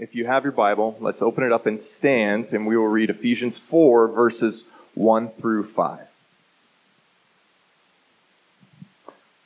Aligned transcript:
If 0.00 0.14
you 0.14 0.24
have 0.24 0.44
your 0.44 0.52
Bible, 0.52 0.96
let's 0.98 1.20
open 1.20 1.44
it 1.44 1.52
up 1.52 1.66
and 1.66 1.78
stand, 1.78 2.54
and 2.54 2.66
we 2.66 2.74
will 2.74 2.86
read 2.86 3.10
Ephesians 3.10 3.60
4, 3.68 4.08
verses 4.08 4.64
1 4.94 5.30
through 5.38 5.72
5. 5.72 5.98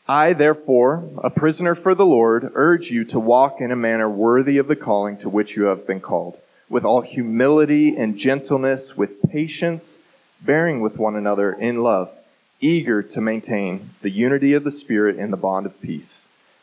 I, 0.07 0.33
therefore, 0.33 1.11
a 1.25 1.29
prisoner 1.29 1.75
for 1.75 1.97
the 1.97 2.07
Lord, 2.07 2.53
urge 2.55 2.89
you 2.89 3.05
to 3.07 3.19
walk 3.19 3.57
in 3.61 3.73
a 3.73 3.77
manner 3.77 4.09
worthy 4.09 4.59
of 4.59 4.69
the 4.69 4.77
calling 4.77 5.19
to 5.19 5.29
which 5.29 5.57
you 5.57 5.65
have 5.65 5.89
been 5.89 5.99
called, 5.99 6.39
with 6.69 6.85
all 6.85 7.01
humility 7.01 7.97
and 7.97 8.17
gentleness, 8.17 8.97
with 8.97 9.23
patience, 9.29 9.99
bearing 10.41 10.81
with 10.81 10.97
one 10.97 11.17
another 11.17 11.53
in 11.53 11.83
love, 11.83 12.13
eager 12.61 13.03
to 13.03 13.21
maintain 13.21 13.91
the 14.03 14.11
unity 14.11 14.53
of 14.53 14.63
the 14.63 14.71
Spirit 14.71 15.19
in 15.19 15.33
the 15.33 15.37
bond 15.37 15.67
of 15.67 15.81
peace. 15.81 16.21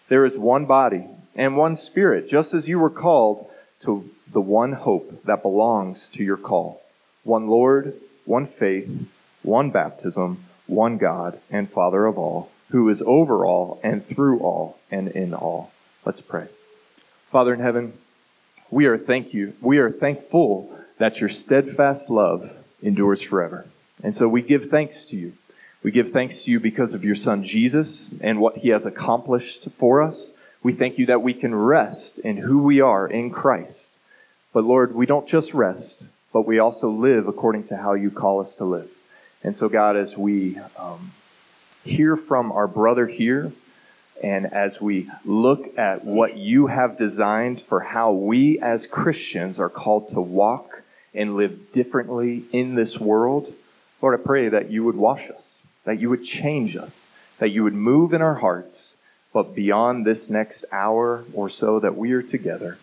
There 0.07 0.25
is 0.25 0.37
one 0.37 0.65
body 0.65 1.03
and 1.35 1.57
one 1.57 1.75
Spirit, 1.75 2.29
just 2.29 2.53
as 2.53 2.69
you 2.69 2.79
were 2.79 2.89
called 2.89 3.49
to 3.83 4.09
the 4.31 4.41
one 4.41 4.73
hope 4.73 5.23
that 5.25 5.41
belongs 5.41 6.09
to 6.13 6.23
your 6.23 6.37
call 6.37 6.81
one 7.23 7.47
Lord, 7.47 7.93
one 8.25 8.47
faith, 8.47 8.89
one 9.43 9.69
baptism, 9.69 10.43
one 10.67 10.97
God 10.97 11.39
and 11.49 11.69
Father 11.69 12.05
of 12.05 12.17
all, 12.17 12.49
who 12.69 12.89
is 12.89 13.01
over 13.01 13.45
all 13.45 13.79
and 13.83 14.07
through 14.07 14.39
all 14.39 14.79
and 14.89 15.09
in 15.09 15.33
all. 15.33 15.71
Let's 16.05 16.21
pray. 16.21 16.47
Father 17.31 17.53
in 17.53 17.59
heaven, 17.59 17.93
we 18.69 18.85
are 18.85 18.97
thank 18.97 19.33
you. 19.33 19.53
We 19.61 19.77
are 19.79 19.91
thankful 19.91 20.75
that 20.97 21.19
your 21.19 21.29
steadfast 21.29 22.09
love 22.09 22.49
endures 22.81 23.21
forever. 23.21 23.65
And 24.03 24.15
so 24.15 24.27
we 24.27 24.41
give 24.41 24.69
thanks 24.69 25.05
to 25.07 25.15
you. 25.15 25.33
We 25.83 25.91
give 25.91 26.11
thanks 26.11 26.43
to 26.43 26.51
you 26.51 26.59
because 26.59 26.93
of 26.93 27.03
your 27.03 27.15
son 27.15 27.43
Jesus 27.43 28.09
and 28.21 28.39
what 28.39 28.57
he 28.57 28.69
has 28.69 28.85
accomplished 28.85 29.67
for 29.79 30.01
us. 30.01 30.23
We 30.63 30.73
thank 30.73 30.99
you 30.99 31.07
that 31.07 31.23
we 31.23 31.33
can 31.33 31.55
rest 31.55 32.19
in 32.19 32.37
who 32.37 32.59
we 32.59 32.81
are 32.81 33.07
in 33.07 33.31
Christ. 33.31 33.89
But 34.53 34.63
Lord, 34.63 34.93
we 34.93 35.05
don't 35.05 35.27
just 35.27 35.53
rest, 35.53 36.03
but 36.33 36.45
we 36.45 36.59
also 36.59 36.89
live 36.89 37.27
according 37.27 37.67
to 37.67 37.77
how 37.77 37.93
you 37.93 38.11
call 38.11 38.41
us 38.41 38.55
to 38.57 38.65
live. 38.65 38.89
And 39.43 39.57
so, 39.57 39.69
God, 39.69 39.97
as 39.97 40.15
we 40.15 40.59
um, 40.77 41.11
hear 41.83 42.15
from 42.15 42.51
our 42.51 42.67
brother 42.67 43.07
here, 43.07 43.51
and 44.21 44.53
as 44.53 44.79
we 44.79 45.09
look 45.25 45.79
at 45.79 46.05
what 46.05 46.37
you 46.37 46.67
have 46.67 46.97
designed 46.97 47.63
for 47.67 47.79
how 47.79 48.11
we 48.11 48.59
as 48.59 48.85
Christians 48.85 49.57
are 49.57 49.69
called 49.69 50.09
to 50.09 50.21
walk 50.21 50.83
and 51.13 51.35
live 51.35 51.71
differently 51.73 52.43
in 52.51 52.75
this 52.75 52.99
world, 52.99 53.51
Lord, 54.01 54.19
I 54.19 54.23
pray 54.23 54.49
that 54.49 54.69
you 54.69 54.83
would 54.83 54.95
wash 54.95 55.27
us, 55.29 55.59
that 55.85 55.99
you 55.99 56.09
would 56.11 56.23
change 56.23 56.75
us, 56.75 57.05
that 57.39 57.49
you 57.49 57.63
would 57.63 57.73
move 57.73 58.13
in 58.13 58.21
our 58.21 58.35
hearts, 58.35 58.95
but 59.33 59.55
beyond 59.55 60.05
this 60.05 60.29
next 60.29 60.65
hour 60.71 61.23
or 61.33 61.49
so 61.49 61.79
that 61.79 61.97
we 61.97 62.11
are 62.11 62.21
together, 62.21 62.77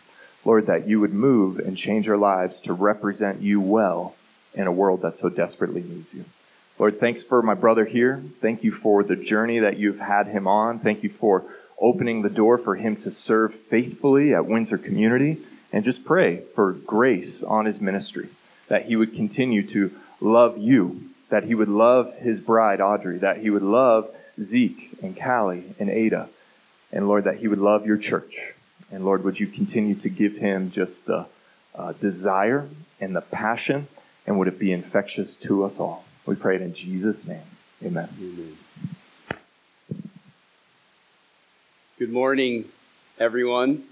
Lord, 0.44 0.66
that 0.66 0.88
you 0.88 1.00
would 1.00 1.12
move 1.12 1.58
and 1.58 1.76
change 1.76 2.08
our 2.08 2.16
lives 2.16 2.60
to 2.62 2.72
represent 2.72 3.42
you 3.42 3.60
well 3.60 4.14
in 4.54 4.66
a 4.66 4.72
world 4.72 5.02
that 5.02 5.18
so 5.18 5.28
desperately 5.28 5.82
needs 5.82 6.12
you. 6.12 6.24
Lord, 6.78 7.00
thanks 7.00 7.22
for 7.22 7.42
my 7.42 7.54
brother 7.54 7.84
here. 7.84 8.22
Thank 8.40 8.62
you 8.62 8.72
for 8.72 9.02
the 9.02 9.16
journey 9.16 9.58
that 9.60 9.78
you've 9.78 9.98
had 9.98 10.28
him 10.28 10.46
on. 10.46 10.78
Thank 10.78 11.02
you 11.02 11.10
for 11.10 11.44
opening 11.80 12.22
the 12.22 12.30
door 12.30 12.56
for 12.56 12.76
him 12.76 12.96
to 12.96 13.10
serve 13.10 13.54
faithfully 13.68 14.32
at 14.34 14.46
Windsor 14.46 14.78
Community. 14.78 15.38
And 15.72 15.84
just 15.84 16.04
pray 16.04 16.42
for 16.54 16.72
grace 16.72 17.42
on 17.42 17.66
his 17.66 17.78
ministry, 17.80 18.30
that 18.68 18.86
he 18.86 18.96
would 18.96 19.14
continue 19.14 19.66
to 19.72 19.90
love 20.20 20.56
you, 20.56 21.02
that 21.28 21.44
he 21.44 21.54
would 21.54 21.68
love 21.68 22.14
his 22.14 22.40
bride, 22.40 22.80
Audrey, 22.80 23.18
that 23.18 23.38
he 23.38 23.50
would 23.50 23.62
love 23.62 24.08
Zeke 24.42 24.96
and 25.02 25.18
Callie 25.18 25.74
and 25.78 25.90
Ada, 25.90 26.28
and 26.92 27.08
Lord, 27.08 27.24
that 27.24 27.38
he 27.38 27.48
would 27.48 27.58
love 27.58 27.86
your 27.86 27.96
church. 27.96 28.34
And 28.90 29.04
Lord, 29.04 29.24
would 29.24 29.38
you 29.38 29.46
continue 29.46 29.94
to 29.96 30.08
give 30.08 30.34
him 30.34 30.70
just 30.70 31.04
the 31.04 31.26
uh, 31.74 31.92
desire 31.92 32.68
and 33.00 33.14
the 33.14 33.20
passion, 33.20 33.88
and 34.26 34.38
would 34.38 34.48
it 34.48 34.58
be 34.58 34.72
infectious 34.72 35.36
to 35.36 35.64
us 35.64 35.78
all? 35.78 36.04
We 36.26 36.34
pray 36.34 36.56
it 36.56 36.62
in 36.62 36.74
Jesus' 36.74 37.26
name. 37.26 37.42
Amen. 37.82 38.08
Amen. 38.18 38.56
Good 41.98 42.12
morning, 42.12 42.66
everyone. 43.18 43.84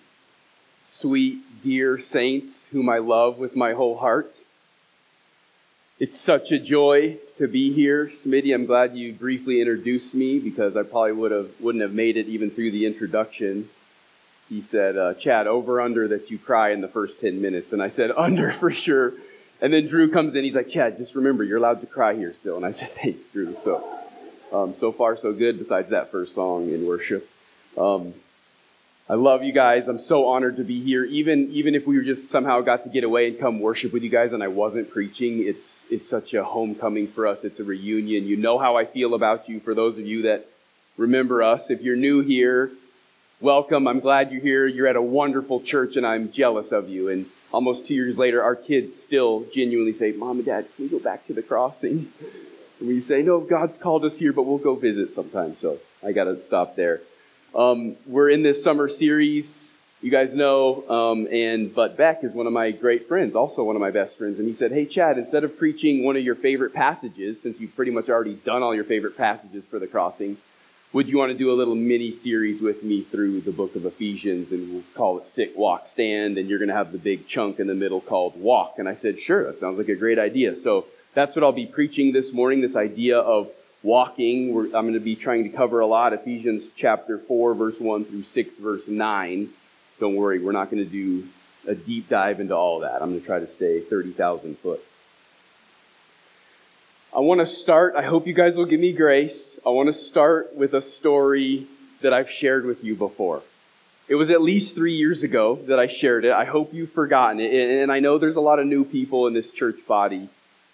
Sweet, 0.87 1.39
dear 1.65 2.01
saints 2.01 2.67
whom 2.71 2.89
I 2.89 2.99
love 2.99 3.39
with 3.39 3.57
my 3.57 3.73
whole 3.73 3.97
heart. 3.97 4.36
It's 5.99 6.21
such 6.21 6.53
a 6.53 6.59
joy 6.59 7.17
to 7.39 7.49
be 7.49 7.73
here. 7.73 8.09
Smitty, 8.09 8.53
I'm 8.53 8.67
glad 8.67 8.95
you 8.95 9.15
briefly 9.15 9.63
introduced 9.63 10.13
me 10.13 10.39
because 10.39 10.77
I 10.77 10.83
probably 10.83 11.13
would 11.13 11.31
have, 11.31 11.49
wouldn't 11.59 11.81
have 11.81 11.95
made 11.95 12.19
it 12.19 12.27
even 12.27 12.51
through 12.51 12.73
the 12.73 12.85
introduction. 12.85 13.71
He 14.51 14.61
said, 14.61 14.99
uh, 14.99 15.15
Chad, 15.15 15.47
over 15.47 15.81
under 15.81 16.09
that 16.09 16.31
you 16.31 16.39
cry 16.39 16.73
in 16.73 16.83
the 16.83 16.89
first 16.89 17.19
10 17.23 17.41
minutes. 17.41 17.73
And 17.73 17.83
I 17.83 17.89
said, 17.89 18.11
under 18.17 18.53
for 18.53 18.71
sure. 18.71 19.15
And 19.63 19.73
then 19.73 19.87
Drew 19.87 20.11
comes 20.11 20.35
in. 20.35 20.45
He's 20.45 20.55
like, 20.55 20.69
Chad, 20.69 20.99
just 20.99 21.15
remember, 21.15 21.45
you're 21.45 21.57
allowed 21.57 21.81
to 21.81 21.87
cry 21.87 22.15
here 22.15 22.35
still. 22.41 22.57
And 22.57 22.67
I 22.67 22.73
said, 22.73 22.93
thanks, 22.93 23.23
Drew. 23.33 23.57
So, 23.65 23.99
um, 24.53 24.75
so 24.79 24.93
far, 24.93 25.17
so 25.17 25.33
good, 25.33 25.59
besides 25.59 25.89
that 25.91 26.13
first 26.13 26.35
song 26.35 26.71
in 26.71 26.87
worship. 26.87 27.27
Um, 27.79 28.13
I 29.09 29.15
love 29.15 29.45
you 29.45 29.53
guys. 29.53 29.87
I'm 29.87 30.01
so 30.01 30.27
honored 30.27 30.57
to 30.57 30.65
be 30.65 30.83
here. 30.83 31.05
Even 31.05 31.53
even 31.53 31.77
if 31.77 31.87
we 31.87 32.05
just 32.05 32.29
somehow 32.29 32.61
got 32.61 32.83
to 32.85 32.91
get 32.91 33.05
away 33.05 33.29
and 33.29 33.39
come 33.39 33.61
worship 33.61 33.93
with 33.93 34.03
you 34.03 34.09
guys 34.09 34.33
and 34.33 34.43
I 34.43 34.49
wasn't 34.49 34.91
preaching, 34.91 35.47
it's 35.47 35.85
it's 35.89 36.09
such 36.09 36.35
a 36.35 36.43
homecoming 36.43 37.07
for 37.07 37.29
us. 37.29 37.45
It's 37.45 37.61
a 37.61 37.65
reunion. 37.65 38.25
You 38.25 38.37
know 38.37 38.59
how 38.59 38.77
I 38.77 38.85
feel 38.85 39.15
about 39.15 39.49
you 39.49 39.61
for 39.61 39.75
those 39.75 39.97
of 39.97 40.05
you 40.05 40.23
that 40.23 40.49
remember 40.97 41.45
us. 41.45 41.71
If 41.71 41.83
you're 41.83 41.95
new 41.95 42.21
here, 42.21 42.73
welcome. 43.41 43.87
I'm 43.87 44.01
glad 44.01 44.33
you're 44.33 44.41
here. 44.41 44.67
You're 44.67 44.89
at 44.89 44.97
a 44.97 45.03
wonderful 45.03 45.61
church 45.61 45.95
and 45.95 46.05
I'm 46.05 46.33
jealous 46.33 46.73
of 46.73 46.89
you. 46.89 47.09
And 47.09 47.27
almost 47.53 47.87
2 47.87 47.95
years 47.95 48.19
later, 48.19 48.43
our 48.43 48.57
kids 48.57 49.01
still 49.01 49.47
genuinely 49.55 49.93
say, 49.93 50.11
"Mom 50.11 50.39
and 50.39 50.47
Dad, 50.47 50.67
can 50.75 50.87
we 50.87 50.91
go 50.91 50.99
back 50.99 51.29
to 51.29 51.33
the 51.33 51.43
crossing?" 51.43 52.09
And 52.81 52.89
we 52.89 53.01
say, 53.01 53.23
"No, 53.23 53.39
God's 53.39 53.79
called 53.79 54.05
us 54.05 54.17
here, 54.17 54.33
but 54.33 54.43
we'll 54.43 54.59
go 54.59 54.75
visit 54.75 55.13
sometime." 55.13 55.55
So, 55.61 55.79
I 56.05 56.11
got 56.11 56.25
to 56.25 56.41
stop 56.41 56.75
there. 56.75 57.03
Um, 57.57 57.97
we're 58.05 58.29
in 58.29 58.43
this 58.43 58.63
summer 58.63 58.87
series, 58.87 59.77
you 60.03 60.11
guys 60.11 60.35
know, 60.35 60.87
um, 60.91 61.27
and 61.33 61.75
but 61.75 61.97
Beck 61.97 62.23
is 62.23 62.35
one 62.35 62.47
of 62.47 62.53
my 62.53 62.71
great 62.71 63.09
friends, 63.09 63.35
also 63.35 63.65
one 63.65 63.77
of 63.77 63.81
my 63.81 63.91
best 63.91 64.19
friends, 64.19 64.39
and 64.39 64.47
he 64.47 64.53
said, 64.53 64.73
"Hey 64.73 64.85
Chad, 64.85 65.17
instead 65.17 65.43
of 65.43 65.57
preaching 65.57 66.05
one 66.05 66.19
of 66.19 66.23
your 66.23 66.35
favorite 66.35 66.75
passages, 66.75 67.41
since 67.41 67.59
you've 67.59 67.75
pretty 67.75 67.93
much 67.93 68.11
already 68.11 68.35
done 68.35 68.63
all 68.63 68.75
your 68.75 68.85
favorite 68.85 69.17
passages 69.17 69.65
for 69.71 69.79
the 69.79 69.87
crossing, 69.87 70.37
would 70.93 71.09
you 71.09 71.17
want 71.17 71.33
to 71.33 71.39
do 71.39 71.51
a 71.51 71.57
little 71.57 71.75
mini 71.75 72.13
series 72.13 72.61
with 72.61 72.85
me 72.85 73.01
through 73.01 73.41
the 73.41 73.53
book 73.53 73.75
of 73.75 73.87
Ephesians, 73.87 74.53
and 74.53 74.75
we'll 74.75 74.85
call 74.95 75.17
it 75.17 75.25
Sit, 75.33 75.57
Walk, 75.57 75.89
Stand, 75.91 76.37
and 76.37 76.51
you're 76.51 76.59
going 76.59 76.69
to 76.69 76.75
have 76.75 76.93
the 76.93 76.99
big 76.99 77.27
chunk 77.27 77.59
in 77.59 77.69
the 77.69 77.75
middle 77.75 78.03
called 78.03 78.39
Walk." 78.39 78.75
And 78.77 78.87
I 78.87 78.95
said, 78.95 79.19
"Sure, 79.19 79.45
that 79.45 79.61
sounds 79.61 79.79
like 79.79 79.89
a 79.89 79.97
great 79.97 80.19
idea." 80.19 80.57
So 80.57 80.85
that's 81.15 81.35
what 81.35 81.43
I'll 81.43 81.53
be 81.53 81.65
preaching 81.65 82.13
this 82.13 82.35
morning. 82.35 82.61
This 82.61 82.77
idea 82.77 83.19
of 83.19 83.51
walking. 83.83 84.53
We're, 84.53 84.65
I'm 84.67 84.85
going 84.85 84.95
to 84.95 85.01
be 85.01 85.17
trying 85.17 85.45
to 85.45 85.51
cover 85.51 85.81
a 85.81 85.87
lot. 85.87 86.13
Ephesians 86.13 86.65
chapter 86.77 87.19
4, 87.19 87.55
verse 87.55 87.79
1 87.79 88.05
through 88.05 88.25
6, 88.25 88.55
verse 88.57 88.87
9. 88.87 89.49
Don't 90.01 90.17
worry, 90.17 90.39
we're 90.39 90.53
not 90.53 90.71
going 90.71 90.85
to 90.85 90.91
do 90.91 91.27
a 91.67 91.75
deep 91.75 92.09
dive 92.09 92.41
into 92.41 92.55
all 92.55 92.81
that. 92.81 93.03
I'm 93.03 93.11
going 93.11 93.21
to 93.21 93.27
try 93.27 93.41
to 93.41 93.51
stay 93.51 93.81
30,000 93.81 94.59
foot. 94.59 94.81
I 97.15 97.21
want 97.21 97.41
to 97.41 97.47
start, 97.47 97.95
I 97.97 98.03
hope 98.03 98.27
you 98.27 98.35
guys 98.35 98.57
will 98.57 98.67
give 98.67 98.81
me 98.81 98.93
grace. 98.93 99.59
I 99.65 99.71
want 99.71 99.89
to 99.89 99.95
start 99.95 100.55
with 100.55 100.75
a 100.75 100.83
story 100.83 101.67
that 102.03 102.13
I've 102.13 102.31
shared 102.31 102.67
with 102.67 102.85
you 102.85 102.95
before. 102.95 103.43
It 104.09 104.15
was 104.15 104.31
at 104.31 104.41
least 104.41 104.75
three 104.75 104.97
years 104.97 105.23
ago 105.23 105.59
that 105.67 105.79
I 105.79 105.89
shared 105.89 106.25
it. 106.25 106.33
I 106.33 106.45
hope 106.45 106.75
you've 106.75 106.93
forgotten 106.93 107.41
it. 107.41 107.81
And 107.81 107.91
I 107.91 108.01
know 108.01 108.19
there's 108.19 108.37
a 108.37 108.41
lot 108.41 108.59
of 108.59 108.67
new 108.67 108.85
people 108.85 109.27
in 109.27 109.35
this 109.35 109.51
church 109.51 109.77
body. 109.89 110.29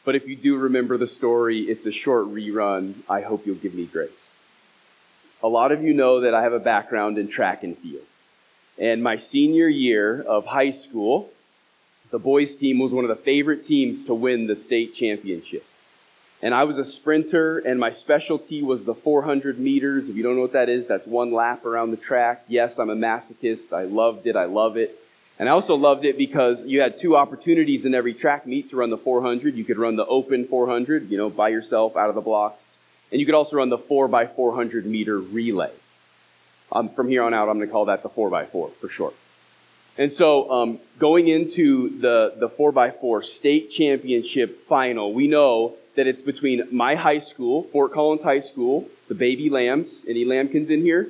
But 0.04 0.16
if 0.16 0.26
you 0.26 0.36
do 0.36 0.56
remember 0.56 0.98
the 0.98 1.06
story, 1.06 1.60
it's 1.60 1.86
a 1.86 1.92
short 1.92 2.26
rerun. 2.26 2.94
I 3.08 3.20
hope 3.20 3.46
you'll 3.46 3.54
give 3.56 3.74
me 3.74 3.86
grace. 3.86 4.34
A 5.42 5.48
lot 5.48 5.72
of 5.72 5.82
you 5.82 5.94
know 5.94 6.20
that 6.20 6.34
I 6.34 6.42
have 6.42 6.52
a 6.52 6.60
background 6.60 7.18
in 7.18 7.28
track 7.28 7.62
and 7.62 7.76
field. 7.78 8.04
And 8.78 9.02
my 9.02 9.18
senior 9.18 9.68
year 9.68 10.22
of 10.22 10.46
high 10.46 10.72
school, 10.72 11.30
the 12.10 12.18
boys' 12.18 12.56
team 12.56 12.78
was 12.78 12.92
one 12.92 13.04
of 13.04 13.08
the 13.08 13.22
favorite 13.22 13.66
teams 13.66 14.04
to 14.06 14.14
win 14.14 14.46
the 14.46 14.56
state 14.56 14.94
championship. 14.94 15.64
And 16.42 16.52
I 16.52 16.64
was 16.64 16.78
a 16.78 16.84
sprinter, 16.84 17.58
and 17.58 17.78
my 17.78 17.92
specialty 17.92 18.62
was 18.62 18.84
the 18.84 18.94
400 18.94 19.60
meters. 19.60 20.08
If 20.08 20.16
you 20.16 20.24
don't 20.24 20.34
know 20.34 20.42
what 20.42 20.52
that 20.54 20.68
is, 20.68 20.88
that's 20.88 21.06
one 21.06 21.32
lap 21.32 21.64
around 21.64 21.92
the 21.92 21.96
track. 21.96 22.44
Yes, 22.48 22.78
I'm 22.80 22.90
a 22.90 22.96
masochist. 22.96 23.72
I 23.72 23.84
loved 23.84 24.26
it. 24.26 24.34
I 24.34 24.46
love 24.46 24.76
it. 24.76 24.98
And 25.42 25.48
I 25.48 25.54
also 25.54 25.74
loved 25.74 26.04
it 26.04 26.16
because 26.16 26.64
you 26.66 26.82
had 26.82 27.00
two 27.00 27.16
opportunities 27.16 27.84
in 27.84 27.96
every 27.96 28.14
track 28.14 28.46
meet 28.46 28.70
to 28.70 28.76
run 28.76 28.90
the 28.90 28.96
400. 28.96 29.56
You 29.56 29.64
could 29.64 29.76
run 29.76 29.96
the 29.96 30.06
open 30.06 30.46
400, 30.46 31.10
you 31.10 31.18
know, 31.18 31.30
by 31.30 31.48
yourself 31.48 31.96
out 31.96 32.08
of 32.08 32.14
the 32.14 32.20
blocks. 32.20 32.62
And 33.10 33.18
you 33.18 33.26
could 33.26 33.34
also 33.34 33.56
run 33.56 33.68
the 33.68 33.76
4 33.76 34.06
by 34.06 34.28
400 34.28 34.86
meter 34.86 35.18
relay. 35.18 35.72
Um, 36.70 36.90
from 36.90 37.08
here 37.08 37.24
on 37.24 37.34
out, 37.34 37.48
I'm 37.48 37.56
going 37.56 37.66
to 37.66 37.72
call 37.72 37.86
that 37.86 38.04
the 38.04 38.08
4 38.08 38.30
by 38.30 38.46
4 38.46 38.70
for 38.80 38.88
short. 38.88 39.16
And 39.98 40.12
so, 40.12 40.48
um, 40.48 40.78
going 41.00 41.26
into 41.26 41.98
the, 41.98 42.34
the 42.38 42.48
4 42.48 42.70
by 42.70 42.92
4 42.92 43.24
state 43.24 43.72
championship 43.72 44.68
final, 44.68 45.12
we 45.12 45.26
know 45.26 45.74
that 45.96 46.06
it's 46.06 46.22
between 46.22 46.68
my 46.70 46.94
high 46.94 47.18
school, 47.18 47.64
Fort 47.72 47.92
Collins 47.92 48.22
High 48.22 48.42
School, 48.42 48.86
the 49.08 49.16
Baby 49.16 49.50
Lambs. 49.50 50.04
Any 50.06 50.24
Lambkins 50.24 50.70
in 50.70 50.82
here? 50.82 51.08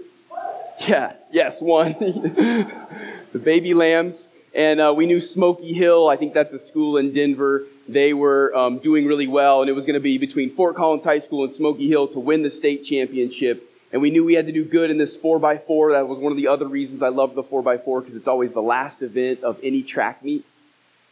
Yeah, 0.89 1.13
yes, 1.31 1.61
one. 1.61 1.93
the 2.01 3.39
baby 3.39 3.73
lambs 3.73 4.29
And 4.55 4.81
uh, 4.81 4.93
we 4.97 5.07
knew 5.07 5.21
Smoky 5.21 5.73
Hill, 5.73 6.09
I 6.09 6.17
think 6.17 6.35
that's 6.35 6.53
a 6.53 6.59
school 6.59 6.97
in 6.97 7.15
Denver. 7.15 7.65
They 7.89 8.13
were 8.13 8.55
um, 8.55 8.79
doing 8.79 9.07
really 9.07 9.27
well, 9.27 9.61
and 9.61 9.71
it 9.71 9.75
was 9.75 9.87
going 9.87 9.95
to 9.95 10.01
be 10.01 10.19
between 10.19 10.55
Fort 10.55 10.77
Collins 10.77 11.05
High 11.05 11.21
School 11.21 11.45
and 11.45 11.53
Smoky 11.53 11.89
Hill 11.89 12.09
to 12.09 12.19
win 12.19 12.43
the 12.43 12.51
state 12.51 12.85
championship. 12.85 13.69
And 13.93 14.03
we 14.03 14.11
knew 14.11 14.25
we 14.25 14.35
had 14.35 14.47
to 14.47 14.53
do 14.53 14.65
good 14.65 14.91
in 14.91 14.99
this 14.99 15.17
4x4. 15.17 15.93
That 15.93 16.09
was 16.09 16.19
one 16.19 16.33
of 16.33 16.37
the 16.37 16.49
other 16.49 16.67
reasons 16.67 17.03
I 17.03 17.09
love 17.09 17.35
the 17.35 17.45
4x4 17.45 18.01
because 18.01 18.17
it's 18.17 18.29
always 18.29 18.53
the 18.53 18.63
last 18.63 19.03
event 19.03 19.45
of 19.45 19.59
any 19.63 19.83
track 19.83 20.25
meet. 20.25 20.45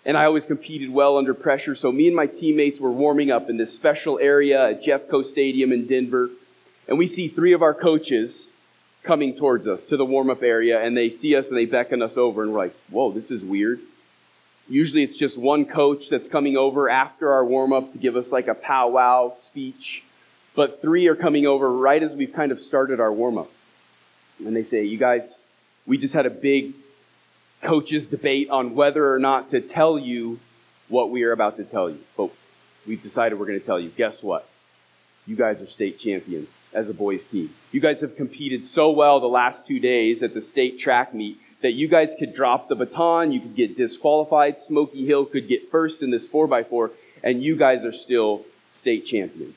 And 0.05 0.17
I 0.17 0.25
always 0.25 0.47
competed 0.47 0.91
well 0.91 1.19
under 1.19 1.35
pressure. 1.35 1.77
So 1.77 1.93
me 1.93 2.07
and 2.07 2.17
my 2.17 2.27
teammates 2.27 2.81
were 2.81 2.91
warming 2.91 3.31
up 3.31 3.51
in 3.51 3.59
this 3.59 3.75
special 3.75 4.19
area 4.19 4.71
at 4.71 4.83
Jeffco 4.83 5.31
Stadium 5.31 5.73
in 5.73 5.87
Denver. 5.87 6.31
And 6.89 6.99
we 6.99 7.07
see 7.07 7.29
three 7.29 7.53
of 7.53 7.63
our 7.63 7.75
coaches 7.75 8.49
coming 9.03 9.35
towards 9.35 9.67
us 9.67 9.83
to 9.85 9.97
the 9.97 10.05
warm 10.05 10.31
up 10.31 10.43
area. 10.43 10.83
And 10.83 10.97
they 10.97 11.11
see 11.11 11.37
us 11.37 11.49
and 11.49 11.57
they 11.57 11.65
beckon 11.65 12.03
us 12.03 12.17
over. 12.17 12.43
And 12.43 12.53
we're 12.53 12.59
like, 12.59 12.75
whoa, 12.91 13.13
this 13.13 13.31
is 13.31 13.43
weird. 13.43 13.81
Usually 14.69 15.03
it's 15.03 15.17
just 15.17 15.37
one 15.37 15.65
coach 15.65 16.09
that's 16.11 16.29
coming 16.29 16.57
over 16.57 16.89
after 16.89 17.33
our 17.33 17.45
warm 17.45 17.73
up 17.73 17.93
to 17.93 17.99
give 17.99 18.17
us 18.17 18.31
like 18.31 18.47
a 18.47 18.55
powwow 18.55 19.37
speech. 19.47 20.05
But 20.55 20.81
three 20.81 21.09
are 21.09 21.17
coming 21.17 21.47
over 21.47 21.71
right 21.71 22.03
as 22.03 22.13
we've 22.13 22.33
kind 22.33 22.53
of 22.53 22.61
started 22.61 23.01
our 23.01 23.13
warm 23.13 23.39
up. 23.39 23.51
And 24.39 24.55
they 24.55 24.63
say, 24.63 24.85
You 24.85 24.99
guys, 24.99 25.23
we 25.87 25.99
just 25.99 26.15
had 26.15 26.27
a 26.27 26.31
big 26.31 26.75
coaches 27.63 28.07
debate 28.07 28.49
on 28.51 28.75
whether 28.75 29.13
or 29.13 29.19
not 29.19 29.51
to 29.51 29.61
tell 29.61 29.99
you 29.99 30.39
what 30.89 31.11
we 31.11 31.25
are 31.25 31.33
about 31.33 31.57
to 31.57 31.65
tell 31.65 31.91
you. 31.91 31.99
But 32.17 32.31
we've 32.87 33.03
decided 33.03 33.39
we're 33.39 33.47
going 33.47 33.61
to 33.61 33.67
tell 33.67 33.81
you. 33.81 33.91
Guess 33.91 34.23
what? 34.23 34.49
You 35.27 35.37
guys 35.37 35.61
are 35.61 35.67
state 35.67 36.01
champions 36.01 36.49
as 36.73 36.89
a 36.89 36.95
boys 36.95 37.23
team. 37.25 37.51
You 37.73 37.81
guys 37.81 38.01
have 38.01 38.17
competed 38.17 38.65
so 38.65 38.91
well 38.91 39.21
the 39.21 39.27
last 39.27 39.67
two 39.67 39.81
days 39.81 40.23
at 40.23 40.35
the 40.35 40.43
state 40.43 40.79
track 40.79 41.15
meet 41.15 41.41
that 41.63 41.73
you 41.73 41.89
guys 41.89 42.15
could 42.19 42.35
drop 42.35 42.69
the 42.69 42.75
baton, 42.75 43.33
you 43.33 43.41
could 43.41 43.55
get 43.55 43.77
disqualified, 43.77 44.57
Smoky 44.67 45.07
Hill 45.07 45.27
could 45.27 45.49
get 45.49 45.71
first 45.71 46.03
in 46.03 46.11
this 46.11 46.27
4x4, 46.27 46.91
and 47.23 47.43
you 47.43 47.57
guys 47.57 47.85
are 47.85 47.93
still 47.93 48.45
state 48.79 49.07
champions. 49.07 49.57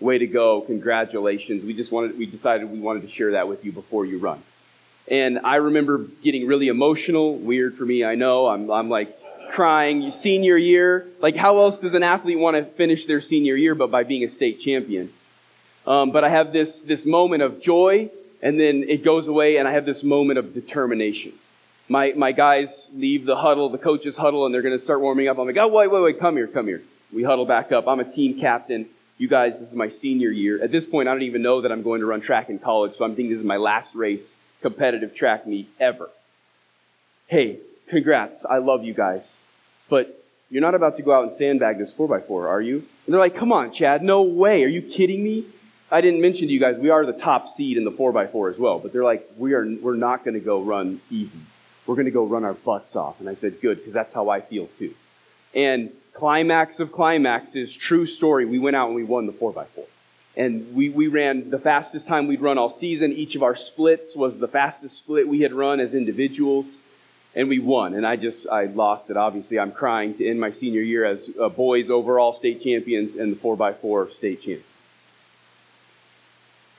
Way 0.00 0.18
to 0.18 0.26
go. 0.26 0.62
Congratulations. 0.62 1.64
We 1.64 1.74
just 1.74 1.92
wanted, 1.92 2.16
we 2.16 2.24
decided 2.26 2.70
we 2.70 2.80
wanted 2.80 3.02
to 3.02 3.10
share 3.10 3.32
that 3.32 3.48
with 3.48 3.64
you 3.64 3.72
before 3.72 4.06
you 4.06 4.18
run. 4.18 4.42
And 5.10 5.40
I 5.42 5.56
remember 5.56 6.06
getting 6.22 6.46
really 6.46 6.68
emotional. 6.68 7.36
Weird 7.36 7.76
for 7.76 7.84
me, 7.84 8.04
I 8.04 8.14
know. 8.14 8.46
I'm, 8.46 8.70
I'm 8.70 8.88
like 8.88 9.18
crying. 9.50 10.12
Senior 10.12 10.56
year. 10.56 11.08
Like, 11.20 11.34
how 11.34 11.60
else 11.60 11.78
does 11.78 11.94
an 11.94 12.02
athlete 12.02 12.38
want 12.38 12.56
to 12.56 12.64
finish 12.64 13.06
their 13.06 13.20
senior 13.20 13.56
year 13.56 13.74
but 13.74 13.90
by 13.90 14.04
being 14.04 14.22
a 14.24 14.30
state 14.30 14.60
champion? 14.60 15.12
Um, 15.88 16.10
but 16.10 16.22
I 16.22 16.28
have 16.28 16.52
this, 16.52 16.80
this 16.80 17.06
moment 17.06 17.42
of 17.42 17.62
joy, 17.62 18.10
and 18.42 18.60
then 18.60 18.84
it 18.86 19.02
goes 19.02 19.26
away, 19.26 19.56
and 19.56 19.66
I 19.66 19.72
have 19.72 19.86
this 19.86 20.02
moment 20.02 20.38
of 20.38 20.52
determination. 20.52 21.32
My, 21.88 22.12
my 22.14 22.32
guys 22.32 22.88
leave 22.92 23.24
the 23.24 23.36
huddle, 23.36 23.70
the 23.70 23.78
coaches 23.78 24.14
huddle, 24.14 24.44
and 24.44 24.54
they're 24.54 24.60
going 24.60 24.78
to 24.78 24.84
start 24.84 25.00
warming 25.00 25.28
up. 25.28 25.38
I'm 25.38 25.46
like, 25.46 25.56
oh, 25.56 25.68
wait, 25.68 25.90
wait, 25.90 26.02
wait, 26.02 26.20
come 26.20 26.36
here, 26.36 26.46
come 26.46 26.66
here. 26.66 26.82
We 27.10 27.22
huddle 27.22 27.46
back 27.46 27.72
up. 27.72 27.88
I'm 27.88 28.00
a 28.00 28.04
team 28.04 28.38
captain. 28.38 28.86
You 29.16 29.28
guys, 29.28 29.54
this 29.54 29.70
is 29.70 29.74
my 29.74 29.88
senior 29.88 30.28
year. 30.30 30.62
At 30.62 30.70
this 30.70 30.84
point, 30.84 31.08
I 31.08 31.12
don't 31.12 31.22
even 31.22 31.40
know 31.40 31.62
that 31.62 31.72
I'm 31.72 31.82
going 31.82 32.00
to 32.00 32.06
run 32.06 32.20
track 32.20 32.50
in 32.50 32.58
college, 32.58 32.92
so 32.98 33.04
I'm 33.04 33.16
thinking 33.16 33.30
this 33.30 33.40
is 33.40 33.46
my 33.46 33.56
last 33.56 33.94
race 33.94 34.26
competitive 34.60 35.14
track 35.14 35.46
meet 35.46 35.70
ever. 35.80 36.10
Hey, 37.28 37.60
congrats. 37.88 38.44
I 38.44 38.58
love 38.58 38.84
you 38.84 38.92
guys. 38.92 39.38
But 39.88 40.22
you're 40.50 40.60
not 40.60 40.74
about 40.74 40.98
to 40.98 41.02
go 41.02 41.14
out 41.14 41.28
and 41.28 41.36
sandbag 41.36 41.78
this 41.78 41.90
4x4, 41.92 42.46
are 42.46 42.60
you? 42.60 42.76
And 42.76 43.14
they're 43.14 43.18
like, 43.18 43.36
come 43.36 43.52
on, 43.52 43.72
Chad, 43.72 44.02
no 44.02 44.20
way. 44.20 44.64
Are 44.64 44.68
you 44.68 44.82
kidding 44.82 45.24
me? 45.24 45.46
I 45.90 46.00
didn't 46.00 46.20
mention 46.20 46.48
to 46.48 46.52
you 46.52 46.60
guys, 46.60 46.76
we 46.78 46.90
are 46.90 47.06
the 47.06 47.14
top 47.14 47.48
seed 47.48 47.76
in 47.76 47.84
the 47.84 47.90
4x4 47.90 48.52
as 48.52 48.58
well. 48.58 48.78
But 48.78 48.92
they're 48.92 49.04
like, 49.04 49.28
we 49.36 49.54
are, 49.54 49.66
we're 49.80 49.96
not 49.96 50.24
going 50.24 50.34
to 50.34 50.40
go 50.40 50.62
run 50.62 51.00
easy. 51.10 51.40
We're 51.86 51.94
going 51.94 52.04
to 52.04 52.10
go 52.10 52.24
run 52.24 52.44
our 52.44 52.54
butts 52.54 52.94
off. 52.94 53.20
And 53.20 53.28
I 53.28 53.34
said, 53.34 53.60
good, 53.60 53.78
because 53.78 53.94
that's 53.94 54.12
how 54.12 54.28
I 54.28 54.40
feel 54.40 54.68
too. 54.78 54.94
And 55.54 55.90
climax 56.12 56.78
of 56.80 56.92
climaxes, 56.92 57.72
true 57.72 58.06
story, 58.06 58.44
we 58.44 58.58
went 58.58 58.76
out 58.76 58.88
and 58.88 58.96
we 58.96 59.04
won 59.04 59.26
the 59.26 59.32
4x4 59.32 59.86
and 60.38 60.72
we, 60.72 60.88
we 60.88 61.08
ran 61.08 61.50
the 61.50 61.58
fastest 61.58 62.06
time 62.06 62.28
we'd 62.28 62.40
run 62.40 62.58
all 62.58 62.72
season. 62.72 63.12
Each 63.12 63.34
of 63.34 63.42
our 63.42 63.56
splits 63.56 64.14
was 64.14 64.38
the 64.38 64.46
fastest 64.46 64.96
split 64.96 65.26
we 65.26 65.40
had 65.40 65.52
run 65.52 65.80
as 65.80 65.94
individuals, 65.94 66.66
and 67.34 67.48
we 67.48 67.58
won. 67.58 67.94
And 67.94 68.06
I 68.06 68.14
just, 68.14 68.46
I 68.48 68.66
lost 68.66 69.10
it. 69.10 69.16
Obviously, 69.16 69.58
I'm 69.58 69.72
crying 69.72 70.14
to 70.14 70.26
end 70.26 70.40
my 70.40 70.52
senior 70.52 70.80
year 70.80 71.04
as 71.04 71.28
uh, 71.40 71.48
boys 71.48 71.90
overall 71.90 72.34
state 72.34 72.62
champions 72.62 73.16
and 73.16 73.32
the 73.32 73.36
4x4 73.36 74.14
state 74.14 74.38
champions. 74.38 74.64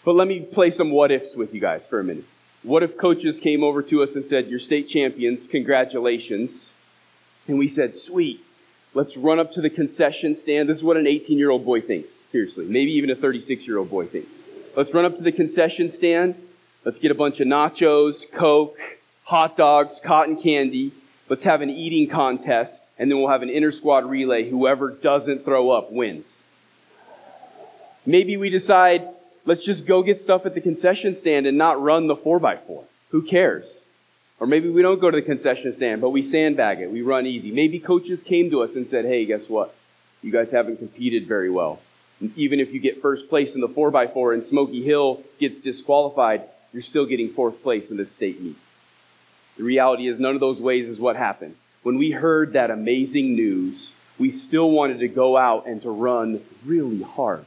But 0.06 0.16
let 0.16 0.28
me 0.28 0.40
play 0.40 0.72
some 0.72 0.92
what 0.92 1.12
ifs 1.12 1.36
with 1.36 1.54
you 1.54 1.60
guys 1.60 1.84
for 1.90 2.00
a 2.00 2.04
minute. 2.04 2.26
What 2.64 2.84
if 2.84 2.98
coaches 2.98 3.40
came 3.40 3.64
over 3.64 3.82
to 3.84 4.04
us 4.04 4.16
and 4.16 4.26
said, 4.26 4.48
You're 4.48 4.60
state 4.60 4.90
champions, 4.90 5.48
congratulations? 5.48 6.68
And 7.48 7.58
we 7.58 7.68
said, 7.68 7.96
Sweet, 7.96 8.44
let's 8.94 9.16
run 9.16 9.40
up 9.40 9.54
to 9.54 9.62
the 9.62 9.70
concession 9.70 10.36
stand. 10.36 10.70
This 10.70 10.78
is 10.78 10.84
what 10.84 10.98
an 10.98 11.08
18 11.08 11.38
year 11.38 11.50
old 11.50 11.66
boy 11.66 11.82
thinks. 11.82 12.10
Seriously, 12.32 12.66
maybe 12.66 12.92
even 12.92 13.10
a 13.10 13.16
36 13.16 13.66
year 13.66 13.78
old 13.78 13.90
boy 13.90 14.06
thinks. 14.06 14.32
Let's 14.76 14.94
run 14.94 15.06
up 15.06 15.16
to 15.18 15.24
the 15.24 15.32
concession 15.32 15.92
stand. 15.92 16.36
Let's 16.86 17.00
get 17.00 17.12
a 17.12 17.16
bunch 17.16 17.40
of 17.40 17.48
nachos, 17.48 18.24
Coke, 18.32 18.78
hot 19.24 19.58
dogs, 19.58 20.00
cotton 20.04 20.42
candy. 20.42 20.94
Let's 21.28 21.44
have 21.44 21.62
an 21.62 21.70
eating 21.70 22.10
contest, 22.10 22.82
and 22.98 23.12
then 23.12 23.20
we'll 23.20 23.30
have 23.30 23.44
an 23.44 23.50
inter 23.50 23.72
squad 23.72 24.10
relay. 24.10 24.50
Whoever 24.50 24.90
doesn't 24.90 25.46
throw 25.46 25.70
up 25.72 25.92
wins. 25.92 26.26
Maybe 28.06 28.38
we 28.38 28.50
decide, 28.50 29.08
let's 29.50 29.64
just 29.64 29.86
go 29.86 30.02
get 30.02 30.20
stuff 30.20 30.46
at 30.46 30.54
the 30.54 30.62
concession 30.62 31.16
stand 31.16 31.46
and 31.46 31.58
not 31.58 31.82
run 31.82 32.08
the 32.08 32.16
4x4. 32.16 32.84
Who 33.10 33.22
cares? 33.22 33.82
Or 34.40 34.48
maybe 34.48 34.70
we 34.70 34.82
don't 34.82 35.02
go 35.02 35.12
to 35.12 35.18
the 35.18 35.26
concession 35.26 35.74
stand, 35.76 36.00
but 36.00 36.12
we 36.12 36.24
sandbag 36.24 36.80
it. 36.80 36.90
We 36.92 37.02
run 37.02 37.26
easy. 37.26 37.52
Maybe 37.52 37.80
coaches 37.80 38.24
came 38.24 38.50
to 38.52 38.64
us 38.64 38.76
and 38.76 38.88
said, 38.88 39.04
hey, 39.06 39.26
guess 39.26 39.50
what? 39.50 39.76
You 40.22 40.32
guys 40.32 40.52
haven't 40.52 40.78
competed 40.78 41.28
very 41.28 41.50
well 41.50 41.82
even 42.36 42.60
if 42.60 42.74
you 42.74 42.80
get 42.80 43.02
first 43.02 43.30
place 43.30 43.56
in 43.56 43.62
the 43.62 43.68
4x4 43.68 44.34
and 44.34 44.46
Smoky 44.46 44.84
Hill 44.84 45.24
gets 45.40 45.62
disqualified, 45.62 46.44
you're 46.74 46.84
still 46.84 47.06
getting 47.06 47.30
fourth 47.30 47.62
place 47.64 47.90
in 47.90 47.98
the 47.98 48.06
state 48.06 48.42
meet. 48.42 48.58
The 49.58 49.64
reality 49.64 50.08
is, 50.08 50.20
none 50.20 50.36
of 50.36 50.40
those 50.40 50.60
ways 50.60 50.88
is 50.88 51.00
what 51.00 51.16
happened. 51.16 51.56
When 51.84 51.98
we 51.98 52.12
heard 52.12 52.54
that 52.54 52.72
amazing 52.72 53.36
news, 53.36 53.92
we 54.18 54.32
still 54.32 54.70
wanted 54.70 55.00
to 55.00 55.08
go 55.08 55.38
out 55.38 55.66
and 55.66 55.82
to 55.82 55.90
run 55.90 56.42
really 56.66 57.02
hard. 57.02 57.46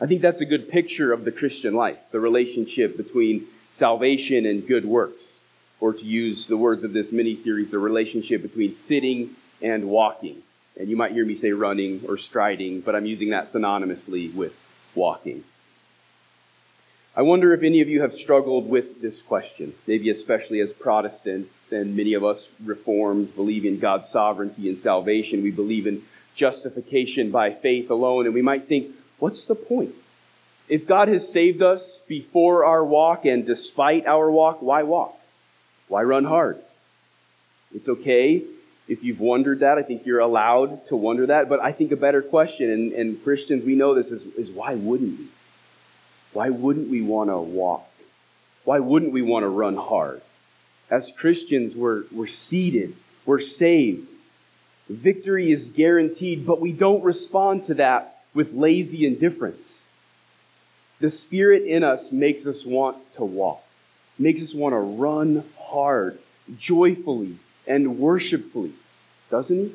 I 0.00 0.06
think 0.06 0.22
that's 0.22 0.40
a 0.40 0.46
good 0.46 0.70
picture 0.70 1.12
of 1.12 1.24
the 1.24 1.32
Christian 1.32 1.74
life, 1.74 1.98
the 2.10 2.20
relationship 2.20 2.96
between 2.96 3.46
salvation 3.70 4.46
and 4.46 4.66
good 4.66 4.84
works. 4.84 5.38
Or 5.78 5.92
to 5.92 6.04
use 6.04 6.46
the 6.46 6.56
words 6.56 6.84
of 6.84 6.92
this 6.92 7.10
mini 7.10 7.36
series, 7.36 7.70
the 7.70 7.78
relationship 7.78 8.42
between 8.42 8.74
sitting 8.74 9.30
and 9.62 9.88
walking. 9.88 10.42
And 10.78 10.88
you 10.88 10.96
might 10.96 11.12
hear 11.12 11.24
me 11.24 11.34
say 11.34 11.52
running 11.52 12.02
or 12.06 12.18
striding, 12.18 12.80
but 12.80 12.94
I'm 12.94 13.06
using 13.06 13.30
that 13.30 13.46
synonymously 13.46 14.34
with 14.34 14.54
walking. 14.94 15.44
I 17.16 17.22
wonder 17.22 17.52
if 17.52 17.62
any 17.62 17.80
of 17.80 17.88
you 17.88 18.02
have 18.02 18.14
struggled 18.14 18.68
with 18.68 19.02
this 19.02 19.20
question, 19.20 19.74
maybe 19.86 20.10
especially 20.10 20.60
as 20.60 20.70
Protestants, 20.70 21.52
and 21.70 21.96
many 21.96 22.14
of 22.14 22.24
us 22.24 22.46
Reformed 22.64 23.34
believe 23.34 23.64
in 23.64 23.78
God's 23.78 24.08
sovereignty 24.10 24.68
and 24.68 24.78
salvation. 24.78 25.42
We 25.42 25.50
believe 25.50 25.86
in 25.86 26.02
justification 26.36 27.30
by 27.30 27.52
faith 27.52 27.90
alone, 27.90 28.26
and 28.26 28.34
we 28.34 28.42
might 28.42 28.68
think, 28.68 28.94
what's 29.20 29.44
the 29.44 29.54
point? 29.54 29.94
If 30.68 30.86
God 30.86 31.08
has 31.08 31.30
saved 31.30 31.62
us 31.62 31.98
before 32.06 32.64
our 32.64 32.84
walk 32.84 33.24
and 33.24 33.46
despite 33.46 34.06
our 34.06 34.30
walk, 34.30 34.62
why 34.62 34.82
walk? 34.82 35.18
Why 35.88 36.02
run 36.02 36.24
hard? 36.24 36.58
It's 37.74 37.88
okay 37.88 38.44
if 38.90 39.04
you've 39.04 39.20
wondered 39.20 39.60
that, 39.60 39.78
I 39.78 39.84
think 39.84 40.04
you're 40.04 40.18
allowed 40.18 40.88
to 40.88 40.96
wonder 40.96 41.26
that. 41.26 41.48
But 41.48 41.60
I 41.60 41.70
think 41.70 41.92
a 41.92 41.96
better 41.96 42.22
question, 42.22 42.68
and, 42.68 42.92
and 42.92 43.22
Christians, 43.22 43.64
we 43.64 43.76
know 43.76 43.94
this, 43.94 44.08
is, 44.08 44.20
is 44.34 44.50
why 44.50 44.74
wouldn't 44.74 45.16
we? 45.16 45.26
Why 46.32 46.50
wouldn't 46.50 46.90
we 46.90 47.00
want 47.00 47.30
to 47.30 47.38
walk? 47.38 47.88
Why 48.64 48.80
wouldn't 48.80 49.12
we 49.12 49.22
want 49.22 49.44
to 49.44 49.48
run 49.48 49.76
hard? 49.76 50.22
As 50.90 51.08
Christians, 51.16 51.76
we're, 51.76 52.02
we're 52.10 52.26
seated, 52.26 52.96
we're 53.24 53.40
saved. 53.40 54.08
Victory 54.88 55.52
is 55.52 55.68
guaranteed, 55.68 56.44
but 56.44 56.60
we 56.60 56.72
don't 56.72 57.04
respond 57.04 57.66
to 57.66 57.74
that 57.74 58.19
with 58.34 58.52
lazy 58.52 59.06
indifference. 59.06 59.80
The 61.00 61.10
Spirit 61.10 61.64
in 61.64 61.82
us 61.82 62.12
makes 62.12 62.46
us 62.46 62.64
want 62.64 62.98
to 63.14 63.24
walk, 63.24 63.62
makes 64.18 64.42
us 64.42 64.54
want 64.54 64.74
to 64.74 64.78
run 64.78 65.44
hard, 65.58 66.18
joyfully, 66.58 67.38
and 67.66 67.98
worshipfully, 67.98 68.72
doesn't 69.30 69.56
he? 69.56 69.72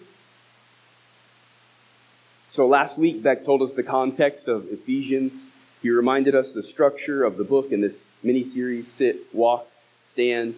So 2.53 2.67
last 2.67 2.97
week, 2.97 3.21
Beck 3.21 3.43
told 3.43 3.61
us 3.63 3.73
the 3.73 3.83
context 3.83 4.47
of 4.47 4.71
Ephesians. 4.71 5.33
He 5.81 5.89
reminded 5.89 6.35
us 6.35 6.49
the 6.51 6.63
structure 6.63 7.23
of 7.23 7.37
the 7.37 7.43
book 7.43 7.71
in 7.71 7.81
this 7.81 7.95
mini 8.23 8.45
series 8.45 8.89
sit, 8.93 9.33
walk, 9.33 9.67
stand. 10.09 10.55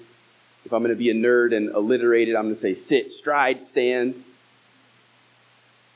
If 0.63 0.73
I'm 0.73 0.83
going 0.83 0.93
to 0.93 0.95
be 0.95 1.09
a 1.09 1.15
nerd 1.15 1.55
and 1.55 1.69
alliterated, 1.69 2.35
I'm 2.35 2.43
going 2.43 2.55
to 2.55 2.61
say 2.61 2.75
sit, 2.75 3.13
stride, 3.13 3.63
stand. 3.63 4.23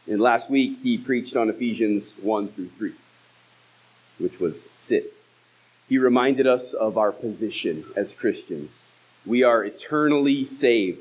And 0.07 0.19
last 0.19 0.49
week, 0.49 0.79
he 0.81 0.97
preached 0.97 1.35
on 1.35 1.49
Ephesians 1.49 2.05
1 2.21 2.49
through 2.49 2.69
3, 2.77 2.93
which 4.17 4.39
was 4.39 4.65
sit. 4.79 5.13
He 5.87 5.97
reminded 5.97 6.47
us 6.47 6.73
of 6.73 6.97
our 6.97 7.11
position 7.11 7.85
as 7.95 8.13
Christians. 8.13 8.71
We 9.25 9.43
are 9.43 9.63
eternally 9.63 10.45
saved 10.45 10.99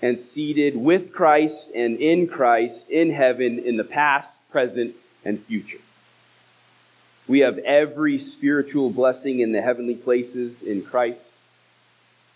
and 0.00 0.18
seated 0.18 0.76
with 0.76 1.12
Christ 1.12 1.68
and 1.74 1.98
in 1.98 2.28
Christ 2.28 2.88
in 2.88 3.10
heaven 3.10 3.58
in 3.58 3.76
the 3.76 3.84
past, 3.84 4.36
present, 4.50 4.94
and 5.24 5.44
future. 5.44 5.80
We 7.26 7.40
have 7.40 7.58
every 7.58 8.18
spiritual 8.18 8.90
blessing 8.90 9.40
in 9.40 9.52
the 9.52 9.60
heavenly 9.60 9.96
places 9.96 10.62
in 10.62 10.82
Christ. 10.82 11.20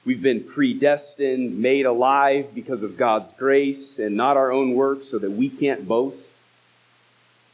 We've 0.04 0.22
been 0.22 0.42
predestined, 0.42 1.58
made 1.58 1.86
alive 1.86 2.54
because 2.54 2.82
of 2.82 2.96
God's 2.96 3.32
grace 3.38 3.98
and 3.98 4.16
not 4.16 4.36
our 4.36 4.50
own 4.50 4.74
works, 4.74 5.08
so 5.10 5.18
that 5.18 5.30
we 5.30 5.48
can't 5.48 5.86
boast. 5.86 6.18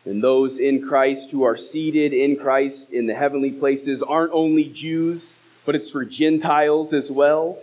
And 0.06 0.22
those 0.22 0.56
in 0.58 0.86
Christ 0.86 1.30
who 1.30 1.42
are 1.42 1.58
seated 1.58 2.14
in 2.14 2.36
Christ 2.36 2.90
in 2.90 3.06
the 3.06 3.14
heavenly 3.14 3.50
places 3.50 4.02
aren't 4.02 4.32
only 4.32 4.64
Jews, 4.64 5.36
but 5.66 5.74
it's 5.74 5.90
for 5.90 6.06
Gentiles 6.06 6.94
as 6.94 7.10
well. 7.10 7.58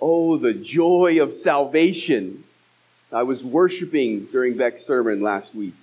Oh, 0.00 0.36
the 0.38 0.54
joy 0.54 1.20
of 1.20 1.34
salvation. 1.34 2.44
I 3.10 3.24
was 3.24 3.42
worshiping 3.42 4.26
during 4.26 4.56
Beck's 4.56 4.86
sermon 4.86 5.22
last 5.22 5.52
week. 5.54 5.74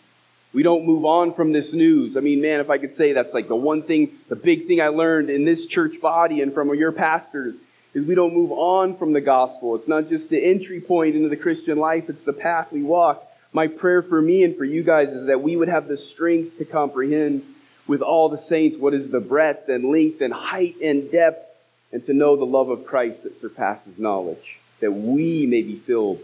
We 0.53 0.63
don't 0.63 0.85
move 0.85 1.05
on 1.05 1.33
from 1.33 1.53
this 1.53 1.71
news. 1.71 2.17
I 2.17 2.19
mean, 2.19 2.41
man, 2.41 2.59
if 2.59 2.69
I 2.69 2.77
could 2.77 2.93
say 2.93 3.13
that's 3.13 3.33
like 3.33 3.47
the 3.47 3.55
one 3.55 3.83
thing, 3.83 4.17
the 4.27 4.35
big 4.35 4.67
thing 4.67 4.81
I 4.81 4.87
learned 4.87 5.29
in 5.29 5.45
this 5.45 5.65
church 5.65 6.01
body 6.01 6.41
and 6.41 6.53
from 6.53 6.73
your 6.75 6.91
pastors 6.91 7.55
is 7.93 8.05
we 8.05 8.15
don't 8.15 8.33
move 8.33 8.51
on 8.51 8.97
from 8.97 9.13
the 9.13 9.21
gospel. 9.21 9.75
It's 9.75 9.87
not 9.87 10.09
just 10.09 10.29
the 10.29 10.43
entry 10.43 10.81
point 10.81 11.15
into 11.15 11.29
the 11.29 11.37
Christian 11.37 11.77
life, 11.77 12.09
it's 12.09 12.23
the 12.23 12.33
path 12.33 12.71
we 12.71 12.83
walk. 12.83 13.25
My 13.53 13.67
prayer 13.67 14.01
for 14.01 14.21
me 14.21 14.43
and 14.43 14.57
for 14.57 14.65
you 14.65 14.83
guys 14.83 15.09
is 15.09 15.27
that 15.27 15.41
we 15.41 15.55
would 15.55 15.67
have 15.67 15.87
the 15.87 15.97
strength 15.97 16.57
to 16.57 16.65
comprehend 16.65 17.43
with 17.87 18.01
all 18.01 18.29
the 18.29 18.37
saints 18.37 18.77
what 18.77 18.93
is 18.93 19.09
the 19.09 19.19
breadth 19.19 19.67
and 19.67 19.85
length 19.91 20.21
and 20.21 20.33
height 20.33 20.75
and 20.81 21.11
depth, 21.11 21.47
and 21.91 22.05
to 22.05 22.13
know 22.13 22.37
the 22.37 22.45
love 22.45 22.69
of 22.69 22.85
Christ 22.85 23.23
that 23.23 23.41
surpasses 23.41 23.99
knowledge, 23.99 24.59
that 24.79 24.91
we 24.91 25.45
may 25.45 25.61
be 25.61 25.77
filled 25.77 26.21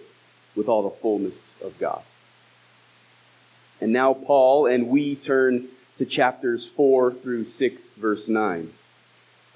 with 0.55 0.69
all 0.69 0.84
the 0.84 0.96
fullness 1.01 1.36
of 1.62 1.77
God. 1.77 2.01
And 3.79 3.93
now 3.93 4.13
Paul 4.13 4.65
and 4.65 4.88
we 4.88 5.15
turn 5.15 5.67
to 5.98 6.05
chapters 6.05 6.67
4 6.75 7.13
through 7.13 7.50
6, 7.50 7.81
verse 7.98 8.27
9. 8.27 8.72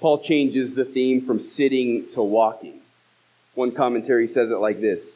Paul 0.00 0.22
changes 0.22 0.74
the 0.74 0.84
theme 0.84 1.24
from 1.26 1.40
sitting 1.40 2.06
to 2.14 2.22
walking. 2.22 2.80
One 3.54 3.72
commentary 3.72 4.26
says 4.26 4.50
it 4.50 4.56
like 4.56 4.80
this 4.80 5.10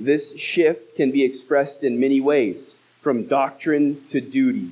This 0.00 0.36
shift 0.36 0.96
can 0.96 1.10
be 1.10 1.24
expressed 1.24 1.82
in 1.82 2.00
many 2.00 2.20
ways, 2.20 2.58
from 3.02 3.26
doctrine 3.26 4.02
to 4.10 4.20
duty, 4.20 4.70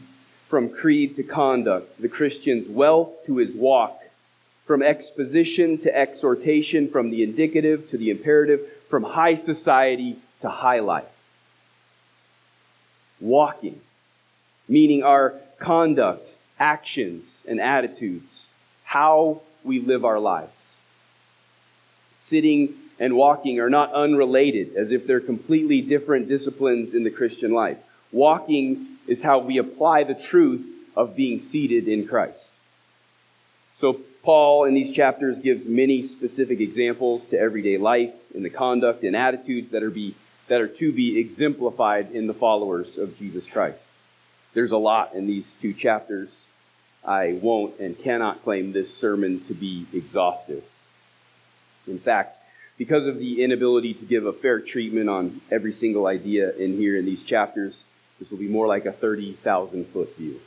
from 0.48 0.68
creed 0.68 1.16
to 1.16 1.22
conduct, 1.22 2.00
the 2.00 2.08
Christian's 2.08 2.68
wealth 2.68 3.10
to 3.26 3.36
his 3.36 3.54
walk, 3.54 4.02
from 4.66 4.82
exposition 4.82 5.78
to 5.78 5.94
exhortation, 5.94 6.90
from 6.90 7.10
the 7.10 7.22
indicative 7.22 7.90
to 7.90 7.98
the 7.98 8.10
imperative, 8.10 8.60
from 8.90 9.02
high 9.02 9.36
society 9.36 10.18
to 10.40 10.48
high 10.48 10.80
life 10.80 11.04
walking, 13.20 13.80
meaning 14.68 15.02
our 15.02 15.34
conduct, 15.58 16.28
actions, 16.58 17.24
and 17.46 17.60
attitudes, 17.60 18.42
how 18.84 19.42
we 19.64 19.80
live 19.80 20.04
our 20.04 20.18
lives. 20.18 20.74
Sitting 22.22 22.74
and 22.98 23.14
walking 23.14 23.60
are 23.60 23.70
not 23.70 23.92
unrelated, 23.92 24.74
as 24.76 24.90
if 24.90 25.06
they're 25.06 25.20
completely 25.20 25.80
different 25.80 26.28
disciplines 26.28 26.94
in 26.94 27.04
the 27.04 27.10
Christian 27.10 27.52
life. 27.52 27.78
Walking 28.12 28.86
is 29.06 29.22
how 29.22 29.40
we 29.40 29.58
apply 29.58 30.04
the 30.04 30.14
truth 30.14 30.64
of 30.96 31.14
being 31.14 31.40
seated 31.40 31.88
in 31.88 32.06
Christ. 32.06 32.38
So, 33.78 34.00
Paul 34.22 34.64
in 34.64 34.74
these 34.74 34.96
chapters 34.96 35.38
gives 35.38 35.66
many 35.66 36.02
specific 36.02 36.58
examples 36.58 37.24
to 37.26 37.38
everyday 37.38 37.78
life 37.78 38.12
in 38.34 38.42
the 38.42 38.50
conduct 38.50 39.04
and 39.04 39.14
attitudes 39.14 39.70
that 39.70 39.84
are 39.84 39.90
be 39.90 40.16
that 40.48 40.60
are 40.60 40.68
to 40.68 40.92
be 40.92 41.18
exemplified 41.18 42.12
in 42.12 42.26
the 42.26 42.34
followers 42.34 42.98
of 42.98 43.18
Jesus 43.18 43.44
Christ. 43.46 43.78
There's 44.54 44.70
a 44.70 44.76
lot 44.76 45.14
in 45.14 45.26
these 45.26 45.46
two 45.60 45.72
chapters. 45.72 46.40
I 47.04 47.38
won't 47.42 47.78
and 47.78 47.98
cannot 47.98 48.42
claim 48.42 48.72
this 48.72 48.96
sermon 48.96 49.44
to 49.46 49.54
be 49.54 49.86
exhaustive. 49.92 50.64
In 51.86 51.98
fact, 51.98 52.38
because 52.78 53.06
of 53.06 53.18
the 53.18 53.42
inability 53.42 53.94
to 53.94 54.04
give 54.04 54.26
a 54.26 54.32
fair 54.32 54.60
treatment 54.60 55.08
on 55.08 55.40
every 55.50 55.72
single 55.72 56.06
idea 56.06 56.52
in 56.52 56.76
here 56.76 56.96
in 56.96 57.04
these 57.04 57.22
chapters, 57.22 57.78
this 58.18 58.30
will 58.30 58.38
be 58.38 58.48
more 58.48 58.66
like 58.66 58.86
a 58.86 58.92
30,000 58.92 59.86
foot 59.88 60.16
view. 60.16 60.40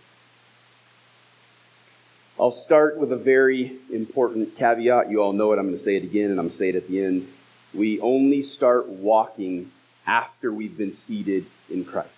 I'll 2.40 2.52
start 2.52 2.98
with 2.98 3.12
a 3.12 3.18
very 3.18 3.78
important 3.92 4.56
caveat. 4.58 5.10
You 5.10 5.22
all 5.22 5.34
know 5.34 5.52
it. 5.52 5.60
I'm 5.60 5.68
going 5.68 5.78
to 5.78 5.84
say 5.84 5.98
it 5.98 6.04
again 6.04 6.32
and 6.32 6.40
I'm 6.40 6.48
going 6.48 6.52
to 6.52 6.58
say 6.58 6.70
it 6.70 6.76
at 6.76 6.88
the 6.88 7.04
end. 7.04 7.28
We 7.74 8.00
only 8.00 8.44
start 8.44 8.88
walking 8.88 9.72
after 10.10 10.52
we've 10.52 10.76
been 10.76 10.92
seated 10.92 11.46
in 11.70 11.86
Christ. 11.86 12.10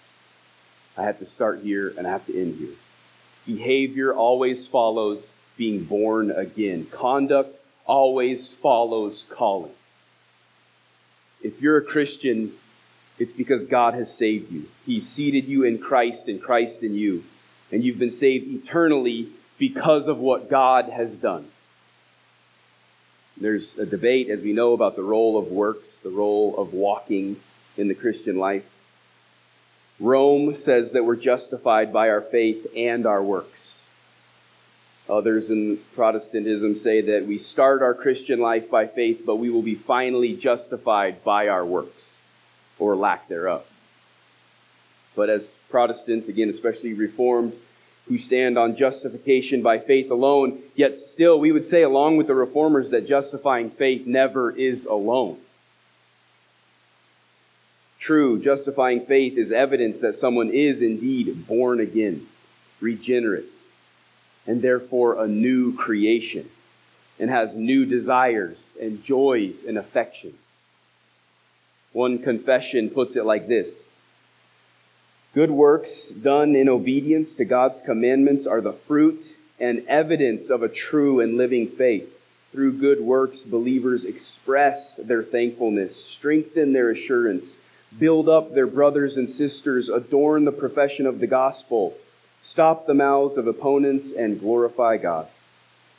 I 0.97 1.03
have 1.03 1.19
to 1.19 1.25
start 1.25 1.59
here 1.59 1.93
and 1.97 2.07
I 2.07 2.11
have 2.11 2.25
to 2.27 2.41
end 2.41 2.55
here. 2.55 2.75
Behavior 3.45 4.13
always 4.13 4.65
follows 4.65 5.33
being 5.57 5.83
born 5.83 6.31
again. 6.31 6.85
Conduct 6.85 7.53
always 7.85 8.47
follows 8.61 9.25
calling. 9.29 9.73
If 11.41 11.61
you're 11.61 11.77
a 11.77 11.83
Christian, 11.83 12.53
it's 13.19 13.33
because 13.33 13.67
God 13.67 13.93
has 13.95 14.09
saved 14.15 14.53
you. 14.53 14.67
He 14.85 15.01
seated 15.01 15.45
you 15.45 15.63
in 15.63 15.77
Christ 15.77 16.27
and 16.27 16.41
Christ 16.41 16.83
in 16.83 16.93
you. 16.93 17.25
And 17.73 17.83
you've 17.83 17.99
been 17.99 18.11
saved 18.11 18.47
eternally 18.47 19.27
because 19.57 20.07
of 20.07 20.17
what 20.17 20.49
God 20.49 20.85
has 20.87 21.11
done. 21.11 21.45
There's 23.37 23.67
a 23.77 23.85
debate, 23.85 24.29
as 24.29 24.39
we 24.41 24.53
know, 24.53 24.71
about 24.71 24.95
the 24.95 25.03
role 25.03 25.37
of 25.37 25.47
works, 25.47 25.87
the 26.03 26.09
role 26.09 26.55
of 26.57 26.73
walking 26.73 27.35
in 27.77 27.87
the 27.87 27.95
Christian 27.95 28.37
life. 28.37 28.63
Rome 29.99 30.55
says 30.55 30.91
that 30.91 31.05
we're 31.05 31.15
justified 31.15 31.93
by 31.93 32.09
our 32.09 32.21
faith 32.21 32.65
and 32.75 33.05
our 33.05 33.21
works. 33.21 33.77
Others 35.09 35.49
in 35.49 35.79
Protestantism 35.93 36.77
say 36.77 37.01
that 37.01 37.27
we 37.27 37.37
start 37.37 37.81
our 37.81 37.93
Christian 37.93 38.39
life 38.39 38.69
by 38.69 38.87
faith, 38.87 39.23
but 39.25 39.35
we 39.35 39.49
will 39.49 39.61
be 39.61 39.75
finally 39.75 40.35
justified 40.35 41.23
by 41.23 41.49
our 41.49 41.65
works, 41.65 42.01
or 42.79 42.95
lack 42.95 43.27
thereof. 43.27 43.65
But 45.15 45.29
as 45.29 45.43
Protestants, 45.69 46.27
again, 46.27 46.49
especially 46.49 46.93
Reformed, 46.93 47.53
who 48.07 48.17
stand 48.17 48.57
on 48.57 48.75
justification 48.75 49.61
by 49.61 49.79
faith 49.79 50.09
alone, 50.09 50.59
yet 50.75 50.97
still 50.97 51.39
we 51.39 51.51
would 51.51 51.65
say, 51.65 51.83
along 51.83 52.17
with 52.17 52.27
the 52.27 52.35
Reformers, 52.35 52.89
that 52.91 53.07
justifying 53.07 53.69
faith 53.69 54.07
never 54.07 54.51
is 54.51 54.85
alone. 54.85 55.37
True, 58.01 58.41
justifying 58.41 59.05
faith 59.05 59.37
is 59.37 59.51
evidence 59.51 59.99
that 59.99 60.15
someone 60.15 60.49
is 60.49 60.81
indeed 60.81 61.45
born 61.45 61.79
again, 61.79 62.27
regenerate, 62.81 63.45
and 64.47 64.59
therefore 64.59 65.23
a 65.23 65.27
new 65.27 65.75
creation, 65.75 66.49
and 67.19 67.29
has 67.29 67.53
new 67.53 67.85
desires 67.85 68.57
and 68.81 69.03
joys 69.03 69.63
and 69.63 69.77
affections. 69.77 70.35
One 71.93 72.23
confession 72.23 72.89
puts 72.89 73.15
it 73.15 73.23
like 73.23 73.47
this 73.47 73.69
Good 75.35 75.51
works 75.51 76.07
done 76.07 76.55
in 76.55 76.69
obedience 76.69 77.35
to 77.35 77.45
God's 77.45 77.81
commandments 77.85 78.47
are 78.47 78.61
the 78.61 78.73
fruit 78.73 79.23
and 79.59 79.85
evidence 79.87 80.49
of 80.49 80.63
a 80.63 80.69
true 80.69 81.19
and 81.19 81.37
living 81.37 81.67
faith. 81.67 82.11
Through 82.51 82.79
good 82.79 82.99
works, 82.99 83.37
believers 83.37 84.03
express 84.05 84.83
their 84.97 85.21
thankfulness, 85.21 85.95
strengthen 86.05 86.73
their 86.73 86.89
assurance, 86.89 87.45
build 87.97 88.29
up 88.29 88.53
their 88.53 88.67
brothers 88.67 89.17
and 89.17 89.29
sisters, 89.29 89.89
adorn 89.89 90.45
the 90.45 90.51
profession 90.51 91.05
of 91.05 91.19
the 91.19 91.27
gospel, 91.27 91.95
stop 92.41 92.85
the 92.85 92.93
mouths 92.93 93.37
of 93.37 93.47
opponents, 93.47 94.11
and 94.17 94.39
glorify 94.39 94.97
God. 94.97 95.27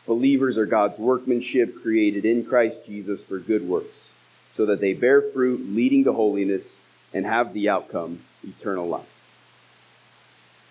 Believers 0.06 0.58
are 0.58 0.66
God's 0.66 0.98
workmanship 0.98 1.82
created 1.82 2.24
in 2.24 2.44
Christ 2.44 2.78
Jesus 2.86 3.22
for 3.22 3.38
good 3.38 3.68
works, 3.68 4.08
so 4.56 4.66
that 4.66 4.80
they 4.80 4.94
bear 4.94 5.22
fruit 5.22 5.60
leading 5.74 6.04
to 6.04 6.12
holiness 6.12 6.64
and 7.12 7.24
have 7.26 7.52
the 7.52 7.68
outcome 7.68 8.20
eternal 8.42 8.88
life. 8.88 9.06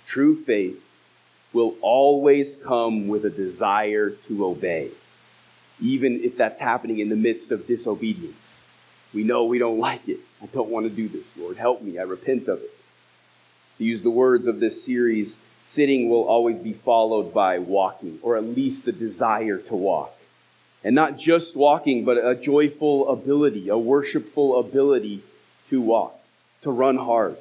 True 0.07 0.43
faith 0.43 0.83
will 1.53 1.75
always 1.81 2.55
come 2.63 3.07
with 3.07 3.25
a 3.25 3.29
desire 3.29 4.09
to 4.27 4.45
obey, 4.45 4.89
even 5.79 6.23
if 6.23 6.35
that's 6.35 6.59
happening 6.59 6.99
in 6.99 7.09
the 7.09 7.15
midst 7.15 7.51
of 7.51 7.67
disobedience. 7.67 8.60
We 9.13 9.23
know 9.23 9.45
we 9.45 9.59
don't 9.59 9.79
like 9.79 10.07
it. 10.07 10.19
I 10.41 10.45
don't 10.47 10.69
want 10.69 10.85
to 10.85 10.89
do 10.89 11.07
this, 11.07 11.25
Lord. 11.37 11.57
Help 11.57 11.81
me. 11.81 11.99
I 11.99 12.03
repent 12.03 12.47
of 12.47 12.59
it. 12.59 12.71
To 13.77 13.83
use 13.83 14.03
the 14.03 14.09
words 14.09 14.47
of 14.47 14.59
this 14.59 14.85
series, 14.85 15.35
sitting 15.63 16.09
will 16.09 16.23
always 16.23 16.57
be 16.57 16.73
followed 16.73 17.33
by 17.33 17.59
walking, 17.59 18.19
or 18.21 18.37
at 18.37 18.43
least 18.43 18.85
the 18.85 18.91
desire 18.91 19.57
to 19.57 19.75
walk. 19.75 20.15
And 20.83 20.95
not 20.95 21.17
just 21.17 21.55
walking, 21.55 22.05
but 22.05 22.17
a 22.17 22.35
joyful 22.35 23.09
ability, 23.09 23.69
a 23.69 23.77
worshipful 23.77 24.59
ability 24.59 25.23
to 25.69 25.81
walk, 25.81 26.19
to 26.63 26.71
run 26.71 26.97
hard. 26.97 27.37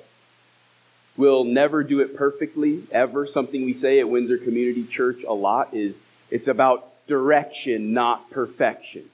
We'll 1.17 1.45
never 1.45 1.83
do 1.83 2.01
it 2.01 2.17
perfectly, 2.17 2.85
ever. 2.91 3.27
Something 3.27 3.65
we 3.65 3.75
say 3.75 4.01
at 4.01 4.09
Windsor 4.09 4.39
Community 4.39 4.85
Church 4.87 5.23
a 5.27 5.35
lot 5.35 5.75
is 5.75 5.95
it's 6.31 6.49
about 6.49 6.89
direction, 7.07 7.93
not 7.93 8.31
perfection. 8.31 9.10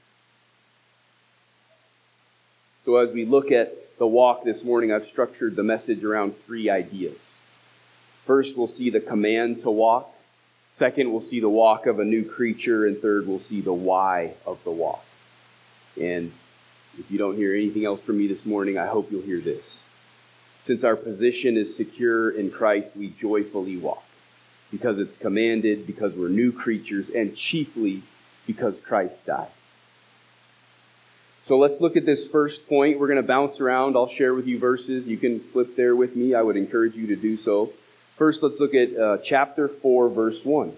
So 2.87 2.99
as 2.99 3.13
we 3.13 3.25
look 3.25 3.51
at 3.51 3.99
the 3.99 4.07
walk 4.07 4.45
this 4.45 4.63
morning, 4.63 4.93
I've 4.93 5.09
structured 5.09 5.57
the 5.57 5.65
message 5.65 6.05
around 6.05 6.35
three 6.47 6.71
ideas. 6.71 7.19
First, 8.27 8.57
we'll 8.57 8.69
see 8.69 8.91
the 8.91 9.01
command 9.01 9.63
to 9.63 9.73
walk. 9.73 10.15
Second, 10.79 11.11
we'll 11.11 11.21
see 11.21 11.41
the 11.41 11.49
walk 11.49 11.87
of 11.87 11.99
a 11.99 12.05
new 12.05 12.25
creature. 12.25 12.87
And 12.87 12.97
third, 12.97 13.27
we'll 13.27 13.41
see 13.41 13.61
the 13.61 13.73
why 13.73 14.35
of 14.47 14.63
the 14.63 14.71
walk. 14.71 15.05
And 16.01 16.31
if 16.97 17.11
you 17.11 17.19
don't 17.19 17.35
hear 17.35 17.57
anything 17.57 17.85
else 17.85 18.01
from 18.03 18.19
me 18.19 18.29
this 18.29 18.47
morning, 18.47 18.79
I 18.79 18.87
hope 18.87 19.11
you'll 19.11 19.23
hear 19.23 19.41
this. 19.41 19.65
Since 20.65 20.85
our 20.85 20.95
position 20.95 21.57
is 21.57 21.77
secure 21.77 22.31
in 22.31 22.53
Christ, 22.53 22.91
we 22.95 23.09
joyfully 23.09 23.79
walk 23.79 24.05
because 24.71 25.01
it's 25.01 25.17
commanded, 25.17 25.89
because 25.89 26.15
we're 26.15 26.29
new 26.29 26.53
creatures, 26.53 27.11
and 27.11 27.37
chiefly 27.37 28.03
because 28.47 28.79
Christ 28.79 29.17
died. 29.27 29.49
So 31.47 31.59
let's 31.59 31.81
look 31.81 31.97
at 31.97 32.05
this 32.05 32.27
first 32.27 32.69
point. 32.69 32.99
We're 32.99 33.07
going 33.07 33.23
to 33.23 33.27
bounce 33.27 33.61
around. 33.61 33.97
I'll 33.97 34.13
share 34.13 34.35
with 34.35 34.49
you 34.49 34.59
verses. 34.59 35.07
You 35.07 35.17
can 35.17 35.39
flip 35.39 35.77
there 35.77 35.95
with 35.95 36.17
me. 36.17 36.35
I 36.35 36.43
would 36.43 36.57
encourage 36.57 36.97
you 36.97 37.07
to 37.09 37.17
do 37.17 37.37
so. 37.37 37.73
First, 38.17 38.43
let's 38.43 38.59
look 38.59 38.75
at 38.75 38.97
uh, 38.97 39.19
chapter 39.25 39.69
4, 39.69 40.09
verse 40.09 40.45
1. 40.45 40.77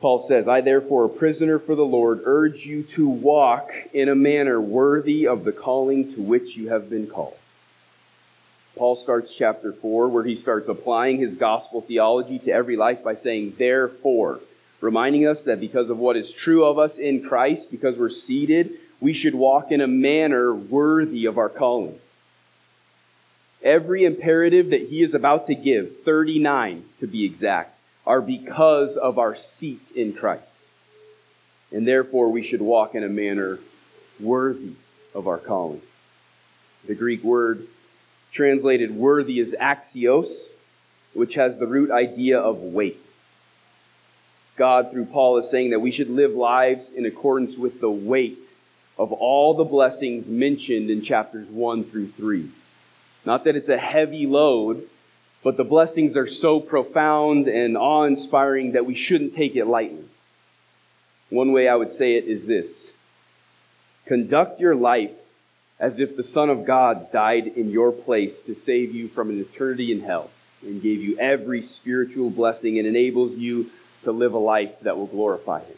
Paul 0.00 0.26
says, 0.26 0.48
I 0.48 0.62
therefore, 0.62 1.04
a 1.04 1.08
prisoner 1.08 1.60
for 1.60 1.76
the 1.76 1.84
Lord, 1.84 2.22
urge 2.24 2.66
you 2.66 2.82
to 2.94 3.08
walk 3.08 3.70
in 3.92 4.08
a 4.08 4.16
manner 4.16 4.60
worthy 4.60 5.28
of 5.28 5.44
the 5.44 5.52
calling 5.52 6.14
to 6.14 6.20
which 6.20 6.56
you 6.56 6.70
have 6.70 6.90
been 6.90 7.06
called. 7.06 7.36
Paul 8.74 8.96
starts 8.96 9.30
chapter 9.38 9.72
4 9.72 10.08
where 10.08 10.24
he 10.24 10.34
starts 10.34 10.68
applying 10.68 11.18
his 11.18 11.34
gospel 11.34 11.82
theology 11.82 12.40
to 12.40 12.50
every 12.50 12.76
life 12.76 13.04
by 13.04 13.14
saying, 13.14 13.54
therefore, 13.58 14.40
reminding 14.82 15.26
us 15.26 15.40
that 15.42 15.60
because 15.60 15.88
of 15.88 15.96
what 15.96 16.16
is 16.16 16.30
true 16.32 16.64
of 16.64 16.78
us 16.78 16.98
in 16.98 17.26
Christ, 17.26 17.70
because 17.70 17.96
we're 17.96 18.10
seated, 18.10 18.72
we 19.00 19.14
should 19.14 19.34
walk 19.34 19.70
in 19.70 19.80
a 19.80 19.86
manner 19.86 20.52
worthy 20.52 21.24
of 21.26 21.38
our 21.38 21.48
calling. 21.48 21.98
Every 23.62 24.04
imperative 24.04 24.70
that 24.70 24.88
he 24.88 25.02
is 25.02 25.14
about 25.14 25.46
to 25.46 25.54
give, 25.54 26.02
39 26.04 26.84
to 26.98 27.06
be 27.06 27.24
exact, 27.24 27.78
are 28.04 28.20
because 28.20 28.96
of 28.96 29.18
our 29.18 29.36
seat 29.36 29.80
in 29.94 30.12
Christ. 30.12 30.42
And 31.70 31.86
therefore, 31.86 32.30
we 32.30 32.46
should 32.46 32.60
walk 32.60 32.96
in 32.96 33.04
a 33.04 33.08
manner 33.08 33.60
worthy 34.18 34.72
of 35.14 35.28
our 35.28 35.38
calling. 35.38 35.80
The 36.88 36.96
Greek 36.96 37.22
word 37.22 37.68
translated 38.32 38.90
worthy 38.94 39.38
is 39.38 39.52
axios, 39.52 40.28
which 41.14 41.34
has 41.34 41.56
the 41.56 41.66
root 41.66 41.92
idea 41.92 42.40
of 42.40 42.58
weight. 42.58 43.01
God, 44.56 44.90
through 44.90 45.06
Paul, 45.06 45.38
is 45.38 45.50
saying 45.50 45.70
that 45.70 45.80
we 45.80 45.92
should 45.92 46.10
live 46.10 46.32
lives 46.32 46.90
in 46.90 47.06
accordance 47.06 47.56
with 47.56 47.80
the 47.80 47.90
weight 47.90 48.38
of 48.98 49.12
all 49.12 49.54
the 49.54 49.64
blessings 49.64 50.26
mentioned 50.26 50.90
in 50.90 51.02
chapters 51.02 51.48
1 51.48 51.84
through 51.84 52.08
3. 52.08 52.48
Not 53.24 53.44
that 53.44 53.56
it's 53.56 53.68
a 53.68 53.78
heavy 53.78 54.26
load, 54.26 54.88
but 55.42 55.56
the 55.56 55.64
blessings 55.64 56.16
are 56.16 56.28
so 56.28 56.60
profound 56.60 57.48
and 57.48 57.76
awe 57.76 58.04
inspiring 58.04 58.72
that 58.72 58.86
we 58.86 58.94
shouldn't 58.94 59.34
take 59.34 59.56
it 59.56 59.66
lightly. 59.66 60.04
One 61.30 61.52
way 61.52 61.66
I 61.66 61.74
would 61.74 61.96
say 61.96 62.16
it 62.16 62.24
is 62.24 62.46
this 62.46 62.68
Conduct 64.06 64.60
your 64.60 64.74
life 64.74 65.12
as 65.80 65.98
if 65.98 66.16
the 66.16 66.24
Son 66.24 66.50
of 66.50 66.64
God 66.64 67.10
died 67.10 67.46
in 67.46 67.70
your 67.70 67.90
place 67.90 68.34
to 68.46 68.54
save 68.54 68.94
you 68.94 69.08
from 69.08 69.30
an 69.30 69.40
eternity 69.40 69.90
in 69.90 70.00
hell 70.00 70.30
and 70.62 70.82
gave 70.82 71.02
you 71.02 71.18
every 71.18 71.62
spiritual 71.62 72.30
blessing 72.30 72.78
and 72.78 72.86
enables 72.86 73.32
you 73.36 73.70
to 74.04 74.12
live 74.12 74.34
a 74.34 74.38
life 74.38 74.72
that 74.82 74.96
will 74.96 75.06
glorify 75.06 75.60
Him. 75.60 75.76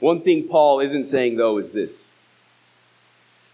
One 0.00 0.22
thing 0.22 0.48
Paul 0.48 0.80
isn't 0.80 1.08
saying, 1.08 1.36
though, 1.36 1.58
is 1.58 1.70
this 1.72 1.92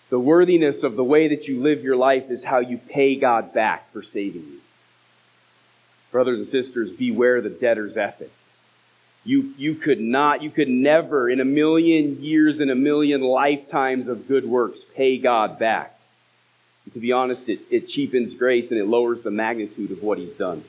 the 0.09 0.21
worthiness 0.21 0.85
of 0.85 0.95
the 0.95 1.05
way 1.05 1.29
that 1.29 1.49
you 1.49 1.61
live 1.61 1.83
your 1.83 1.97
life 1.97 2.31
is 2.31 2.45
how 2.45 2.61
you 2.61 2.79
pay 2.79 3.17
God 3.17 3.53
back 3.53 3.93
for 3.93 4.03
saving 4.03 4.43
you. 4.43 4.61
Brothers 6.13 6.39
and 6.39 6.49
sisters, 6.49 6.91
beware 6.91 7.41
the 7.41 7.51
debtor's 7.51 7.97
ethic. 7.97 8.31
You, 9.25 9.53
you 9.59 9.75
could 9.75 10.01
not, 10.01 10.43
you 10.43 10.51
could 10.51 10.69
never, 10.69 11.29
in 11.29 11.41
a 11.41 11.45
million 11.45 12.23
years 12.23 12.61
and 12.61 12.71
a 12.71 12.77
million 12.77 13.21
lifetimes 13.21 14.07
of 14.07 14.29
good 14.29 14.45
works, 14.45 14.79
pay 14.95 15.19
God 15.19 15.59
back. 15.59 15.99
And 16.85 16.95
to 16.95 17.01
be 17.01 17.11
honest, 17.11 17.49
it, 17.49 17.59
it 17.69 17.89
cheapens 17.89 18.35
grace 18.35 18.71
and 18.71 18.79
it 18.79 18.87
lowers 18.87 19.23
the 19.23 19.33
magnitude 19.33 19.91
of 19.91 20.01
what 20.05 20.19
He's 20.19 20.35
done. 20.35 20.63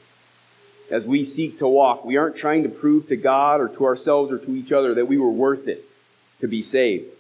As 0.90 1.04
we 1.04 1.26
seek 1.26 1.60
to 1.60 1.68
walk, 1.68 2.06
we 2.06 2.16
aren't 2.16 2.38
trying 2.38 2.64
to 2.64 2.70
prove 2.70 3.08
to 3.08 3.16
God 3.16 3.60
or 3.60 3.68
to 3.70 3.86
ourselves 3.86 4.32
or 4.32 4.38
to 4.38 4.56
each 4.56 4.72
other 4.72 4.94
that 4.96 5.08
we 5.08 5.18
were 5.18 5.30
worth 5.30 5.68
it 5.68 5.84
to 6.40 6.48
be 6.48 6.64
saved. 6.64 7.12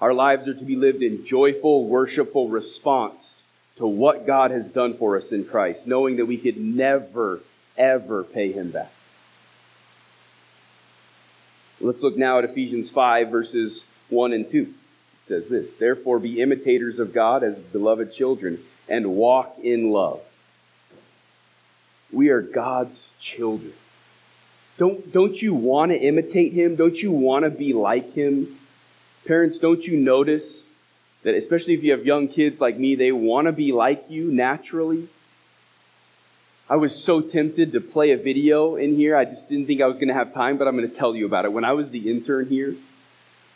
Our 0.00 0.14
lives 0.14 0.48
are 0.48 0.54
to 0.54 0.64
be 0.64 0.76
lived 0.76 1.02
in 1.02 1.26
joyful, 1.26 1.86
worshipful 1.86 2.48
response 2.48 3.34
to 3.76 3.86
what 3.86 4.26
God 4.26 4.50
has 4.50 4.66
done 4.66 4.96
for 4.96 5.16
us 5.16 5.26
in 5.30 5.44
Christ, 5.44 5.86
knowing 5.86 6.16
that 6.16 6.26
we 6.26 6.38
could 6.38 6.56
never, 6.56 7.40
ever 7.76 8.24
pay 8.24 8.52
Him 8.52 8.70
back. 8.70 8.92
Let's 11.80 12.02
look 12.02 12.16
now 12.16 12.38
at 12.38 12.44
Ephesians 12.44 12.90
5, 12.90 13.28
verses 13.28 13.84
1 14.08 14.32
and 14.32 14.50
2. 14.50 14.62
It 14.62 14.68
says 15.28 15.48
this 15.48 15.74
Therefore, 15.78 16.18
be 16.18 16.40
imitators 16.40 16.98
of 16.98 17.12
God 17.12 17.42
as 17.42 17.56
beloved 17.56 18.14
children, 18.14 18.62
and 18.88 19.16
walk 19.16 19.58
in 19.62 19.90
love. 19.90 20.20
We 22.12 22.28
are 22.30 22.40
God's 22.40 22.98
children. 23.20 23.72
Don't, 24.78 25.12
don't 25.12 25.40
you 25.40 25.54
want 25.54 25.92
to 25.92 25.98
imitate 25.98 26.52
Him? 26.52 26.76
Don't 26.76 26.96
you 26.96 27.12
want 27.12 27.44
to 27.44 27.50
be 27.50 27.72
like 27.72 28.14
Him? 28.14 28.58
Parents, 29.26 29.58
don't 29.58 29.84
you 29.84 29.98
notice 29.98 30.62
that, 31.22 31.34
especially 31.34 31.74
if 31.74 31.82
you 31.82 31.92
have 31.92 32.06
young 32.06 32.28
kids 32.28 32.60
like 32.60 32.78
me, 32.78 32.94
they 32.94 33.12
want 33.12 33.46
to 33.46 33.52
be 33.52 33.72
like 33.72 34.06
you 34.08 34.32
naturally? 34.32 35.08
I 36.68 36.76
was 36.76 37.02
so 37.02 37.20
tempted 37.20 37.72
to 37.72 37.80
play 37.80 38.12
a 38.12 38.16
video 38.16 38.76
in 38.76 38.94
here. 38.94 39.16
I 39.16 39.24
just 39.24 39.48
didn't 39.48 39.66
think 39.66 39.82
I 39.82 39.86
was 39.86 39.96
going 39.96 40.08
to 40.08 40.14
have 40.14 40.32
time, 40.32 40.56
but 40.56 40.68
I'm 40.68 40.76
going 40.76 40.88
to 40.88 40.96
tell 40.96 41.14
you 41.14 41.26
about 41.26 41.44
it. 41.44 41.52
When 41.52 41.64
I 41.64 41.72
was 41.72 41.90
the 41.90 42.08
intern 42.10 42.46
here, 42.46 42.74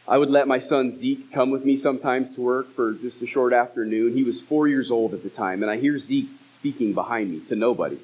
I 0.06 0.18
would 0.18 0.30
let 0.30 0.46
my 0.46 0.58
son 0.58 0.94
Zeke 0.94 1.32
come 1.32 1.50
with 1.50 1.64
me 1.64 1.78
sometimes 1.78 2.34
to 2.34 2.42
work 2.42 2.74
for 2.74 2.92
just 2.92 3.22
a 3.22 3.26
short 3.26 3.52
afternoon. 3.52 4.12
He 4.14 4.24
was 4.24 4.40
four 4.40 4.68
years 4.68 4.90
old 4.90 5.14
at 5.14 5.22
the 5.22 5.30
time, 5.30 5.62
and 5.62 5.70
I 5.70 5.78
hear 5.78 5.98
Zeke 5.98 6.28
speaking 6.54 6.92
behind 6.92 7.30
me 7.30 7.40
to 7.48 7.56
nobody. 7.56 7.98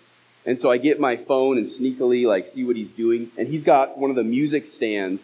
And 0.46 0.60
so 0.60 0.70
I 0.70 0.78
get 0.78 0.98
my 0.98 1.16
phone 1.16 1.58
and 1.58 1.66
sneakily 1.66 2.26
like 2.26 2.48
see 2.48 2.64
what 2.64 2.76
he's 2.76 2.90
doing, 2.90 3.30
and 3.36 3.46
he's 3.46 3.62
got 3.62 3.98
one 3.98 4.10
of 4.10 4.16
the 4.16 4.24
music 4.24 4.66
stands, 4.66 5.22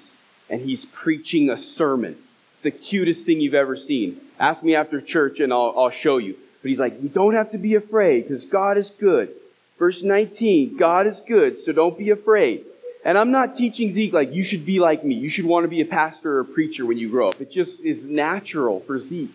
and 0.51 0.61
he's 0.61 0.85
preaching 0.85 1.51
a 1.51 1.61
sermon 1.61 2.17
It's 2.55 2.63
the 2.63 2.71
cutest 2.71 3.27
thing 3.27 3.41
you've 3.41 3.55
ever 3.55 3.77
seen. 3.77 4.21
Ask 4.39 4.63
me 4.63 4.75
after 4.75 5.01
church 5.01 5.41
and 5.41 5.53
I'll, 5.53 5.75
I'll 5.77 5.91
show 5.91 6.19
you. 6.19 6.37
But 6.63 6.69
he's 6.69 6.79
like, 6.79 7.03
you 7.03 7.09
don't 7.09 7.35
have 7.35 7.53
to 7.53 7.59
be 7.59 7.75
afraid 7.75 8.29
because 8.29 8.45
God 8.45 8.79
is 8.79 8.91
good. 8.91 9.31
Verse 9.79 10.03
19, 10.03 10.77
God 10.77 11.07
is 11.07 11.21
good, 11.21 11.65
so 11.65 11.73
don't 11.73 11.99
be 11.99 12.11
afraid. 12.11 12.65
And 13.05 13.17
I'm 13.17 13.31
not 13.31 13.57
teaching 13.57 13.93
Zeke 13.93 14.13
like 14.13 14.33
you 14.33 14.43
should 14.43 14.67
be 14.67 14.81
like 14.81 15.05
me. 15.05 15.15
You 15.15 15.29
should 15.29 15.45
want 15.45 15.65
to 15.65 15.69
be 15.69 15.81
a 15.81 15.85
pastor 15.85 16.39
or 16.39 16.41
a 16.41 16.45
preacher 16.45 16.85
when 16.85 16.99
you 16.99 17.09
grow 17.09 17.29
up. 17.29 17.41
It 17.41 17.53
just 17.53 17.85
is 17.85 18.05
natural 18.05 18.81
for 18.81 18.99
Zeke. 18.99 19.35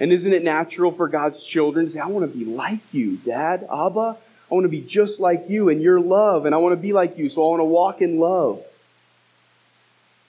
And 0.00 0.12
isn't 0.12 0.32
it 0.32 0.42
natural 0.42 0.90
for 0.90 1.06
God's 1.08 1.44
children 1.44 1.86
to 1.86 1.92
say, 1.92 2.00
I 2.00 2.06
want 2.06 2.30
to 2.30 2.36
be 2.36 2.44
like 2.44 2.80
you, 2.90 3.16
Dad, 3.18 3.68
Abba? 3.72 4.16
I 4.52 4.54
want 4.54 4.64
to 4.64 4.68
be 4.68 4.82
just 4.82 5.18
like 5.18 5.48
you 5.48 5.70
and 5.70 5.80
your 5.80 5.98
love, 5.98 6.44
and 6.44 6.54
I 6.54 6.58
want 6.58 6.74
to 6.74 6.76
be 6.76 6.92
like 6.92 7.16
you, 7.16 7.30
so 7.30 7.42
I 7.42 7.48
want 7.52 7.60
to 7.60 7.64
walk 7.64 8.02
in 8.02 8.20
love. 8.20 8.62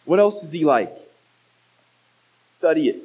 What 0.06 0.18
else 0.18 0.42
is 0.44 0.54
he 0.54 0.64
like? 0.64 0.96
Study 2.58 2.88
it. 2.88 3.04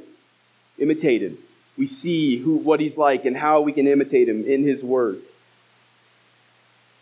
Imitate 0.79 1.23
him. 1.23 1.37
We 1.77 1.89
see 1.89 2.39
who, 2.39 2.55
what 2.55 2.79
he's 2.79 2.97
like 2.97 3.25
and 3.25 3.37
how 3.37 3.63
we 3.63 3.73
can 3.73 3.89
imitate 3.89 4.29
him 4.29 4.45
in 4.45 4.63
his 4.63 4.81
word. 4.81 5.21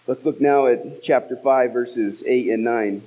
Let's 0.06 0.24
look 0.24 0.40
now 0.40 0.66
at 0.66 1.02
chapter 1.02 1.36
5, 1.36 1.72
verses 1.74 2.24
8 2.26 2.48
and 2.48 2.64
9. 2.64 3.02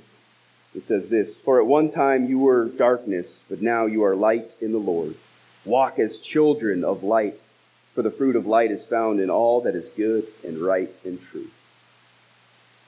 It 0.76 0.86
says 0.86 1.08
this 1.08 1.38
For 1.38 1.60
at 1.60 1.66
one 1.66 1.90
time 1.90 2.26
you 2.26 2.38
were 2.38 2.66
darkness, 2.66 3.26
but 3.48 3.60
now 3.60 3.86
you 3.86 4.04
are 4.04 4.14
light 4.14 4.52
in 4.60 4.70
the 4.70 4.78
Lord. 4.78 5.16
Walk 5.64 5.98
as 5.98 6.18
children 6.18 6.84
of 6.84 7.02
light, 7.02 7.34
for 8.00 8.08
the 8.08 8.16
fruit 8.16 8.34
of 8.34 8.46
light 8.46 8.70
is 8.70 8.82
found 8.86 9.20
in 9.20 9.28
all 9.28 9.60
that 9.60 9.74
is 9.74 9.86
good 9.94 10.26
and 10.42 10.58
right 10.58 10.90
and 11.04 11.20
true. 11.20 11.48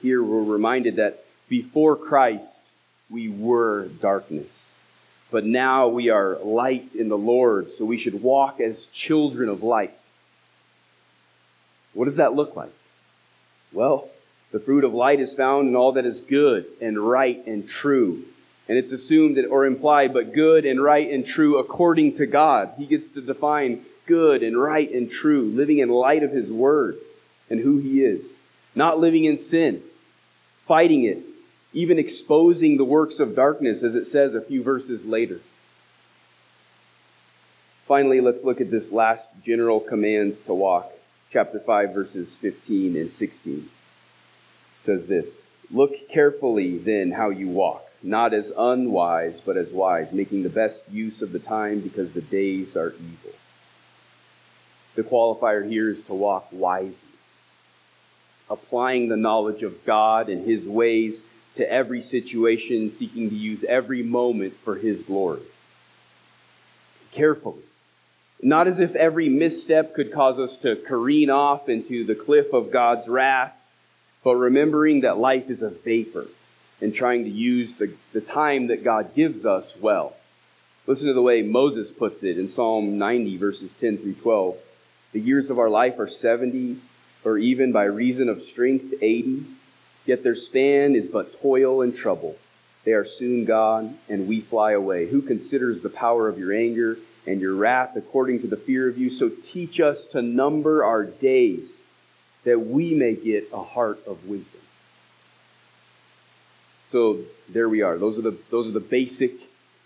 Here 0.00 0.22
we're 0.22 0.42
reminded 0.42 0.96
that 0.96 1.26
before 1.50 1.96
Christ, 1.96 2.60
we 3.10 3.28
were 3.28 3.88
darkness 4.00 4.48
but 5.30 5.46
now 5.46 5.88
we 5.88 6.10
are 6.10 6.38
light 6.42 6.94
in 6.94 7.08
the 7.08 7.16
Lord, 7.16 7.68
so 7.78 7.86
we 7.86 7.98
should 7.98 8.22
walk 8.22 8.60
as 8.60 8.84
children 8.92 9.48
of 9.48 9.62
light. 9.62 9.94
What 11.94 12.04
does 12.04 12.16
that 12.16 12.34
look 12.34 12.54
like? 12.54 12.72
Well, 13.72 14.10
the 14.50 14.60
fruit 14.60 14.84
of 14.84 14.92
light 14.92 15.20
is 15.20 15.32
found 15.32 15.68
in 15.68 15.76
all 15.76 15.92
that 15.92 16.04
is 16.04 16.20
good 16.20 16.66
and 16.82 16.98
right 16.98 17.46
and 17.46 17.66
true. 17.66 18.24
And 18.68 18.76
it's 18.76 18.92
assumed 18.92 19.38
that, 19.38 19.46
or 19.46 19.64
implied, 19.64 20.12
but 20.12 20.34
good 20.34 20.66
and 20.66 20.82
right 20.82 21.10
and 21.10 21.26
true 21.26 21.58
according 21.58 22.18
to 22.18 22.26
God. 22.26 22.74
He 22.76 22.84
gets 22.84 23.08
to 23.10 23.22
define 23.22 23.86
good 24.06 24.42
and 24.42 24.60
right 24.60 24.90
and 24.90 25.10
true, 25.10 25.42
living 25.42 25.78
in 25.78 25.88
light 25.88 26.22
of 26.22 26.30
His 26.30 26.50
Word 26.50 26.98
and 27.50 27.60
who 27.60 27.78
He 27.78 28.02
is. 28.02 28.24
Not 28.74 28.98
living 28.98 29.24
in 29.24 29.38
sin, 29.38 29.82
fighting 30.66 31.04
it, 31.04 31.18
even 31.72 31.98
exposing 31.98 32.76
the 32.76 32.84
works 32.84 33.18
of 33.18 33.34
darkness, 33.34 33.82
as 33.82 33.94
it 33.94 34.06
says 34.06 34.34
a 34.34 34.40
few 34.40 34.62
verses 34.62 35.04
later. 35.04 35.40
Finally, 37.86 38.20
let's 38.20 38.44
look 38.44 38.60
at 38.60 38.70
this 38.70 38.90
last 38.90 39.26
general 39.44 39.80
command 39.80 40.36
to 40.46 40.54
walk. 40.54 40.90
Chapter 41.30 41.60
5, 41.60 41.94
verses 41.94 42.34
15 42.40 42.96
and 42.96 43.12
16. 43.12 43.54
It 43.58 44.86
says 44.86 45.06
this 45.06 45.26
Look 45.70 46.08
carefully 46.08 46.78
then 46.78 47.10
how 47.10 47.30
you 47.30 47.48
walk, 47.48 47.84
not 48.02 48.34
as 48.34 48.52
unwise, 48.56 49.40
but 49.44 49.56
as 49.56 49.70
wise, 49.70 50.12
making 50.12 50.42
the 50.42 50.48
best 50.48 50.76
use 50.90 51.22
of 51.22 51.32
the 51.32 51.38
time 51.38 51.80
because 51.80 52.12
the 52.12 52.20
days 52.20 52.76
are 52.76 52.92
evil. 52.92 53.32
The 54.94 55.02
qualifier 55.02 55.68
here 55.68 55.90
is 55.90 56.02
to 56.02 56.14
walk 56.14 56.48
wisely, 56.50 57.08
applying 58.50 59.08
the 59.08 59.16
knowledge 59.16 59.62
of 59.62 59.84
God 59.84 60.28
and 60.28 60.46
His 60.46 60.64
ways 60.64 61.20
to 61.56 61.70
every 61.70 62.02
situation, 62.02 62.94
seeking 62.96 63.30
to 63.30 63.36
use 63.36 63.64
every 63.64 64.02
moment 64.02 64.54
for 64.64 64.76
His 64.76 65.02
glory. 65.02 65.42
Carefully. 67.12 67.62
Not 68.42 68.66
as 68.66 68.80
if 68.80 68.94
every 68.96 69.28
misstep 69.28 69.94
could 69.94 70.12
cause 70.12 70.38
us 70.38 70.56
to 70.58 70.76
careen 70.76 71.30
off 71.30 71.68
into 71.68 72.04
the 72.04 72.14
cliff 72.14 72.52
of 72.52 72.72
God's 72.72 73.06
wrath, 73.06 73.54
but 74.24 74.34
remembering 74.34 75.02
that 75.02 75.16
life 75.16 75.48
is 75.48 75.62
a 75.62 75.70
vapor 75.70 76.26
and 76.80 76.92
trying 76.92 77.24
to 77.24 77.30
use 77.30 77.74
the, 77.76 77.94
the 78.12 78.20
time 78.20 78.66
that 78.66 78.82
God 78.82 79.14
gives 79.14 79.46
us 79.46 79.72
well. 79.80 80.16
Listen 80.86 81.06
to 81.06 81.14
the 81.14 81.22
way 81.22 81.42
Moses 81.42 81.88
puts 81.90 82.24
it 82.24 82.38
in 82.38 82.52
Psalm 82.52 82.98
90, 82.98 83.36
verses 83.36 83.70
10 83.80 83.98
through 83.98 84.14
12. 84.14 84.56
The 85.12 85.20
years 85.20 85.50
of 85.50 85.58
our 85.58 85.68
life 85.68 85.98
are 85.98 86.08
70, 86.08 86.78
or 87.24 87.38
even 87.38 87.70
by 87.70 87.84
reason 87.84 88.28
of 88.28 88.42
strength, 88.42 88.94
80. 89.00 89.44
Yet 90.06 90.22
their 90.22 90.36
span 90.36 90.96
is 90.96 91.06
but 91.06 91.40
toil 91.40 91.82
and 91.82 91.94
trouble. 91.94 92.36
They 92.84 92.92
are 92.92 93.06
soon 93.06 93.44
gone, 93.44 93.98
and 94.08 94.26
we 94.26 94.40
fly 94.40 94.72
away. 94.72 95.06
Who 95.06 95.22
considers 95.22 95.82
the 95.82 95.90
power 95.90 96.28
of 96.28 96.38
your 96.38 96.52
anger 96.52 96.98
and 97.26 97.40
your 97.40 97.54
wrath 97.54 97.94
according 97.94 98.40
to 98.40 98.48
the 98.48 98.56
fear 98.56 98.88
of 98.88 98.98
you? 98.98 99.10
So 99.10 99.28
teach 99.28 99.78
us 99.78 100.04
to 100.12 100.22
number 100.22 100.82
our 100.82 101.04
days, 101.04 101.68
that 102.44 102.58
we 102.58 102.94
may 102.94 103.14
get 103.14 103.50
a 103.52 103.62
heart 103.62 104.00
of 104.06 104.26
wisdom. 104.26 104.60
So 106.90 107.20
there 107.48 107.68
we 107.68 107.82
are. 107.82 107.96
Those 107.98 108.18
are 108.18 108.22
the, 108.22 108.36
those 108.50 108.66
are 108.66 108.72
the 108.72 108.80
basic 108.80 109.32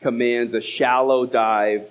commands, 0.00 0.54
a 0.54 0.62
shallow 0.62 1.26
dive 1.26 1.90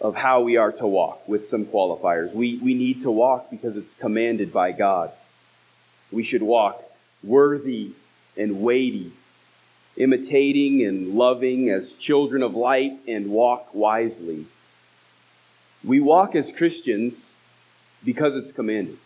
of 0.00 0.14
how 0.14 0.40
we 0.40 0.56
are 0.56 0.72
to 0.72 0.86
walk 0.86 1.28
with 1.28 1.48
some 1.48 1.66
qualifiers. 1.66 2.32
We, 2.32 2.56
we 2.58 2.74
need 2.74 3.02
to 3.02 3.10
walk 3.10 3.50
because 3.50 3.76
it's 3.76 3.92
commanded 3.98 4.52
by 4.52 4.72
God. 4.72 5.12
We 6.10 6.22
should 6.22 6.42
walk 6.42 6.82
worthy 7.22 7.92
and 8.36 8.62
weighty, 8.62 9.12
imitating 9.96 10.84
and 10.86 11.14
loving 11.14 11.68
as 11.68 11.92
children 11.92 12.42
of 12.42 12.54
light, 12.54 12.98
and 13.06 13.30
walk 13.30 13.74
wisely. 13.74 14.46
We 15.84 16.00
walk 16.00 16.34
as 16.34 16.50
Christians 16.52 17.20
because 18.04 18.34
it's 18.42 18.52
commanded. 18.52 18.98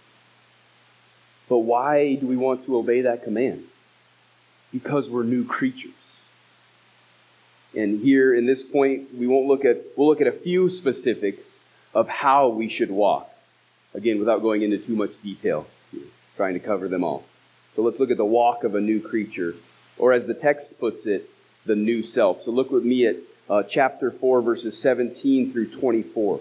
But 1.48 1.58
why 1.58 2.14
do 2.14 2.26
we 2.26 2.36
want 2.36 2.64
to 2.66 2.76
obey 2.76 3.02
that 3.02 3.24
command? 3.24 3.64
Because 4.72 5.08
we're 5.10 5.24
new 5.24 5.44
creatures. 5.44 5.92
And 7.76 8.00
here 8.00 8.34
in 8.34 8.46
this 8.46 8.62
point, 8.62 9.14
we 9.14 9.26
won't 9.26 9.46
look 9.46 9.64
at, 9.64 9.78
we'll 9.96 10.08
look 10.08 10.20
at 10.20 10.26
a 10.26 10.32
few 10.32 10.70
specifics 10.70 11.44
of 11.92 12.08
how 12.08 12.48
we 12.48 12.68
should 12.68 12.90
walk. 12.90 13.30
Again, 13.94 14.18
without 14.18 14.42
going 14.42 14.62
into 14.62 14.78
too 14.78 14.96
much 14.96 15.10
detail, 15.22 15.66
trying 16.36 16.54
to 16.54 16.60
cover 16.60 16.88
them 16.88 17.04
all. 17.04 17.24
So 17.76 17.82
let's 17.82 17.98
look 17.98 18.10
at 18.10 18.16
the 18.16 18.24
walk 18.24 18.64
of 18.64 18.74
a 18.74 18.80
new 18.80 19.00
creature, 19.00 19.54
or 19.98 20.12
as 20.12 20.26
the 20.26 20.34
text 20.34 20.78
puts 20.78 21.06
it, 21.06 21.30
the 21.66 21.76
new 21.76 22.02
self. 22.02 22.44
So 22.44 22.50
look 22.50 22.70
with 22.70 22.84
me 22.84 23.06
at 23.06 23.16
uh, 23.48 23.62
chapter 23.62 24.10
4, 24.10 24.42
verses 24.42 24.78
17 24.78 25.52
through 25.52 25.70
24 25.70 26.40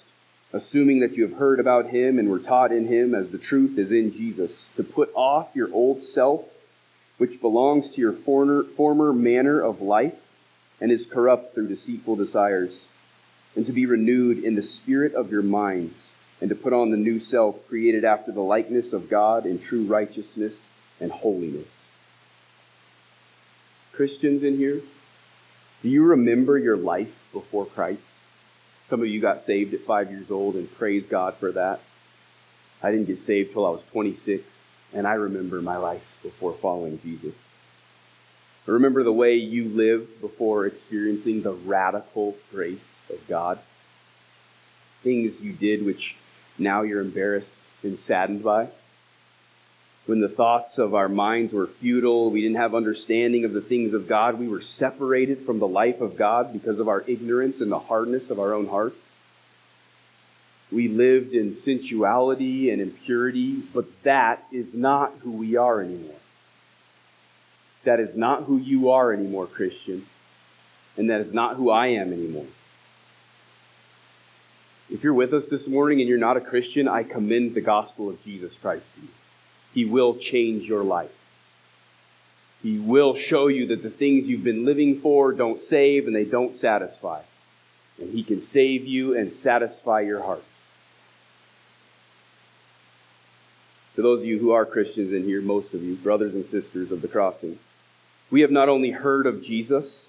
assuming 0.53 0.99
that 0.99 1.15
you 1.15 1.23
have 1.27 1.37
heard 1.37 1.59
about 1.59 1.89
him 1.89 2.19
and 2.19 2.29
were 2.29 2.39
taught 2.39 2.71
in 2.71 2.87
him 2.87 3.15
as 3.15 3.29
the 3.29 3.37
truth 3.37 3.77
is 3.77 3.91
in 3.91 4.11
Jesus, 4.11 4.51
to 4.75 4.83
put 4.83 5.11
off 5.15 5.49
your 5.53 5.73
old 5.73 6.03
self 6.03 6.45
which 7.17 7.39
belongs 7.39 7.89
to 7.91 8.01
your 8.01 8.13
former, 8.13 8.63
former 8.63 9.13
manner 9.13 9.61
of 9.61 9.79
life 9.81 10.15
and 10.81 10.91
is 10.91 11.05
corrupt 11.05 11.53
through 11.53 11.67
deceitful 11.67 12.15
desires, 12.15 12.71
and 13.55 13.65
to 13.67 13.71
be 13.71 13.85
renewed 13.85 14.43
in 14.43 14.55
the 14.55 14.63
spirit 14.63 15.13
of 15.13 15.31
your 15.31 15.43
minds, 15.43 16.07
and 16.41 16.49
to 16.49 16.55
put 16.55 16.73
on 16.73 16.89
the 16.89 16.97
new 16.97 17.19
self 17.19 17.55
created 17.67 18.03
after 18.03 18.31
the 18.31 18.41
likeness 18.41 18.91
of 18.91 19.07
God 19.07 19.45
in 19.45 19.59
true 19.59 19.83
righteousness 19.83 20.53
and 20.99 21.11
holiness. 21.11 21.67
Christians 23.93 24.41
in 24.41 24.57
here, 24.57 24.81
do 25.83 25.89
you 25.89 26.03
remember 26.03 26.57
your 26.57 26.77
life 26.77 27.13
before 27.31 27.67
Christ? 27.67 28.01
Some 28.91 28.99
of 28.99 29.07
you 29.07 29.21
got 29.21 29.45
saved 29.45 29.73
at 29.73 29.79
five 29.85 30.11
years 30.11 30.29
old, 30.29 30.55
and 30.55 30.69
praise 30.77 31.05
God 31.05 31.35
for 31.35 31.53
that. 31.53 31.79
I 32.83 32.91
didn't 32.91 33.05
get 33.05 33.19
saved 33.19 33.53
till 33.53 33.65
I 33.65 33.69
was 33.69 33.79
26, 33.93 34.43
and 34.91 35.07
I 35.07 35.13
remember 35.13 35.61
my 35.61 35.77
life 35.77 36.03
before 36.21 36.51
following 36.51 36.99
Jesus. 37.01 37.33
I 38.67 38.71
Remember 38.71 39.01
the 39.03 39.13
way 39.13 39.35
you 39.35 39.69
lived 39.69 40.19
before 40.19 40.65
experiencing 40.65 41.41
the 41.41 41.53
radical 41.53 42.35
grace 42.51 42.97
of 43.09 43.25
God. 43.29 43.59
Things 45.03 45.39
you 45.39 45.53
did 45.53 45.85
which 45.85 46.17
now 46.57 46.81
you're 46.81 46.99
embarrassed 46.99 47.61
and 47.83 47.97
saddened 47.97 48.43
by. 48.43 48.67
When 50.11 50.19
the 50.19 50.27
thoughts 50.27 50.77
of 50.77 50.93
our 50.93 51.07
minds 51.07 51.53
were 51.53 51.67
futile, 51.67 52.31
we 52.31 52.41
didn't 52.41 52.57
have 52.57 52.75
understanding 52.75 53.45
of 53.45 53.53
the 53.53 53.61
things 53.61 53.93
of 53.93 54.09
God, 54.09 54.37
we 54.37 54.49
were 54.49 54.59
separated 54.59 55.45
from 55.45 55.59
the 55.59 55.67
life 55.69 56.01
of 56.01 56.17
God 56.17 56.51
because 56.51 56.81
of 56.81 56.89
our 56.89 57.01
ignorance 57.07 57.61
and 57.61 57.71
the 57.71 57.79
hardness 57.79 58.29
of 58.29 58.37
our 58.37 58.53
own 58.53 58.67
hearts. 58.67 58.97
We 60.69 60.89
lived 60.89 61.31
in 61.31 61.55
sensuality 61.61 62.71
and 62.71 62.81
impurity, 62.81 63.61
but 63.73 63.85
that 64.03 64.43
is 64.51 64.73
not 64.73 65.13
who 65.21 65.31
we 65.31 65.55
are 65.55 65.79
anymore. 65.79 66.19
That 67.85 68.01
is 68.01 68.13
not 68.13 68.43
who 68.43 68.57
you 68.57 68.89
are 68.89 69.13
anymore, 69.13 69.47
Christian. 69.47 70.05
And 70.97 71.09
that 71.09 71.21
is 71.21 71.31
not 71.31 71.55
who 71.55 71.69
I 71.69 71.87
am 71.87 72.11
anymore. 72.11 72.47
If 74.89 75.05
you're 75.05 75.13
with 75.13 75.33
us 75.33 75.45
this 75.49 75.67
morning 75.67 76.01
and 76.01 76.09
you're 76.09 76.17
not 76.17 76.35
a 76.35 76.41
Christian, 76.41 76.89
I 76.89 77.03
commend 77.03 77.55
the 77.55 77.61
gospel 77.61 78.09
of 78.09 78.21
Jesus 78.25 78.53
Christ 78.55 78.83
to 78.95 79.03
you. 79.03 79.07
He 79.73 79.85
will 79.85 80.15
change 80.15 80.67
your 80.67 80.83
life. 80.83 81.11
He 82.61 82.77
will 82.77 83.15
show 83.15 83.47
you 83.47 83.67
that 83.67 83.81
the 83.81 83.89
things 83.89 84.27
you've 84.27 84.43
been 84.43 84.65
living 84.65 84.99
for 85.01 85.31
don't 85.31 85.61
save 85.61 86.05
and 86.07 86.15
they 86.15 86.25
don't 86.25 86.55
satisfy. 86.55 87.21
And 87.99 88.11
He 88.13 88.23
can 88.23 88.41
save 88.41 88.85
you 88.85 89.17
and 89.17 89.33
satisfy 89.33 90.01
your 90.01 90.21
heart. 90.21 90.43
To 93.95 94.01
those 94.01 94.21
of 94.21 94.25
you 94.25 94.39
who 94.39 94.51
are 94.51 94.65
Christians 94.65 95.11
in 95.11 95.23
here, 95.23 95.41
most 95.41 95.73
of 95.73 95.83
you, 95.83 95.95
brothers 95.95 96.33
and 96.33 96.45
sisters 96.45 96.91
of 96.91 97.01
the 97.01 97.07
crossing, 97.07 97.59
we 98.29 98.41
have 98.41 98.51
not 98.51 98.69
only 98.69 98.91
heard 98.91 99.25
of 99.25 99.43
Jesus, 99.43 100.01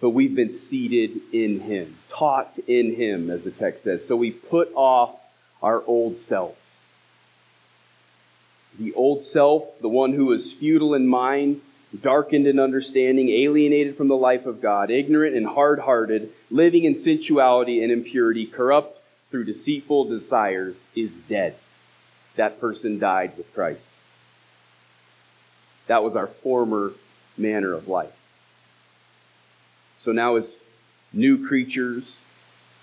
but 0.00 0.10
we've 0.10 0.34
been 0.34 0.50
seated 0.50 1.20
in 1.32 1.60
him, 1.60 1.96
taught 2.10 2.58
in 2.66 2.94
him, 2.94 3.30
as 3.30 3.44
the 3.44 3.50
text 3.50 3.84
says. 3.84 4.06
So 4.06 4.16
we 4.16 4.30
put 4.30 4.70
off 4.74 5.14
our 5.62 5.82
old 5.86 6.18
selves. 6.18 6.58
The 8.78 8.94
old 8.94 9.22
self, 9.22 9.64
the 9.80 9.88
one 9.88 10.12
who 10.12 10.32
is 10.32 10.52
futile 10.52 10.94
in 10.94 11.06
mind, 11.06 11.60
darkened 12.00 12.46
in 12.46 12.58
understanding, 12.58 13.28
alienated 13.28 13.96
from 13.96 14.08
the 14.08 14.16
life 14.16 14.46
of 14.46 14.62
God, 14.62 14.90
ignorant 14.90 15.36
and 15.36 15.46
hard 15.46 15.80
hearted, 15.80 16.32
living 16.50 16.84
in 16.84 16.98
sensuality 16.98 17.82
and 17.82 17.92
impurity, 17.92 18.46
corrupt 18.46 18.98
through 19.30 19.44
deceitful 19.44 20.06
desires, 20.06 20.74
is 20.94 21.10
dead 21.28 21.54
that 22.36 22.60
person 22.60 22.98
died 22.98 23.36
with 23.36 23.52
Christ. 23.54 23.80
That 25.86 26.02
was 26.02 26.16
our 26.16 26.28
former 26.28 26.92
manner 27.36 27.72
of 27.72 27.88
life. 27.88 28.12
So 30.04 30.12
now, 30.12 30.36
as 30.36 30.46
new 31.12 31.46
creatures, 31.46 32.16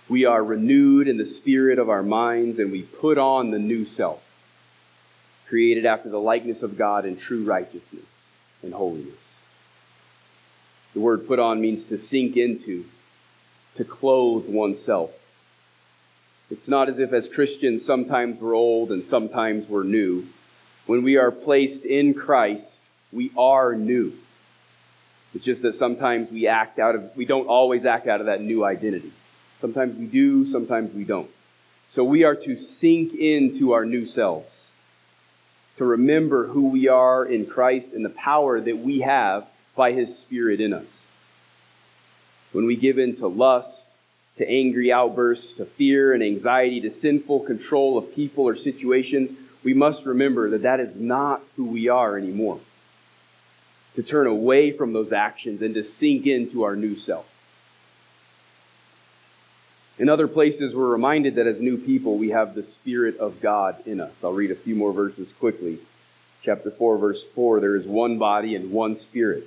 we 0.07 0.25
are 0.25 0.43
renewed 0.43 1.07
in 1.07 1.17
the 1.17 1.25
spirit 1.25 1.79
of 1.79 1.89
our 1.89 2.03
minds 2.03 2.59
and 2.59 2.71
we 2.71 2.83
put 2.83 3.17
on 3.17 3.51
the 3.51 3.59
new 3.59 3.85
self, 3.85 4.21
created 5.49 5.85
after 5.85 6.09
the 6.09 6.19
likeness 6.19 6.61
of 6.61 6.77
God 6.77 7.05
in 7.05 7.17
true 7.17 7.43
righteousness 7.43 8.05
and 8.63 8.73
holiness. 8.73 9.17
The 10.93 10.99
word 10.99 11.27
put 11.27 11.39
on 11.39 11.59
means 11.59 11.83
to 11.85 11.99
sink 11.99 12.37
into, 12.37 12.85
to 13.75 13.83
clothe 13.83 14.47
oneself. 14.47 15.11
It's 16.49 16.67
not 16.67 16.89
as 16.89 16.99
if 16.99 17.13
as 17.13 17.27
Christians 17.27 17.85
sometimes 17.85 18.39
we're 18.39 18.55
old 18.55 18.91
and 18.91 19.05
sometimes 19.05 19.67
we're 19.67 19.83
new. 19.83 20.27
When 20.87 21.03
we 21.03 21.17
are 21.17 21.31
placed 21.31 21.85
in 21.85 22.13
Christ, 22.13 22.65
we 23.11 23.31
are 23.37 23.75
new. 23.75 24.13
It's 25.35 25.45
just 25.45 25.61
that 25.61 25.75
sometimes 25.75 26.31
we 26.31 26.47
act 26.47 26.79
out 26.79 26.95
of, 26.95 27.15
we 27.15 27.25
don't 27.25 27.47
always 27.47 27.85
act 27.85 28.07
out 28.07 28.19
of 28.19 28.25
that 28.25 28.41
new 28.41 28.65
identity. 28.65 29.11
Sometimes 29.61 29.97
we 29.97 30.05
do, 30.05 30.51
sometimes 30.51 30.93
we 30.93 31.03
don't. 31.03 31.29
So 31.93 32.03
we 32.03 32.23
are 32.23 32.35
to 32.35 32.59
sink 32.59 33.13
into 33.13 33.73
our 33.73 33.85
new 33.85 34.07
selves, 34.07 34.65
to 35.79 35.85
remember 35.85 36.45
who 36.45 36.67
we 36.67 36.89
are 36.89 37.25
in 37.25 37.45
Christ 37.45 37.93
and 37.93 38.03
the 38.03 38.09
power 38.09 38.59
that 38.59 38.77
we 38.79 38.99
have 38.99 39.47
by 39.77 39.93
His 39.93 40.09
Spirit 40.09 40.59
in 40.59 40.73
us. 40.73 40.85
When 42.51 42.65
we 42.65 42.75
give 42.75 42.99
in 42.99 43.15
to 43.17 43.27
lust, 43.27 43.81
to 44.39 44.49
angry 44.49 44.91
outbursts, 44.91 45.53
to 45.53 45.63
fear 45.63 46.13
and 46.13 46.21
anxiety, 46.21 46.81
to 46.81 46.91
sinful 46.91 47.41
control 47.41 47.97
of 47.97 48.13
people 48.13 48.43
or 48.43 48.57
situations, 48.57 49.31
we 49.63 49.73
must 49.73 50.05
remember 50.05 50.49
that 50.49 50.63
that 50.63 50.81
is 50.81 50.97
not 50.97 51.41
who 51.55 51.63
we 51.63 51.87
are 51.87 52.17
anymore. 52.17 52.59
To 53.95 54.03
turn 54.03 54.27
away 54.27 54.73
from 54.73 54.91
those 54.91 55.13
actions 55.13 55.61
and 55.61 55.75
to 55.75 55.83
sink 55.85 56.25
into 56.27 56.63
our 56.63 56.75
new 56.75 56.97
self. 56.97 57.25
In 59.99 60.09
other 60.09 60.27
places, 60.27 60.73
we're 60.73 60.87
reminded 60.87 61.35
that 61.35 61.45
as 61.45 61.59
new 61.59 61.77
people, 61.77 62.17
we 62.17 62.29
have 62.29 62.55
the 62.55 62.63
Spirit 62.63 63.17
of 63.17 63.41
God 63.41 63.85
in 63.85 63.99
us. 63.99 64.13
I'll 64.23 64.33
read 64.33 64.51
a 64.51 64.55
few 64.55 64.75
more 64.75 64.93
verses 64.93 65.27
quickly. 65.39 65.79
Chapter 66.41 66.71
4, 66.71 66.97
verse 66.97 67.23
4 67.35 67.59
there 67.59 67.75
is 67.75 67.85
one 67.85 68.17
body 68.17 68.55
and 68.55 68.71
one 68.71 68.97
Spirit 68.97 69.45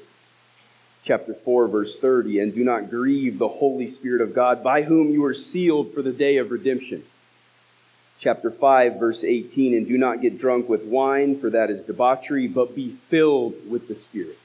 chapter 1.04 1.34
4 1.34 1.68
verse 1.68 1.98
30 1.98 2.38
and 2.38 2.54
do 2.54 2.62
not 2.62 2.90
grieve 2.90 3.38
the 3.38 3.48
holy 3.48 3.92
spirit 3.92 4.20
of 4.20 4.34
god 4.34 4.62
by 4.62 4.82
whom 4.82 5.10
you 5.10 5.24
are 5.24 5.34
sealed 5.34 5.92
for 5.92 6.02
the 6.02 6.12
day 6.12 6.36
of 6.36 6.50
redemption 6.50 7.02
chapter 8.20 8.50
5 8.50 9.00
verse 9.00 9.24
18 9.24 9.74
and 9.74 9.88
do 9.88 9.98
not 9.98 10.20
get 10.20 10.38
drunk 10.38 10.68
with 10.68 10.84
wine 10.84 11.40
for 11.40 11.50
that 11.50 11.70
is 11.70 11.84
debauchery 11.86 12.46
but 12.46 12.76
be 12.76 12.96
filled 13.08 13.54
with 13.68 13.88
the 13.88 13.96
spirit 13.96 14.38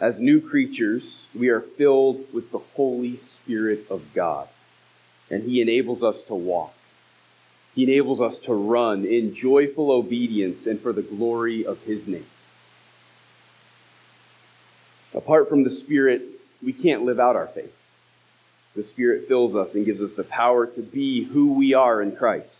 as 0.00 0.18
new 0.18 0.40
creatures 0.40 1.20
we 1.34 1.48
are 1.48 1.60
filled 1.60 2.32
with 2.32 2.50
the 2.50 2.58
holy 2.58 3.18
spirit 3.18 3.86
of 3.90 4.02
god 4.14 4.48
and 5.30 5.42
he 5.42 5.60
enables 5.60 6.02
us 6.02 6.16
to 6.28 6.34
walk. 6.34 6.74
He 7.74 7.82
enables 7.82 8.20
us 8.20 8.38
to 8.44 8.54
run 8.54 9.04
in 9.04 9.34
joyful 9.34 9.90
obedience 9.90 10.66
and 10.66 10.80
for 10.80 10.92
the 10.92 11.02
glory 11.02 11.66
of 11.66 11.80
his 11.82 12.06
name. 12.06 12.26
Apart 15.12 15.48
from 15.48 15.64
the 15.64 15.74
Spirit, 15.74 16.22
we 16.62 16.72
can't 16.72 17.04
live 17.04 17.18
out 17.18 17.36
our 17.36 17.48
faith. 17.48 17.74
The 18.76 18.84
Spirit 18.84 19.28
fills 19.28 19.54
us 19.54 19.74
and 19.74 19.84
gives 19.84 20.00
us 20.00 20.12
the 20.16 20.24
power 20.24 20.66
to 20.66 20.82
be 20.82 21.24
who 21.24 21.52
we 21.54 21.74
are 21.74 22.02
in 22.02 22.16
Christ 22.16 22.54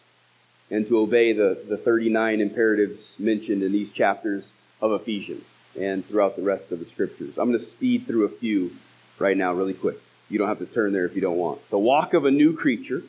and 0.70 0.86
to 0.88 0.98
obey 0.98 1.32
the, 1.32 1.62
the 1.68 1.76
39 1.76 2.40
imperatives 2.40 3.12
mentioned 3.18 3.62
in 3.62 3.72
these 3.72 3.92
chapters 3.92 4.44
of 4.80 5.00
Ephesians 5.00 5.44
and 5.80 6.06
throughout 6.06 6.36
the 6.36 6.42
rest 6.42 6.72
of 6.72 6.78
the 6.78 6.84
scriptures. 6.86 7.36
I'm 7.38 7.50
going 7.50 7.64
to 7.64 7.70
speed 7.72 8.06
through 8.06 8.24
a 8.24 8.28
few 8.28 8.72
right 9.18 9.36
now, 9.36 9.52
really 9.52 9.74
quick. 9.74 9.98
You 10.28 10.38
don't 10.38 10.48
have 10.48 10.58
to 10.58 10.66
turn 10.66 10.92
there 10.92 11.06
if 11.06 11.14
you 11.14 11.20
don't 11.20 11.36
want. 11.36 11.68
The 11.70 11.78
walk 11.78 12.14
of 12.14 12.24
a 12.24 12.30
new 12.30 12.56
creature, 12.56 13.02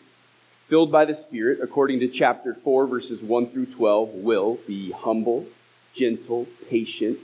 filled 0.68 0.92
by 0.92 1.06
the 1.06 1.16
Spirit, 1.28 1.60
according 1.62 2.02
to 2.02 2.08
chapter 2.08 2.56
4, 2.64 2.88
verses 2.88 3.22
1 3.22 3.52
through 3.52 3.68
12, 3.68 4.10
will 4.10 4.60
be 4.68 4.92
humble, 4.92 5.46
gentle, 5.94 6.48
patient, 6.70 7.20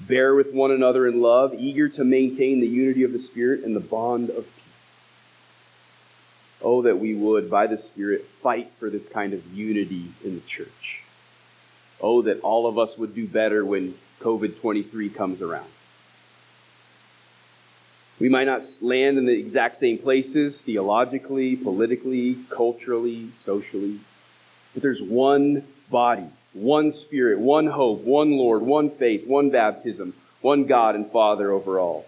bear 0.00 0.34
with 0.34 0.52
one 0.52 0.70
another 0.70 1.06
in 1.06 1.20
love, 1.20 1.54
eager 1.54 1.88
to 1.88 2.04
maintain 2.04 2.60
the 2.60 2.66
unity 2.66 3.02
of 3.02 3.12
the 3.12 3.18
Spirit 3.18 3.64
and 3.64 3.74
the 3.74 3.80
bond 3.80 4.30
of 4.30 4.44
peace. 4.44 4.64
Oh, 6.62 6.82
that 6.82 6.98
we 6.98 7.14
would, 7.14 7.50
by 7.50 7.66
the 7.66 7.78
Spirit, 7.78 8.26
fight 8.42 8.70
for 8.78 8.90
this 8.90 9.06
kind 9.08 9.32
of 9.32 9.54
unity 9.54 10.08
in 10.24 10.36
the 10.36 10.40
church. 10.42 11.02
Oh, 12.00 12.22
that 12.22 12.40
all 12.40 12.66
of 12.66 12.78
us 12.78 12.96
would 12.96 13.14
do 13.14 13.26
better 13.26 13.64
when 13.64 13.94
COVID 14.20 14.60
23 14.60 15.08
comes 15.10 15.40
around. 15.40 15.68
We 18.20 18.28
might 18.28 18.46
not 18.46 18.62
land 18.80 19.16
in 19.16 19.26
the 19.26 19.38
exact 19.38 19.76
same 19.76 19.98
places 19.98 20.58
theologically, 20.58 21.54
politically, 21.54 22.38
culturally, 22.50 23.30
socially, 23.44 24.00
but 24.74 24.82
there's 24.82 25.00
one 25.00 25.64
body 25.88 26.28
one 26.52 26.92
Spirit, 26.92 27.38
one 27.38 27.66
hope, 27.66 28.02
one 28.02 28.32
Lord, 28.32 28.62
one 28.62 28.90
faith, 28.90 29.26
one 29.26 29.50
baptism, 29.50 30.14
one 30.40 30.64
God 30.64 30.94
and 30.94 31.10
Father 31.10 31.50
over 31.50 31.78
all. 31.78 32.06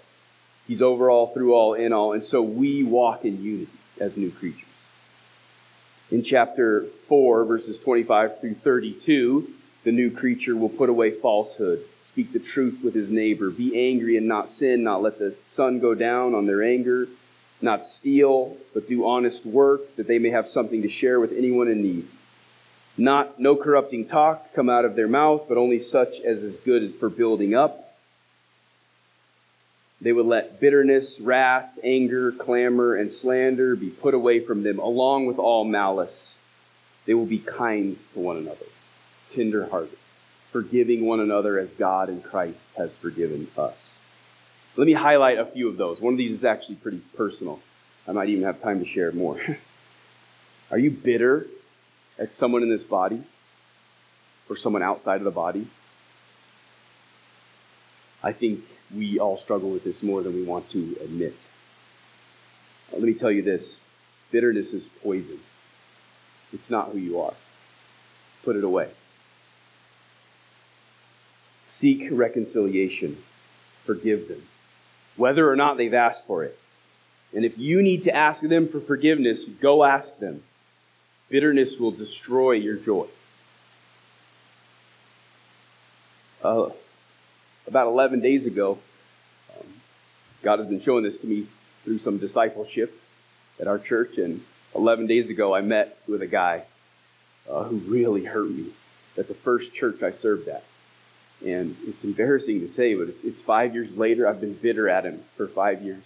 He's 0.67 0.83
over 0.83 1.11
all, 1.11 1.29
through 1.29 1.55
all, 1.55 1.75
in 1.75 1.93
all. 1.93 2.13
And 2.13 2.25
so 2.25 2.43
we 2.43 2.83
walk 2.83 3.25
in 3.25 3.43
unity 3.43 3.73
as 3.99 4.17
new 4.17 4.31
creatures. 4.31 4.69
In 6.11 6.25
chapter 6.25 6.87
4, 7.09 7.45
verses 7.45 7.79
25 7.81 8.41
through 8.41 8.55
32, 8.55 9.49
the 9.85 9.93
new 9.93 10.11
creature 10.11 10.57
will 10.57 10.69
put 10.69 10.89
away 10.89 11.11
falsehood, 11.11 11.85
speak 12.21 12.33
the 12.33 12.39
truth 12.39 12.81
with 12.85 12.95
his 12.95 13.09
neighbor, 13.09 13.51
be 13.51 13.89
angry 13.89 14.17
and 14.17 14.29
not 14.29 14.51
sin, 14.59 14.83
not 14.83 15.03
let 15.03 15.19
the 15.19 15.35
sun 15.57 15.79
go 15.79 15.95
down 15.95 16.35
on 16.35 16.47
their 16.47 16.63
anger, 16.63 17.09
not 17.63 17.87
steal, 17.87 18.57
but 18.75 18.89
do 18.89 19.07
honest 19.07 19.47
work, 19.47 19.97
that 19.97 20.07
they 20.07 20.19
may 20.19 20.31
have 20.31 20.49
something 20.49 20.83
to 20.83 20.89
share 20.89 21.19
with 21.19 21.33
anyone 21.33 21.69
in 21.69 21.83
need 21.83 22.07
not 22.97 23.41
no 23.41 23.57
corrupting 23.57 24.07
talk 24.07 24.53
come 24.55 24.69
out 24.69 24.85
of 24.85 24.95
their 24.95 25.09
mouth, 25.09 25.45
but 25.49 25.57
only 25.57 25.83
such 25.83 26.21
as 26.21 26.39
is 26.39 26.57
good 26.65 26.95
for 26.97 27.09
building 27.09 27.55
up. 27.55 27.95
They 30.03 30.13
would 30.13 30.27
let 30.27 30.61
bitterness, 30.61 31.19
wrath, 31.21 31.79
anger, 31.83 32.33
clamor, 32.33 32.95
and 32.95 33.13
slander 33.13 33.77
be 33.77 33.89
put 33.89 34.15
away 34.15 34.41
from 34.41 34.63
them, 34.63 34.79
along 34.79 35.27
with 35.27 35.39
all 35.39 35.65
malice. 35.65 36.29
They 37.07 37.15
will 37.15 37.27
be 37.27 37.39
kind 37.39 37.99
to 38.15 38.21
one 38.21 38.37
another, 38.37 38.67
tenderhearted, 39.35 39.97
forgiving 40.53 41.07
one 41.07 41.21
another 41.21 41.59
as 41.59 41.69
God 41.71 42.09
in 42.09 42.23
Christ 42.23 42.59
has 42.77 42.91
forgiven 43.01 43.49
us. 43.57 43.77
Let 44.77 44.87
me 44.87 44.93
highlight 44.93 45.39
a 45.39 45.47
few 45.47 45.69
of 45.69 45.77
those. 45.77 46.01
One 46.01 46.15
of 46.15 46.19
these 46.19 46.39
is 46.39 46.45
actually 46.45 46.77
pretty 46.77 47.01
personal. 47.17 47.61
I 48.09 48.13
might 48.13 48.29
even 48.29 48.45
have 48.45 48.63
time 48.63 48.81
to 48.81 48.87
share 48.87 49.13
more. 49.13 49.41
Are 50.71 50.79
you 50.79 50.91
bitter 50.91 51.47
at 52.21 52.35
someone 52.35 52.63
in 52.63 52.69
this 52.69 52.83
body 52.83 53.23
or 54.49 54.57
someone 54.57 54.83
outside 54.83 55.17
of 55.17 55.25
the 55.25 55.31
body. 55.31 55.67
I 58.23 58.33
think 58.33 58.61
we 58.95 59.19
all 59.19 59.39
struggle 59.39 59.71
with 59.71 59.85
this 59.85 60.03
more 60.03 60.23
than 60.23 60.35
we 60.35 60.43
want 60.43 60.69
to 60.71 60.97
admit. 61.03 61.35
Let 62.93 63.03
me 63.03 63.15
tell 63.15 63.31
you 63.31 63.43
this 63.43 63.67
bitterness 64.31 64.69
is 64.69 64.83
poison, 65.03 65.41
it's 66.53 66.69
not 66.69 66.91
who 66.91 66.99
you 66.99 67.21
are. 67.21 67.35
Put 68.43 68.57
it 68.57 68.65
away. 68.65 68.89
Seek 71.81 72.09
reconciliation, 72.11 73.17
forgive 73.87 74.29
them, 74.29 74.43
whether 75.17 75.51
or 75.51 75.57
not 75.57 75.79
they've 75.79 75.95
asked 75.95 76.27
for 76.27 76.45
it. 76.45 76.59
And 77.35 77.43
if 77.43 77.57
you 77.57 77.81
need 77.81 78.03
to 78.03 78.15
ask 78.15 78.43
them 78.43 78.69
for 78.69 78.81
forgiveness, 78.81 79.41
go 79.63 79.83
ask 79.83 80.19
them. 80.19 80.43
Bitterness 81.31 81.79
will 81.79 81.91
destroy 81.91 82.53
your 82.53 82.77
joy. 82.77 83.07
Uh, 86.45 86.69
about 87.67 87.87
11 87.87 88.21
days 88.21 88.45
ago, 88.45 88.79
um, 89.59 89.67
God 90.43 90.59
has 90.59 90.69
been 90.69 90.83
showing 90.83 91.05
this 91.05 91.17
to 91.23 91.27
me 91.27 91.47
through 91.85 92.01
some 92.01 92.19
discipleship 92.19 92.93
at 93.59 93.67
our 93.67 93.79
church. 93.79 94.19
And 94.19 94.45
11 94.75 95.07
days 95.07 95.31
ago, 95.31 95.55
I 95.55 95.63
met 95.63 95.97
with 96.07 96.21
a 96.21 96.27
guy 96.27 96.65
uh, 97.49 97.65
who 97.65 97.77
really 97.79 98.27
hurt 98.27 98.51
me 98.51 98.67
at 99.17 99.29
the 99.29 99.35
first 99.35 99.73
church 99.73 100.03
I 100.03 100.13
served 100.13 100.47
at. 100.49 100.63
And 101.45 101.77
it's 101.87 102.05
embarrassing 102.05 102.61
to 102.61 102.69
say, 102.69 102.95
but 102.95 103.09
it's, 103.09 103.25
it's 103.25 103.41
five 103.41 103.75
years 103.75 103.97
later. 103.97 104.29
I've 104.29 104.41
been 104.41 104.55
bitter 104.55 104.89
at 104.89 105.05
him 105.05 105.23
for 105.37 105.47
five 105.47 105.83
years. 105.83 106.03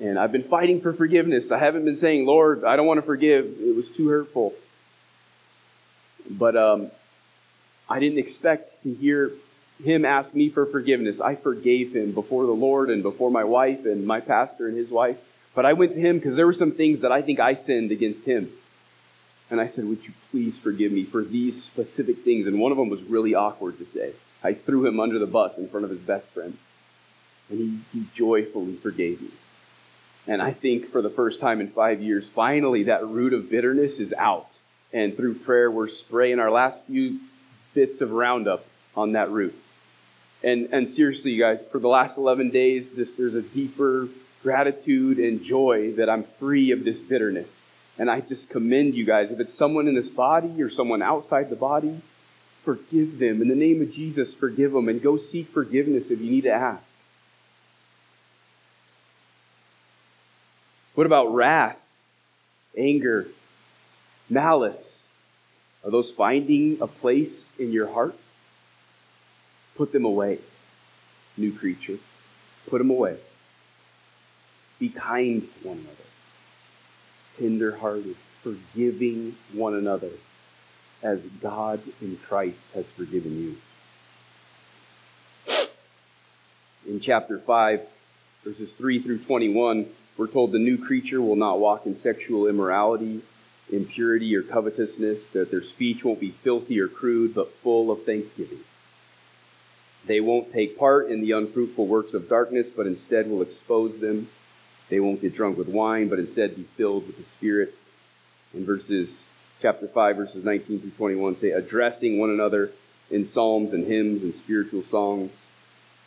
And 0.00 0.18
I've 0.18 0.32
been 0.32 0.44
fighting 0.44 0.80
for 0.80 0.92
forgiveness. 0.92 1.50
I 1.50 1.58
haven't 1.58 1.84
been 1.84 1.96
saying, 1.96 2.24
Lord, 2.24 2.64
I 2.64 2.76
don't 2.76 2.86
want 2.86 2.98
to 2.98 3.06
forgive. 3.06 3.44
It 3.60 3.76
was 3.76 3.88
too 3.88 4.08
hurtful. 4.08 4.54
But 6.30 6.56
um, 6.56 6.90
I 7.88 7.98
didn't 7.98 8.18
expect 8.18 8.82
to 8.84 8.94
hear 8.94 9.32
him 9.82 10.04
ask 10.04 10.34
me 10.34 10.50
for 10.50 10.66
forgiveness. 10.66 11.20
I 11.20 11.34
forgave 11.34 11.94
him 11.94 12.12
before 12.12 12.46
the 12.46 12.52
Lord 12.52 12.90
and 12.90 13.02
before 13.02 13.30
my 13.30 13.44
wife 13.44 13.86
and 13.86 14.06
my 14.06 14.20
pastor 14.20 14.68
and 14.68 14.76
his 14.76 14.90
wife. 14.90 15.16
But 15.54 15.66
I 15.66 15.72
went 15.72 15.94
to 15.94 16.00
him 16.00 16.18
because 16.18 16.36
there 16.36 16.46
were 16.46 16.52
some 16.52 16.72
things 16.72 17.00
that 17.00 17.12
I 17.12 17.22
think 17.22 17.40
I 17.40 17.54
sinned 17.54 17.90
against 17.90 18.24
him. 18.24 18.50
And 19.50 19.60
I 19.60 19.66
said, 19.66 19.84
Would 19.86 20.04
you 20.04 20.12
please 20.30 20.58
forgive 20.58 20.92
me 20.92 21.04
for 21.04 21.24
these 21.24 21.62
specific 21.62 22.24
things? 22.24 22.46
And 22.46 22.60
one 22.60 22.72
of 22.72 22.78
them 22.78 22.88
was 22.88 23.02
really 23.02 23.34
awkward 23.34 23.78
to 23.78 23.84
say. 23.84 24.12
I 24.42 24.54
threw 24.54 24.86
him 24.86 25.00
under 25.00 25.18
the 25.18 25.26
bus 25.26 25.56
in 25.58 25.68
front 25.68 25.84
of 25.84 25.90
his 25.90 26.00
best 26.00 26.28
friend. 26.28 26.56
And 27.50 27.58
he, 27.58 27.98
he 27.98 28.06
joyfully 28.14 28.76
forgave 28.76 29.22
me. 29.22 29.30
And 30.26 30.42
I 30.42 30.52
think 30.52 30.90
for 30.90 31.00
the 31.00 31.10
first 31.10 31.40
time 31.40 31.60
in 31.60 31.68
five 31.68 32.02
years, 32.02 32.28
finally 32.34 32.84
that 32.84 33.06
root 33.06 33.32
of 33.32 33.50
bitterness 33.50 33.98
is 33.98 34.12
out. 34.12 34.50
And 34.92 35.16
through 35.16 35.36
prayer, 35.36 35.70
we're 35.70 35.88
spraying 35.88 36.38
our 36.38 36.50
last 36.50 36.84
few 36.86 37.20
bits 37.74 38.00
of 38.00 38.10
Roundup 38.10 38.64
on 38.94 39.12
that 39.12 39.30
root. 39.30 39.54
And, 40.42 40.68
and 40.72 40.92
seriously, 40.92 41.32
you 41.32 41.42
guys, 41.42 41.60
for 41.72 41.78
the 41.78 41.88
last 41.88 42.16
11 42.16 42.50
days, 42.50 42.86
this, 42.94 43.10
there's 43.12 43.34
a 43.34 43.42
deeper 43.42 44.08
gratitude 44.42 45.18
and 45.18 45.42
joy 45.42 45.92
that 45.92 46.08
I'm 46.08 46.24
free 46.38 46.70
of 46.70 46.84
this 46.84 46.98
bitterness. 46.98 47.48
And 47.98 48.10
I 48.10 48.20
just 48.20 48.48
commend 48.48 48.94
you 48.94 49.04
guys. 49.04 49.30
If 49.30 49.40
it's 49.40 49.54
someone 49.54 49.88
in 49.88 49.94
this 49.94 50.08
body 50.08 50.62
or 50.62 50.70
someone 50.70 51.02
outside 51.02 51.50
the 51.50 51.56
body, 51.56 52.00
forgive 52.64 53.18
them. 53.18 53.42
In 53.42 53.48
the 53.48 53.56
name 53.56 53.82
of 53.82 53.92
Jesus, 53.92 54.34
forgive 54.34 54.72
them 54.72 54.88
and 54.88 55.02
go 55.02 55.16
seek 55.16 55.48
forgiveness 55.48 56.10
if 56.10 56.20
you 56.20 56.30
need 56.30 56.42
to 56.42 56.52
ask. 56.52 56.84
What 60.94 61.06
about 61.06 61.34
wrath, 61.34 61.78
anger, 62.76 63.28
malice? 64.28 65.04
Are 65.84 65.90
those 65.90 66.10
finding 66.10 66.78
a 66.80 66.86
place 66.86 67.44
in 67.58 67.72
your 67.72 67.86
heart? 67.86 68.16
Put 69.76 69.92
them 69.92 70.04
away, 70.04 70.38
new 71.36 71.52
creature. 71.52 71.98
Put 72.68 72.78
them 72.78 72.90
away. 72.90 73.16
Be 74.80 74.88
kind 74.88 75.42
to 75.42 75.68
one 75.68 75.78
another, 75.78 76.07
tender 77.38 77.76
hearted, 77.76 78.16
forgiving 78.42 79.36
one 79.52 79.74
another 79.74 80.10
as 81.02 81.20
God 81.40 81.80
in 82.00 82.16
Christ 82.16 82.58
has 82.74 82.86
forgiven 82.96 83.38
you. 83.38 83.56
In 86.86 87.00
chapter 87.00 87.38
5, 87.38 87.80
verses 88.44 88.70
3 88.78 89.02
through 89.02 89.18
21, 89.18 89.86
we're 90.16 90.26
told 90.26 90.52
the 90.52 90.58
new 90.58 90.78
creature 90.78 91.20
will 91.20 91.36
not 91.36 91.60
walk 91.60 91.86
in 91.86 91.96
sexual 91.96 92.48
immorality, 92.48 93.22
impurity, 93.70 94.34
or 94.34 94.42
covetousness, 94.42 95.18
that 95.32 95.50
their 95.50 95.62
speech 95.62 96.02
won't 96.02 96.18
be 96.18 96.30
filthy 96.42 96.80
or 96.80 96.88
crude, 96.88 97.34
but 97.34 97.54
full 97.62 97.90
of 97.90 98.04
thanksgiving. 98.04 98.60
They 100.06 100.20
won't 100.20 100.52
take 100.52 100.78
part 100.78 101.10
in 101.10 101.20
the 101.20 101.32
unfruitful 101.32 101.86
works 101.86 102.14
of 102.14 102.28
darkness, 102.28 102.66
but 102.74 102.86
instead 102.86 103.28
will 103.28 103.42
expose 103.42 104.00
them. 104.00 104.28
They 104.88 105.00
won't 105.00 105.20
get 105.20 105.34
drunk 105.34 105.58
with 105.58 105.68
wine, 105.68 106.08
but 106.08 106.18
instead 106.18 106.56
be 106.56 106.66
filled 106.76 107.06
with 107.06 107.16
the 107.18 107.24
Spirit. 107.24 107.74
In 108.54 108.64
verses 108.64 109.24
chapter 109.60 109.86
5, 109.86 110.16
verses 110.16 110.44
19 110.44 110.80
through 110.80 110.90
21 110.90 111.38
say, 111.38 111.50
addressing 111.50 112.18
one 112.18 112.30
another 112.30 112.70
in 113.10 113.28
psalms 113.28 113.72
and 113.72 113.86
hymns 113.86 114.22
and 114.22 114.34
spiritual 114.34 114.82
songs, 114.84 115.32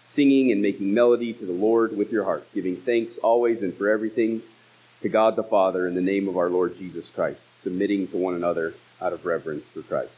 singing 0.08 0.52
and 0.52 0.62
making 0.62 0.94
melody 0.94 1.34
to 1.34 1.46
the 1.46 1.52
Lord 1.54 1.96
with 1.96 2.12
your 2.12 2.24
heart, 2.24 2.46
giving 2.54 2.78
thanks 2.78 3.18
always 3.20 3.62
and 3.62 3.76
for 3.76 3.90
everything 3.90 4.42
to 5.02 5.10
God 5.10 5.36
the 5.36 5.44
Father 5.44 5.88
in 5.88 5.96
the 5.96 6.02
name 6.02 6.28
of 6.28 6.38
our 6.38 6.50
Lord 6.50 6.78
Jesus 6.78 7.08
Christ, 7.14 7.42
submitting 7.64 8.08
to 8.10 8.18
one 8.18 8.36
another 8.36 8.74
out 9.02 9.14
of 9.14 9.26
reverence 9.26 9.66
for 9.74 9.82
Christ. 9.82 10.14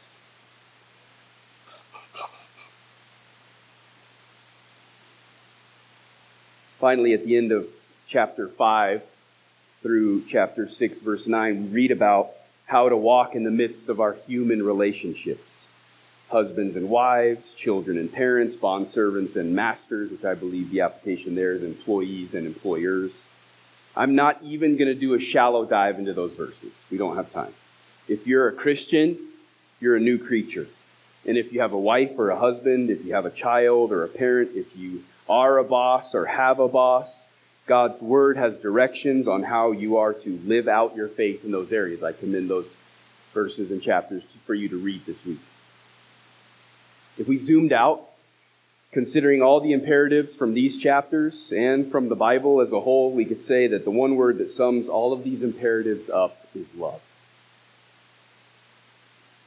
Finally, 6.78 7.14
at 7.14 7.24
the 7.24 7.36
end 7.36 7.50
of 7.50 7.66
chapter 8.14 8.46
5 8.46 9.02
through 9.82 10.22
chapter 10.30 10.68
6, 10.68 11.00
verse 11.00 11.26
9, 11.26 11.64
we 11.64 11.68
read 11.70 11.90
about 11.90 12.30
how 12.64 12.88
to 12.88 12.96
walk 12.96 13.34
in 13.34 13.42
the 13.42 13.50
midst 13.50 13.88
of 13.88 13.98
our 13.98 14.12
human 14.28 14.62
relationships 14.62 15.50
husbands 16.28 16.76
and 16.76 16.88
wives, 16.88 17.44
children 17.58 17.98
and 17.98 18.12
parents, 18.12 18.56
bond 18.56 18.88
servants 18.92 19.34
and 19.34 19.54
masters, 19.54 20.12
which 20.12 20.24
I 20.24 20.34
believe 20.34 20.70
the 20.70 20.82
application 20.82 21.34
there 21.34 21.54
is 21.54 21.64
employees 21.64 22.34
and 22.34 22.46
employers. 22.46 23.10
I'm 23.96 24.14
not 24.14 24.42
even 24.44 24.76
going 24.76 24.88
to 24.88 24.94
do 24.94 25.14
a 25.14 25.20
shallow 25.20 25.64
dive 25.64 25.98
into 25.98 26.12
those 26.12 26.32
verses. 26.34 26.72
We 26.92 26.98
don't 26.98 27.16
have 27.16 27.32
time. 27.32 27.52
If 28.08 28.28
you're 28.28 28.48
a 28.48 28.52
Christian, 28.52 29.18
you're 29.80 29.96
a 29.96 30.00
new 30.00 30.18
creature. 30.18 30.68
And 31.26 31.36
if 31.36 31.52
you 31.52 31.60
have 31.62 31.72
a 31.72 31.78
wife 31.78 32.12
or 32.16 32.30
a 32.30 32.38
husband, 32.38 32.90
if 32.90 33.04
you 33.04 33.14
have 33.14 33.26
a 33.26 33.30
child 33.30 33.90
or 33.90 34.04
a 34.04 34.08
parent, 34.08 34.52
if 34.54 34.76
you 34.76 35.02
are 35.28 35.58
a 35.58 35.64
boss 35.64 36.14
or 36.14 36.26
have 36.26 36.60
a 36.60 36.68
boss. 36.68 37.08
God's 37.66 38.00
word 38.02 38.36
has 38.36 38.54
directions 38.56 39.26
on 39.26 39.42
how 39.42 39.72
you 39.72 39.96
are 39.96 40.12
to 40.12 40.40
live 40.44 40.68
out 40.68 40.96
your 40.96 41.08
faith 41.08 41.44
in 41.44 41.50
those 41.50 41.72
areas. 41.72 42.02
I 42.02 42.12
commend 42.12 42.50
those 42.50 42.66
verses 43.32 43.70
and 43.70 43.82
chapters 43.82 44.22
for 44.46 44.54
you 44.54 44.68
to 44.68 44.76
read 44.76 45.06
this 45.06 45.24
week. 45.24 45.40
If 47.16 47.26
we 47.26 47.38
zoomed 47.38 47.72
out, 47.72 48.08
considering 48.92 49.42
all 49.42 49.60
the 49.60 49.72
imperatives 49.72 50.34
from 50.34 50.54
these 50.54 50.80
chapters 50.80 51.50
and 51.50 51.90
from 51.90 52.08
the 52.08 52.14
Bible 52.14 52.60
as 52.60 52.72
a 52.72 52.80
whole, 52.80 53.12
we 53.12 53.24
could 53.24 53.44
say 53.44 53.68
that 53.68 53.84
the 53.84 53.90
one 53.90 54.16
word 54.16 54.38
that 54.38 54.50
sums 54.50 54.88
all 54.88 55.12
of 55.12 55.24
these 55.24 55.42
imperatives 55.42 56.10
up 56.10 56.46
is 56.54 56.66
love. 56.76 57.00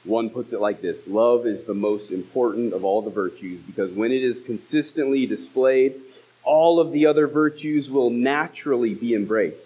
One 0.03 0.29
puts 0.29 0.53
it 0.53 0.61
like 0.61 0.81
this 0.81 1.05
Love 1.05 1.45
is 1.45 1.65
the 1.65 1.73
most 1.73 2.11
important 2.11 2.73
of 2.73 2.83
all 2.83 3.01
the 3.01 3.11
virtues 3.11 3.59
because 3.61 3.91
when 3.91 4.11
it 4.11 4.23
is 4.23 4.41
consistently 4.45 5.25
displayed, 5.25 6.01
all 6.43 6.79
of 6.79 6.91
the 6.91 7.05
other 7.05 7.27
virtues 7.27 7.89
will 7.89 8.09
naturally 8.09 8.93
be 8.93 9.13
embraced. 9.13 9.65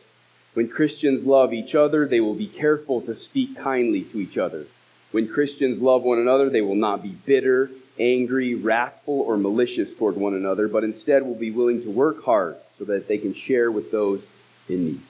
When 0.54 0.68
Christians 0.68 1.26
love 1.26 1.54
each 1.54 1.76
other, 1.76 2.08
they 2.08 2.20
will 2.20 2.36
be 2.36 2.48
careful 2.48 3.02
to 3.02 3.16
speak 3.16 3.58
kindly 3.58 4.04
to 4.04 4.20
each 4.20 4.38
other. 4.38 4.66
When 5.12 5.28
Christians 5.28 5.82
love 5.82 6.04
one 6.04 6.20
another, 6.20 6.50
they 6.50 6.62
will 6.62 6.76
not 6.76 7.04
be 7.04 7.10
bitter, 7.10 7.70
angry, 8.00 8.56
wrathful, 8.56 9.22
or 9.22 9.38
malicious 9.38 9.94
toward 9.94 10.16
one 10.16 10.34
another, 10.34 10.68
but 10.68 10.84
instead 10.84 11.24
will 11.24 11.36
be 11.36 11.52
willing 11.52 11.84
to 11.84 11.90
work 11.90 12.24
hard 12.24 12.56
so 12.78 12.86
that 12.86 13.08
they 13.08 13.18
can 13.18 13.34
share 13.34 13.72
with 13.72 13.92
those 13.92 14.26
in 14.68 14.86
need. 14.86 15.02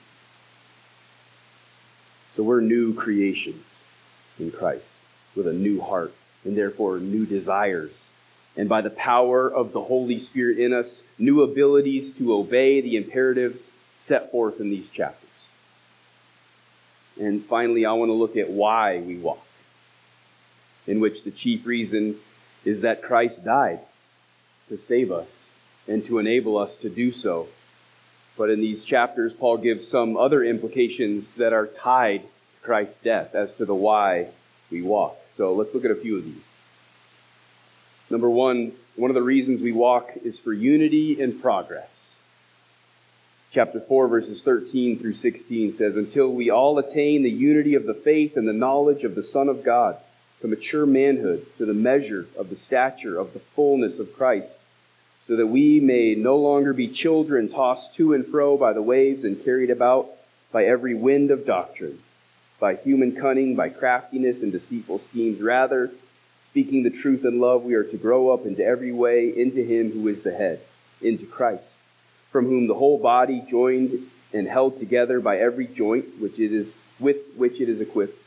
So 2.36 2.42
we're 2.42 2.60
new 2.60 2.94
creations 2.94 3.64
in 4.38 4.50
Christ 4.50 4.84
with 5.36 5.46
a 5.46 5.52
new 5.52 5.80
heart 5.80 6.12
and 6.44 6.56
therefore 6.56 6.98
new 6.98 7.26
desires. 7.26 8.02
And 8.56 8.68
by 8.68 8.80
the 8.80 8.90
power 8.90 9.48
of 9.48 9.72
the 9.72 9.82
Holy 9.82 10.20
Spirit 10.20 10.58
in 10.58 10.72
us, 10.72 10.88
new 11.22 11.42
abilities 11.42 12.12
to 12.18 12.34
obey 12.34 12.80
the 12.80 12.96
imperatives 12.96 13.62
set 14.02 14.32
forth 14.32 14.60
in 14.60 14.70
these 14.70 14.88
chapters. 14.90 15.30
And 17.20 17.44
finally, 17.44 17.86
I 17.86 17.92
want 17.92 18.08
to 18.08 18.14
look 18.14 18.36
at 18.36 18.50
why 18.50 18.98
we 18.98 19.16
walk, 19.18 19.46
in 20.86 20.98
which 20.98 21.22
the 21.22 21.30
chief 21.30 21.64
reason 21.64 22.16
is 22.64 22.80
that 22.80 23.02
Christ 23.02 23.44
died 23.44 23.80
to 24.68 24.76
save 24.88 25.12
us 25.12 25.28
and 25.86 26.04
to 26.06 26.18
enable 26.18 26.58
us 26.58 26.74
to 26.78 26.90
do 26.90 27.12
so. 27.12 27.46
But 28.36 28.50
in 28.50 28.60
these 28.60 28.82
chapters, 28.82 29.32
Paul 29.32 29.58
gives 29.58 29.86
some 29.86 30.16
other 30.16 30.42
implications 30.42 31.32
that 31.34 31.52
are 31.52 31.68
tied 31.68 32.22
to 32.22 32.62
Christ's 32.62 32.98
death 33.04 33.36
as 33.36 33.52
to 33.54 33.64
the 33.64 33.74
why 33.74 34.28
we 34.72 34.82
walk. 34.82 35.16
So 35.36 35.54
let's 35.54 35.72
look 35.72 35.84
at 35.84 35.92
a 35.92 35.96
few 35.96 36.16
of 36.16 36.24
these. 36.24 36.48
Number 38.10 38.28
one, 38.28 38.72
one 38.96 39.10
of 39.10 39.14
the 39.14 39.22
reasons 39.22 39.60
we 39.60 39.72
walk 39.72 40.10
is 40.22 40.38
for 40.38 40.52
unity 40.52 41.20
and 41.20 41.40
progress. 41.40 42.10
Chapter 43.52 43.80
4, 43.80 44.08
verses 44.08 44.42
13 44.42 44.98
through 44.98 45.14
16 45.14 45.76
says, 45.76 45.96
Until 45.96 46.32
we 46.32 46.50
all 46.50 46.78
attain 46.78 47.22
the 47.22 47.30
unity 47.30 47.74
of 47.74 47.84
the 47.84 47.94
faith 47.94 48.36
and 48.36 48.48
the 48.48 48.52
knowledge 48.52 49.04
of 49.04 49.14
the 49.14 49.22
Son 49.22 49.48
of 49.48 49.64
God, 49.64 49.96
to 50.40 50.48
mature 50.48 50.86
manhood, 50.86 51.46
to 51.58 51.66
the 51.66 51.74
measure 51.74 52.26
of 52.36 52.50
the 52.50 52.56
stature 52.56 53.18
of 53.18 53.32
the 53.32 53.42
fullness 53.54 53.98
of 53.98 54.14
Christ, 54.14 54.48
so 55.28 55.36
that 55.36 55.46
we 55.46 55.80
may 55.80 56.14
no 56.14 56.36
longer 56.36 56.72
be 56.72 56.88
children 56.88 57.50
tossed 57.50 57.94
to 57.96 58.14
and 58.14 58.26
fro 58.26 58.56
by 58.56 58.72
the 58.72 58.82
waves 58.82 59.24
and 59.24 59.44
carried 59.44 59.70
about 59.70 60.10
by 60.50 60.64
every 60.64 60.94
wind 60.94 61.30
of 61.30 61.46
doctrine 61.46 61.98
by 62.62 62.76
human 62.76 63.16
cunning, 63.16 63.56
by 63.56 63.68
craftiness 63.68 64.40
and 64.40 64.52
deceitful 64.52 65.00
schemes. 65.10 65.42
Rather, 65.42 65.90
speaking 66.52 66.82
the 66.82 66.90
truth 66.90 67.24
in 67.24 67.40
love, 67.40 67.62
we 67.62 67.72
are 67.72 67.82
to 67.82 67.96
grow 67.96 68.28
up 68.28 68.44
into 68.44 68.62
every 68.62 68.92
way 68.92 69.32
into 69.34 69.64
Him 69.64 69.90
who 69.90 70.06
is 70.08 70.20
the 70.22 70.34
head, 70.34 70.60
into 71.00 71.24
Christ, 71.24 71.64
from 72.30 72.44
whom 72.44 72.66
the 72.66 72.74
whole 72.74 72.98
body, 72.98 73.42
joined 73.48 74.06
and 74.34 74.46
held 74.46 74.78
together 74.78 75.18
by 75.18 75.38
every 75.38 75.66
joint 75.66 76.20
which 76.20 76.38
it 76.38 76.52
is 76.52 76.70
with 77.00 77.16
which 77.36 77.58
it 77.58 77.70
is 77.70 77.80
equipped, 77.80 78.22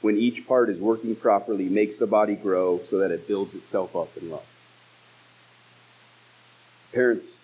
when 0.00 0.16
each 0.16 0.44
part 0.48 0.70
is 0.70 0.80
working 0.80 1.14
properly, 1.14 1.68
makes 1.68 1.98
the 1.98 2.06
body 2.06 2.34
grow 2.34 2.80
so 2.90 2.98
that 2.98 3.12
it 3.12 3.28
builds 3.28 3.54
itself 3.54 3.94
up 3.94 4.10
in 4.16 4.28
love. 4.28 4.46
Parents, 6.92 7.36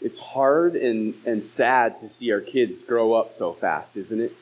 it's 0.00 0.18
hard 0.18 0.76
and, 0.76 1.12
and 1.26 1.44
sad 1.44 2.00
to 2.00 2.08
see 2.08 2.32
our 2.32 2.40
kids 2.40 2.82
grow 2.82 3.12
up 3.12 3.34
so 3.34 3.52
fast, 3.52 3.98
isn't 3.98 4.20
it? 4.20 4.32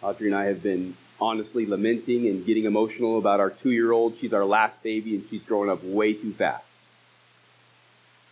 Audrey 0.00 0.28
and 0.28 0.36
I 0.36 0.46
have 0.46 0.62
been 0.62 0.96
honestly 1.22 1.64
lamenting 1.66 2.26
and 2.26 2.44
getting 2.44 2.64
emotional 2.64 3.16
about 3.18 3.40
our 3.40 3.50
two 3.50 3.70
year 3.70 3.92
old. 3.92 4.18
She's 4.20 4.32
our 4.32 4.44
last 4.44 4.82
baby 4.82 5.14
and 5.14 5.24
she's 5.30 5.42
growing 5.42 5.70
up 5.70 5.82
way 5.84 6.12
too 6.12 6.32
fast. 6.32 6.64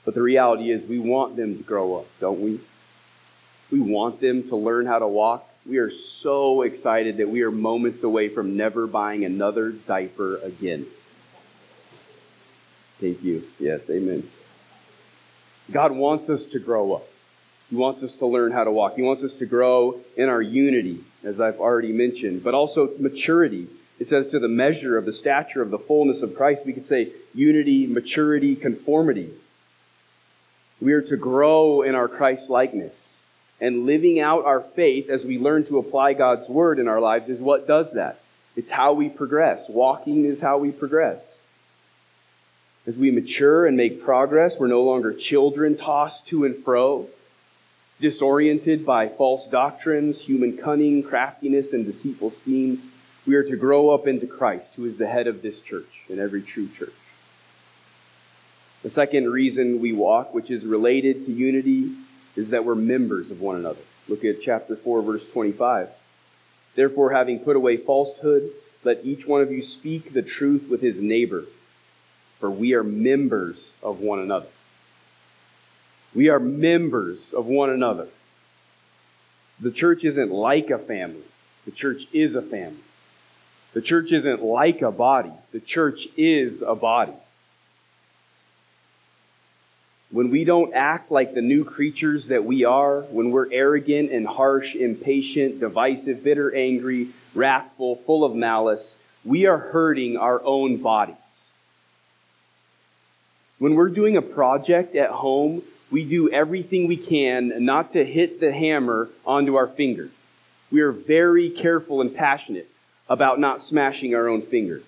But 0.05 0.15
the 0.15 0.23
reality 0.23 0.71
is, 0.71 0.87
we 0.89 0.99
want 0.99 1.37
them 1.37 1.57
to 1.59 1.63
grow 1.63 1.97
up, 1.97 2.07
don't 2.21 2.41
we? 2.41 2.61
We 3.71 3.81
want 3.81 4.21
them 4.21 4.49
to 4.49 4.57
learn 4.57 4.87
how 4.87 4.99
to 4.99 5.07
walk. 5.07 5.49
We 5.67 5.79
are 5.79 5.91
so 5.91 6.63
excited 6.63 7.19
that 7.19 7.29
we 7.29 7.43
are 7.43 7.51
moments 7.51 8.03
away 8.03 8.29
from 8.29 8.57
never 8.57 8.87
buying 8.87 9.25
another 9.25 9.71
diaper 9.71 10.37
again. 10.39 10.87
Thank 12.99 13.23
you. 13.23 13.45
Yes, 13.59 13.89
amen. 13.89 14.29
God 15.71 15.93
wants 15.93 16.29
us 16.29 16.45
to 16.47 16.59
grow 16.59 16.95
up. 16.95 17.10
He 17.71 17.77
wants 17.77 18.03
us 18.03 18.13
to 18.17 18.27
learn 18.27 18.51
how 18.53 18.65
to 18.65 18.71
walk. 18.71 18.97
He 18.97 19.03
wants 19.03 19.23
us 19.23 19.33
to 19.35 19.47
grow 19.47 20.01
in 20.17 20.29
our 20.29 20.43
unity 20.43 21.05
as 21.23 21.41
I've 21.41 21.61
already 21.61 21.93
mentioned, 21.93 22.43
but 22.43 22.55
also 22.55 22.91
maturity. 22.99 23.69
It 23.99 24.09
says 24.09 24.31
to 24.31 24.39
the 24.39 24.49
measure 24.49 24.97
of 24.97 25.05
the 25.05 25.13
stature 25.13 25.63
of 25.63 25.71
the 25.71 25.79
fullness 25.79 26.23
of 26.23 26.35
Christ. 26.35 26.63
We 26.65 26.73
could 26.73 26.89
say 26.89 27.13
unity, 27.35 27.87
maturity, 27.87 28.57
conformity. 28.57 29.31
We 30.81 30.95
are 30.95 31.03
to 31.03 31.17
grow 31.17 31.83
in 31.83 31.95
our 31.95 32.09
Christ 32.09 32.49
likeness. 32.49 32.97
And 33.61 33.85
living 33.85 34.19
out 34.19 34.47
our 34.47 34.63
faith 34.63 35.11
as 35.11 35.23
we 35.23 35.39
learn 35.39 35.67
to 35.67 35.79
apply 35.79 36.15
God's 36.15 36.49
word 36.49 36.79
in 36.79 36.89
our 36.89 37.01
lives 37.01 37.29
is 37.29 37.39
what 37.39 37.69
does 37.69 37.93
that. 37.93 38.21
It's 38.57 38.71
how 38.71 38.95
we 38.95 39.11
progress. 39.11 39.69
Walking 39.69 40.25
is 40.25 40.41
how 40.41 40.59
we 40.59 40.71
progress. 40.71 41.21
As 42.87 42.97
we 42.97 43.11
mature 43.11 43.67
and 43.67 43.77
make 43.77 44.03
progress, 44.03 44.57
we're 44.59 44.67
no 44.69 44.83
longer 44.83 45.13
children 45.13 45.77
tossed 45.77 46.27
to 46.29 46.47
and 46.47 46.65
fro, 46.65 47.07
disoriented 48.01 48.87
by 48.87 49.09
false 49.09 49.47
doctrines, 49.51 50.19
human 50.19 50.57
cunning, 50.57 51.03
craftiness, 51.03 51.73
and 51.73 51.85
deceitful 51.85 52.31
schemes. 52.31 52.85
We 53.27 53.35
are 53.35 53.45
to 53.45 53.57
grow 53.57 53.91
up 53.91 54.07
into 54.07 54.27
Christ, 54.27 54.71
who 54.77 54.87
is 54.87 54.97
the 54.97 55.07
head 55.07 55.27
of 55.27 55.43
this 55.43 55.61
church 55.61 55.91
and 56.09 56.19
every 56.19 56.43
true 56.43 56.69
church. 56.69 56.95
The 58.83 58.91
second 58.91 59.31
reason 59.31 59.81
we 59.81 59.93
walk, 59.93 60.33
which 60.33 60.51
is 60.51 60.65
related 60.65 61.27
to 61.27 61.33
unity, 61.33 61.93
is 62.35 62.51
that 62.51 62.65
we're 62.65 62.75
members 62.75 63.31
of 63.31 63.41
one 63.41 63.57
another. 63.57 63.83
Look 64.09 64.25
at 64.25 64.43
chapter 64.43 64.77
4, 64.77 65.03
verse 65.03 65.27
25. 65.33 65.91
Therefore, 66.75 67.13
having 67.13 67.41
put 67.41 67.57
away 67.57 67.77
falsehood, 67.77 68.51
let 68.83 69.05
each 69.05 69.27
one 69.27 69.43
of 69.43 69.53
you 69.53 69.63
speak 69.63 70.15
the 70.15 70.23
truth 70.23 70.69
with 70.71 70.81
his 70.81 70.97
neighbor, 70.97 71.45
for 72.39 72.51
we 72.51 72.73
are 72.73 72.83
members 72.83 73.71
of 73.83 74.01
one 74.01 74.21
another. 74.21 74.47
We 76.15 76.29
are 76.29 76.41
members 76.41 77.19
of 77.33 77.47
one 77.47 77.71
another. 77.71 78.09
The 79.61 79.71
church 79.71 80.05
isn't 80.05 80.31
like 80.31 80.71
a 80.71 80.79
family. 80.79 81.23
The 81.67 81.73
church 81.73 82.03
is 82.13 82.35
a 82.35 82.43
family. 82.43 82.83
The 83.75 83.83
church 83.83 84.11
isn't 84.11 84.43
like 84.43 84.83
a 84.83 84.91
body. 84.91 85.33
The 85.53 85.61
church 85.61 86.09
is 86.17 86.63
a 86.63 86.75
body. 86.75 87.13
When 90.11 90.31
we 90.31 90.45
don't 90.45 90.75
act 90.75 91.13
like 91.13 91.35
the 91.35 91.43
new 91.43 91.65
creatures 91.65 92.27
that 92.29 92.45
we 92.45 92.65
are, 92.65 93.03
when 93.03 93.31
we're 93.31 93.53
arrogant 93.53 94.11
and 94.11 94.27
harsh, 94.27 94.75
impatient, 94.75 95.61
divisive, 95.61 96.25
bitter, 96.25 96.53
angry, 96.53 97.11
wrathful, 97.33 97.97
full 98.07 98.25
of 98.25 98.35
malice, 98.35 98.97
we 99.25 99.47
are 99.47 99.59
hurting 99.59 100.17
our 100.17 100.43
own 100.43 100.79
bodies. 100.79 101.15
When 103.61 103.77
we're 103.77 103.91
doing 103.91 104.17
a 104.17 104.23
project 104.23 104.97
at 104.97 105.11
home, 105.11 105.63
we 105.91 106.05
do 106.05 106.31
everything 106.31 106.87
we 106.87 106.97
can 106.97 107.65
not 107.65 107.93
to 107.95 108.05
hit 108.05 108.41
the 108.41 108.53
hammer 108.53 109.09
onto 109.27 109.57
our 109.57 109.67
finger. 109.67 110.09
We 110.71 110.83
are 110.83 110.93
very 110.93 111.51
careful 111.51 112.01
and 112.01 112.15
passionate 112.15 112.71
about 113.09 113.41
not 113.41 113.63
smashing 113.63 114.15
our 114.15 114.29
own 114.29 114.43
finger. 114.43 114.83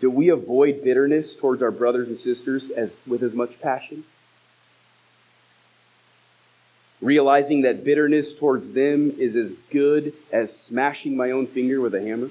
Do 0.00 0.10
we 0.10 0.30
avoid 0.30 0.84
bitterness 0.84 1.34
towards 1.34 1.60
our 1.60 1.72
brothers 1.72 2.08
and 2.08 2.18
sisters 2.18 2.70
as, 2.70 2.90
with 3.06 3.22
as 3.22 3.34
much 3.34 3.60
passion? 3.60 4.04
Realizing 7.00 7.62
that 7.62 7.82
bitterness 7.82 8.34
towards 8.34 8.72
them 8.72 9.10
is 9.18 9.34
as 9.34 9.52
good 9.70 10.14
as 10.30 10.56
smashing 10.56 11.16
my 11.16 11.32
own 11.32 11.46
finger 11.46 11.80
with 11.80 11.94
a 11.94 12.00
hammer? 12.00 12.30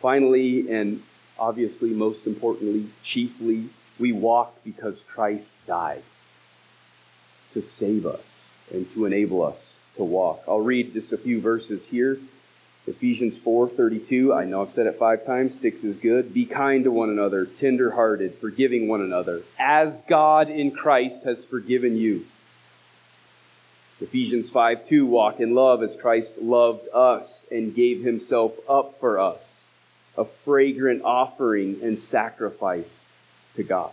Finally, 0.00 0.70
and 0.70 1.02
obviously 1.38 1.90
most 1.90 2.26
importantly, 2.26 2.86
chiefly, 3.02 3.68
we 4.00 4.12
walk 4.12 4.56
because 4.64 5.00
Christ 5.12 5.48
died 5.66 6.02
to 7.52 7.62
save 7.62 8.06
us 8.06 8.22
and 8.72 8.90
to 8.94 9.04
enable 9.04 9.42
us 9.42 9.72
to 9.96 10.04
walk. 10.04 10.42
I'll 10.48 10.60
read 10.60 10.92
just 10.92 11.12
a 11.12 11.18
few 11.18 11.40
verses 11.40 11.84
here 11.84 12.18
Ephesians 12.86 13.36
4:32, 13.44 14.34
I 14.34 14.44
know 14.44 14.62
I've 14.62 14.72
said 14.72 14.86
it 14.86 14.98
5 14.98 15.26
times, 15.26 15.60
6 15.60 15.84
is 15.84 15.96
good. 15.98 16.32
Be 16.32 16.46
kind 16.46 16.84
to 16.84 16.90
one 16.90 17.10
another, 17.10 17.44
tender-hearted, 17.44 18.36
forgiving 18.40 18.88
one 18.88 19.02
another, 19.02 19.42
as 19.58 19.92
God 20.08 20.48
in 20.48 20.70
Christ 20.70 21.22
has 21.24 21.38
forgiven 21.44 21.96
you. 21.96 22.24
Ephesians 24.00 24.48
5:2, 24.48 25.06
walk 25.06 25.40
in 25.40 25.54
love 25.54 25.82
as 25.82 25.94
Christ 26.00 26.38
loved 26.38 26.88
us 26.94 27.44
and 27.50 27.74
gave 27.74 28.02
himself 28.02 28.58
up 28.68 28.98
for 28.98 29.18
us, 29.18 29.60
a 30.16 30.24
fragrant 30.24 31.02
offering 31.04 31.80
and 31.82 32.00
sacrifice 32.00 32.88
to 33.56 33.62
God. 33.62 33.92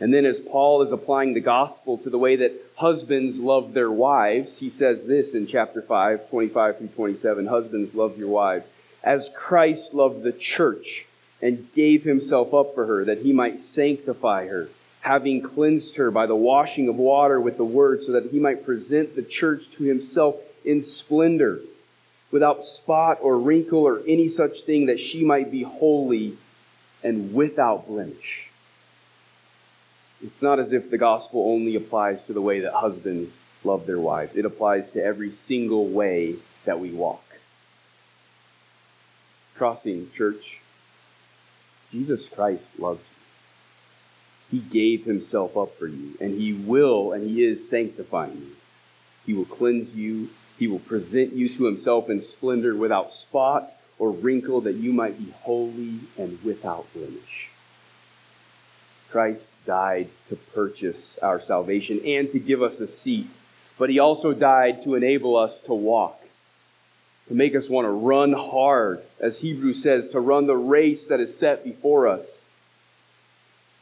And 0.00 0.14
then, 0.14 0.26
as 0.26 0.38
Paul 0.38 0.82
is 0.82 0.92
applying 0.92 1.34
the 1.34 1.40
gospel 1.40 1.98
to 1.98 2.10
the 2.10 2.18
way 2.18 2.36
that 2.36 2.52
husbands 2.76 3.36
love 3.38 3.72
their 3.72 3.90
wives, 3.90 4.56
he 4.58 4.70
says 4.70 5.04
this 5.06 5.34
in 5.34 5.48
chapter 5.48 5.82
5, 5.82 6.30
25 6.30 6.78
through 6.78 6.88
27 6.88 7.46
Husbands, 7.46 7.94
love 7.94 8.16
your 8.16 8.28
wives, 8.28 8.68
as 9.02 9.28
Christ 9.36 9.92
loved 9.92 10.22
the 10.22 10.32
church 10.32 11.06
and 11.42 11.72
gave 11.74 12.04
himself 12.04 12.54
up 12.54 12.74
for 12.74 12.86
her, 12.86 13.04
that 13.06 13.22
he 13.22 13.32
might 13.32 13.62
sanctify 13.62 14.46
her, 14.46 14.68
having 15.00 15.42
cleansed 15.42 15.96
her 15.96 16.12
by 16.12 16.26
the 16.26 16.36
washing 16.36 16.88
of 16.88 16.96
water 16.96 17.40
with 17.40 17.56
the 17.56 17.64
word, 17.64 18.04
so 18.04 18.12
that 18.12 18.30
he 18.30 18.38
might 18.38 18.64
present 18.64 19.16
the 19.16 19.22
church 19.22 19.68
to 19.72 19.84
himself 19.84 20.36
in 20.64 20.84
splendor, 20.84 21.60
without 22.30 22.66
spot 22.66 23.18
or 23.20 23.38
wrinkle 23.38 23.80
or 23.80 24.00
any 24.06 24.28
such 24.28 24.62
thing, 24.62 24.86
that 24.86 25.00
she 25.00 25.24
might 25.24 25.50
be 25.50 25.64
holy 25.64 26.36
and 27.02 27.32
without 27.34 27.86
blemish. 27.86 28.48
It's 30.22 30.42
not 30.42 30.58
as 30.58 30.72
if 30.72 30.90
the 30.90 30.98
gospel 30.98 31.52
only 31.52 31.76
applies 31.76 32.22
to 32.24 32.32
the 32.32 32.40
way 32.40 32.60
that 32.60 32.72
husbands 32.72 33.30
love 33.64 33.86
their 33.86 33.98
wives, 33.98 34.36
it 34.36 34.44
applies 34.44 34.90
to 34.92 35.02
every 35.02 35.32
single 35.32 35.88
way 35.88 36.36
that 36.64 36.78
we 36.78 36.92
walk. 36.92 37.24
Crossing 39.56 40.10
Church, 40.16 40.60
Jesus 41.90 42.26
Christ 42.28 42.64
loves 42.78 43.00
you. 44.50 44.60
He 44.60 44.64
gave 44.64 45.04
himself 45.04 45.56
up 45.56 45.76
for 45.76 45.86
you, 45.86 46.16
and 46.20 46.38
he 46.38 46.52
will 46.52 47.12
and 47.12 47.28
he 47.28 47.44
is 47.44 47.68
sanctifying 47.68 48.36
you. 48.36 48.56
He 49.26 49.34
will 49.34 49.44
cleanse 49.44 49.94
you. 49.94 50.30
He 50.58 50.66
will 50.66 50.78
present 50.78 51.32
you 51.32 51.48
to 51.48 51.64
himself 51.64 52.08
in 52.08 52.22
splendor 52.22 52.74
without 52.74 53.12
spot 53.12 53.72
or 53.98 54.10
wrinkle 54.10 54.60
that 54.62 54.76
you 54.76 54.92
might 54.92 55.18
be 55.18 55.32
holy 55.40 56.00
and 56.16 56.38
without 56.44 56.86
blemish. 56.92 57.48
Christ 59.10 59.42
died 59.66 60.08
to 60.28 60.36
purchase 60.36 61.00
our 61.22 61.40
salvation 61.40 62.00
and 62.04 62.30
to 62.32 62.38
give 62.38 62.62
us 62.62 62.80
a 62.80 62.88
seat. 62.88 63.28
But 63.78 63.90
he 63.90 63.98
also 63.98 64.32
died 64.32 64.82
to 64.84 64.94
enable 64.96 65.36
us 65.36 65.52
to 65.66 65.74
walk, 65.74 66.20
to 67.28 67.34
make 67.34 67.54
us 67.54 67.68
want 67.68 67.84
to 67.86 67.90
run 67.90 68.32
hard, 68.32 69.02
as 69.20 69.38
Hebrews 69.38 69.82
says, 69.82 70.08
to 70.10 70.20
run 70.20 70.46
the 70.46 70.56
race 70.56 71.06
that 71.06 71.20
is 71.20 71.36
set 71.36 71.64
before 71.64 72.08
us. 72.08 72.24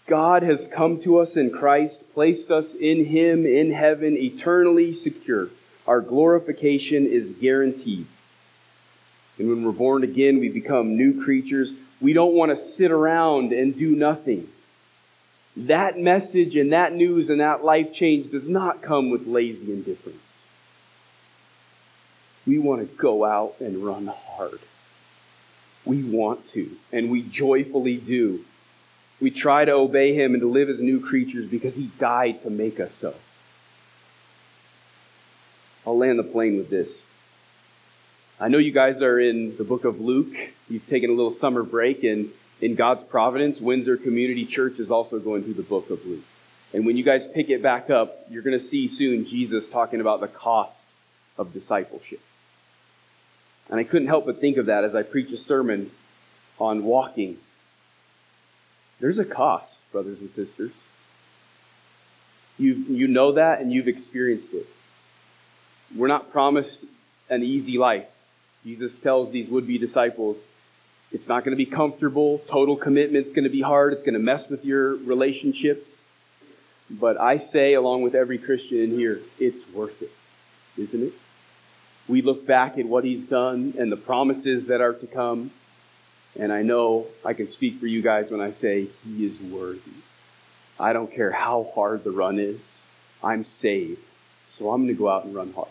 God 0.07 0.43
has 0.43 0.69
come 0.69 1.01
to 1.03 1.19
us 1.19 1.35
in 1.35 1.51
Christ, 1.51 1.97
placed 2.15 2.51
us 2.51 2.67
in 2.75 3.07
Him 3.07 3.45
in 3.47 3.73
heaven, 3.73 4.17
eternally 4.17 4.95
secure. 4.95 5.49
Our 5.87 6.01
glorification 6.01 7.07
is 7.07 7.31
guaranteed. 7.31 8.07
And 9.39 9.49
when 9.49 9.65
we're 9.65 9.73
born 9.73 10.03
again, 10.03 10.41
we 10.41 10.49
become 10.49 10.97
new 10.97 11.23
creatures. 11.23 11.73
We 12.01 12.13
don't 12.13 12.35
want 12.35 12.57
to 12.57 12.63
sit 12.63 12.91
around 12.91 13.53
and 13.53 13.77
do 13.77 13.95
nothing. 13.95 14.49
That 15.57 15.99
message 15.99 16.57
and 16.57 16.73
that 16.73 16.95
news 16.95 17.31
and 17.31 17.41
that 17.41 17.65
life 17.65 17.93
change 17.93 18.31
does 18.31 18.49
not 18.49 18.83
come 18.83 19.11
with 19.11 19.27
lazy 19.27 19.73
indifference. 19.73 20.19
We 22.47 22.59
want 22.59 22.83
to 22.83 22.97
go 22.97 23.25
out 23.25 23.55
and 23.61 23.85
run 23.85 24.07
hard. 24.07 24.61
We 25.85 26.03
want 26.03 26.47
to, 26.49 26.71
and 26.93 27.11
we 27.11 27.23
joyfully 27.23 27.97
do. 27.97 28.45
We 29.21 29.31
try 29.31 29.65
to 29.65 29.73
obey 29.73 30.15
Him 30.15 30.35
and 30.35 30.41
to 30.43 30.49
live 30.49 30.69
as 30.69 30.79
new 30.79 31.01
creatures 31.01 31.47
because 31.47 31.75
He 31.75 31.91
died 31.99 32.43
to 32.43 32.51
make 32.51 32.79
us 32.79 32.93
so. 33.01 33.15
I'll 35.87 35.97
land 35.97 36.19
the 36.19 36.25
plane 36.25 36.57
with 36.57 36.69
this. 36.69 36.93
I 38.39 38.49
know 38.49 38.59
you 38.59 38.73
guys 38.73 39.01
are 39.01 39.19
in 39.19 39.57
the 39.57 39.65
book 39.65 39.87
of 39.87 39.99
Luke. 39.99 40.35
You've 40.69 40.87
taken 40.89 41.09
a 41.09 41.15
little 41.15 41.35
summer 41.35 41.63
break, 41.63 42.05
and 42.05 42.29
in 42.61 42.75
God's 42.75 43.03
providence, 43.05 43.61
Windsor 43.61 43.97
Community 43.97 44.45
Church 44.45 44.79
is 44.79 44.91
also 44.91 45.19
going 45.19 45.43
through 45.43 45.55
the 45.55 45.63
book 45.63 45.89
of 45.89 46.05
Luke. 46.05 46.25
And 46.75 46.85
when 46.85 46.99
you 46.99 47.03
guys 47.03 47.27
pick 47.33 47.49
it 47.49 47.63
back 47.63 47.89
up, 47.89 48.27
you're 48.29 48.43
going 48.43 48.59
to 48.59 48.65
see 48.65 48.89
soon 48.89 49.25
Jesus 49.25 49.67
talking 49.71 50.03
about 50.03 50.21
the 50.21 50.29
cost 50.29 50.79
of 51.39 51.55
discipleship. 51.55 52.21
And 53.71 53.81
I 53.81 53.85
couldn't 53.85 54.09
help 54.09 54.27
but 54.27 54.39
think 54.39 54.59
of 54.59 54.67
that 54.67 54.85
as 54.85 54.95
I 54.95 55.03
preach 55.03 55.33
a 55.33 55.43
sermon 55.43 55.91
on 56.59 56.85
walking. 56.85 57.39
There's 59.01 59.19
a 59.19 59.25
cost, 59.25 59.73
brothers 59.93 60.21
and 60.21 60.31
sisters. 60.35 60.73
You, 62.59 62.75
you 62.75 63.09
know 63.09 63.33
that 63.33 63.61
and 63.61 63.73
you've 63.73 63.89
experienced 63.89 64.53
it. 64.53 64.67
We're 65.95 66.09
not 66.09 66.33
promised 66.33 66.81
an 67.31 67.43
easy 67.43 67.79
life. 67.79 68.07
Jesus 68.67 68.99
tells 68.99 69.31
these 69.31 69.49
would 69.49 69.65
be 69.65 69.79
disciples, 69.79 70.39
it's 71.13 71.29
not 71.29 71.45
going 71.45 71.57
to 71.57 71.65
be 71.65 71.71
comfortable. 71.71 72.43
Total 72.49 72.75
commitment's 72.75 73.33
going 73.33 73.45
to 73.45 73.51
be 73.51 73.63
hard. 73.63 73.93
It's 73.93 74.03
going 74.03 74.15
to 74.15 74.19
mess 74.19 74.49
with 74.49 74.65
your 74.65 74.97
relationships. 74.97 75.89
But 76.91 77.17
I 77.17 77.39
say, 77.39 77.75
along 77.75 78.03
with 78.03 78.17
every 78.17 78.39
Christian 78.39 78.79
in 78.79 78.91
here, 78.91 79.21
it's 79.39 79.73
worth 79.73 80.03
it, 80.03 80.11
isn't 80.77 81.01
it? 81.01 81.13
We 82.09 82.23
look 82.23 82.45
back 82.45 82.77
at 82.77 82.87
what 82.87 83.05
he's 83.05 83.25
done 83.25 83.75
and 83.79 83.91
the 83.91 83.97
promises 83.97 84.67
that 84.67 84.81
are 84.81 84.95
to 84.95 85.07
come. 85.07 85.53
And 86.39 86.53
I 86.53 86.63
know 86.63 87.07
I 87.25 87.35
can 87.35 87.51
speak 87.51 87.79
for 87.79 87.87
you 87.87 88.03
guys 88.03 88.31
when 88.31 88.41
I 88.41 88.53
say 88.53 88.89
he 89.05 89.27
is 89.27 89.41
worthy. 89.41 89.93
I 90.79 90.93
don't 90.93 91.13
care 91.13 91.31
how 91.31 91.71
hard 91.73 92.03
the 92.03 92.11
run 92.11 92.41
is. 92.41 92.59
I'm 93.23 93.45
saved, 93.45 94.03
so 94.59 94.73
I'm 94.73 94.83
going 94.83 94.95
to 94.95 94.99
go 94.99 95.09
out 95.09 95.25
and 95.25 95.35
run 95.35 95.53
hard. 95.53 95.69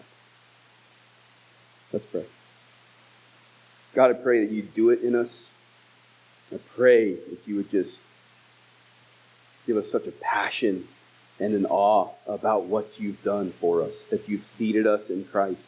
Let's 1.92 2.06
pray. 2.06 2.26
God, 3.96 4.12
I 4.12 4.14
pray 4.14 4.46
that 4.46 4.52
you 4.54 4.62
do 4.62 4.90
it 4.90 5.02
in 5.02 5.16
us. 5.16 5.30
I 6.54 6.60
pray 6.76 7.14
that 7.14 7.40
you 7.46 7.56
would 7.56 7.72
just 7.72 7.96
give 9.66 9.78
us 9.78 9.90
such 9.90 10.06
a 10.06 10.12
passion 10.12 10.86
and 11.40 11.54
an 11.54 11.66
awe 11.66 12.10
about 12.28 12.66
what 12.66 13.00
you've 13.00 13.24
done 13.24 13.54
for 13.54 13.82
us, 13.82 13.94
that 14.12 14.28
you've 14.28 14.46
seated 14.46 14.86
us 14.86 15.10
in 15.10 15.24
Christ. 15.24 15.62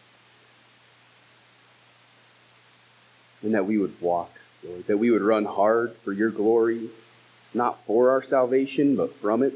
And 3.42 3.54
that 3.54 3.66
we 3.66 3.78
would 3.78 4.00
walk, 4.02 4.32
Lord, 4.68 4.86
that 4.88 4.98
we 4.98 5.10
would 5.10 5.22
run 5.22 5.46
hard 5.46 5.96
for 6.04 6.12
your 6.12 6.30
glory, 6.30 6.90
not 7.54 7.80
for 7.86 8.12
our 8.12 8.24
salvation, 8.24 8.98
but 8.98 9.16
from 9.16 9.42
it. 9.42 9.56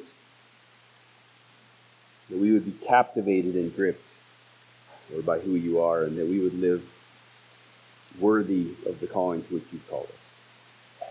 That 2.30 2.40
we 2.40 2.54
would 2.54 2.66
be 2.66 2.86
captivated 2.88 3.56
and 3.56 3.76
gripped, 3.76 4.08
Lord, 5.12 5.26
by 5.26 5.40
who 5.40 5.56
you 5.56 5.82
are, 5.82 6.04
and 6.04 6.18
that 6.18 6.28
we 6.28 6.40
would 6.40 6.54
live 6.54 6.88
worthy 8.20 8.68
of 8.86 9.00
the 9.00 9.08
calling 9.08 9.44
to 9.44 9.54
which 9.56 9.64
you've 9.72 9.90
called 9.90 10.06
us. 10.06 11.08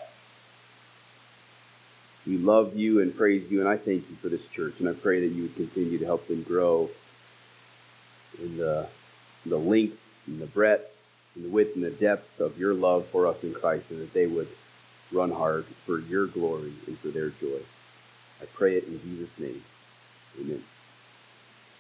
We 2.27 2.37
love 2.37 2.77
you 2.77 3.01
and 3.01 3.17
praise 3.17 3.51
you, 3.51 3.61
and 3.61 3.69
I 3.69 3.77
thank 3.77 4.09
you 4.11 4.17
for 4.17 4.29
this 4.29 4.47
church, 4.49 4.75
and 4.79 4.89
I 4.89 4.93
pray 4.93 5.21
that 5.21 5.35
you 5.35 5.43
would 5.43 5.57
continue 5.57 5.99
to 5.99 6.05
help 6.05 6.29
them 6.29 6.43
grow 6.43 6.91
in 8.39 8.59
the, 8.59 8.87
the 9.47 9.57
length 9.57 9.99
and 10.27 10.41
the 10.41 10.47
breadth 10.47 10.87
and 11.35 11.45
the 11.45 11.49
width 11.49 11.75
and 11.77 11.85
the 11.85 11.91
depth 11.91 12.41
of 12.41 12.59
your 12.59 12.75
love 12.75 13.07
for 13.07 13.27
us 13.27 13.43
in 13.43 13.55
Christ, 13.55 13.91
and 13.91 14.01
that 14.01 14.13
they 14.13 14.27
would 14.27 14.49
run 15.13 15.31
hard 15.31 15.65
for 15.87 15.99
your 15.99 16.27
glory 16.27 16.73
and 16.87 16.99
for 16.99 17.09
their 17.09 17.31
joy. 17.31 17.61
I 18.41 18.45
pray 18.53 18.77
it 18.77 18.85
in 18.85 19.01
Jesus' 19.03 19.39
name. 19.39 19.63
Amen. 20.41 20.63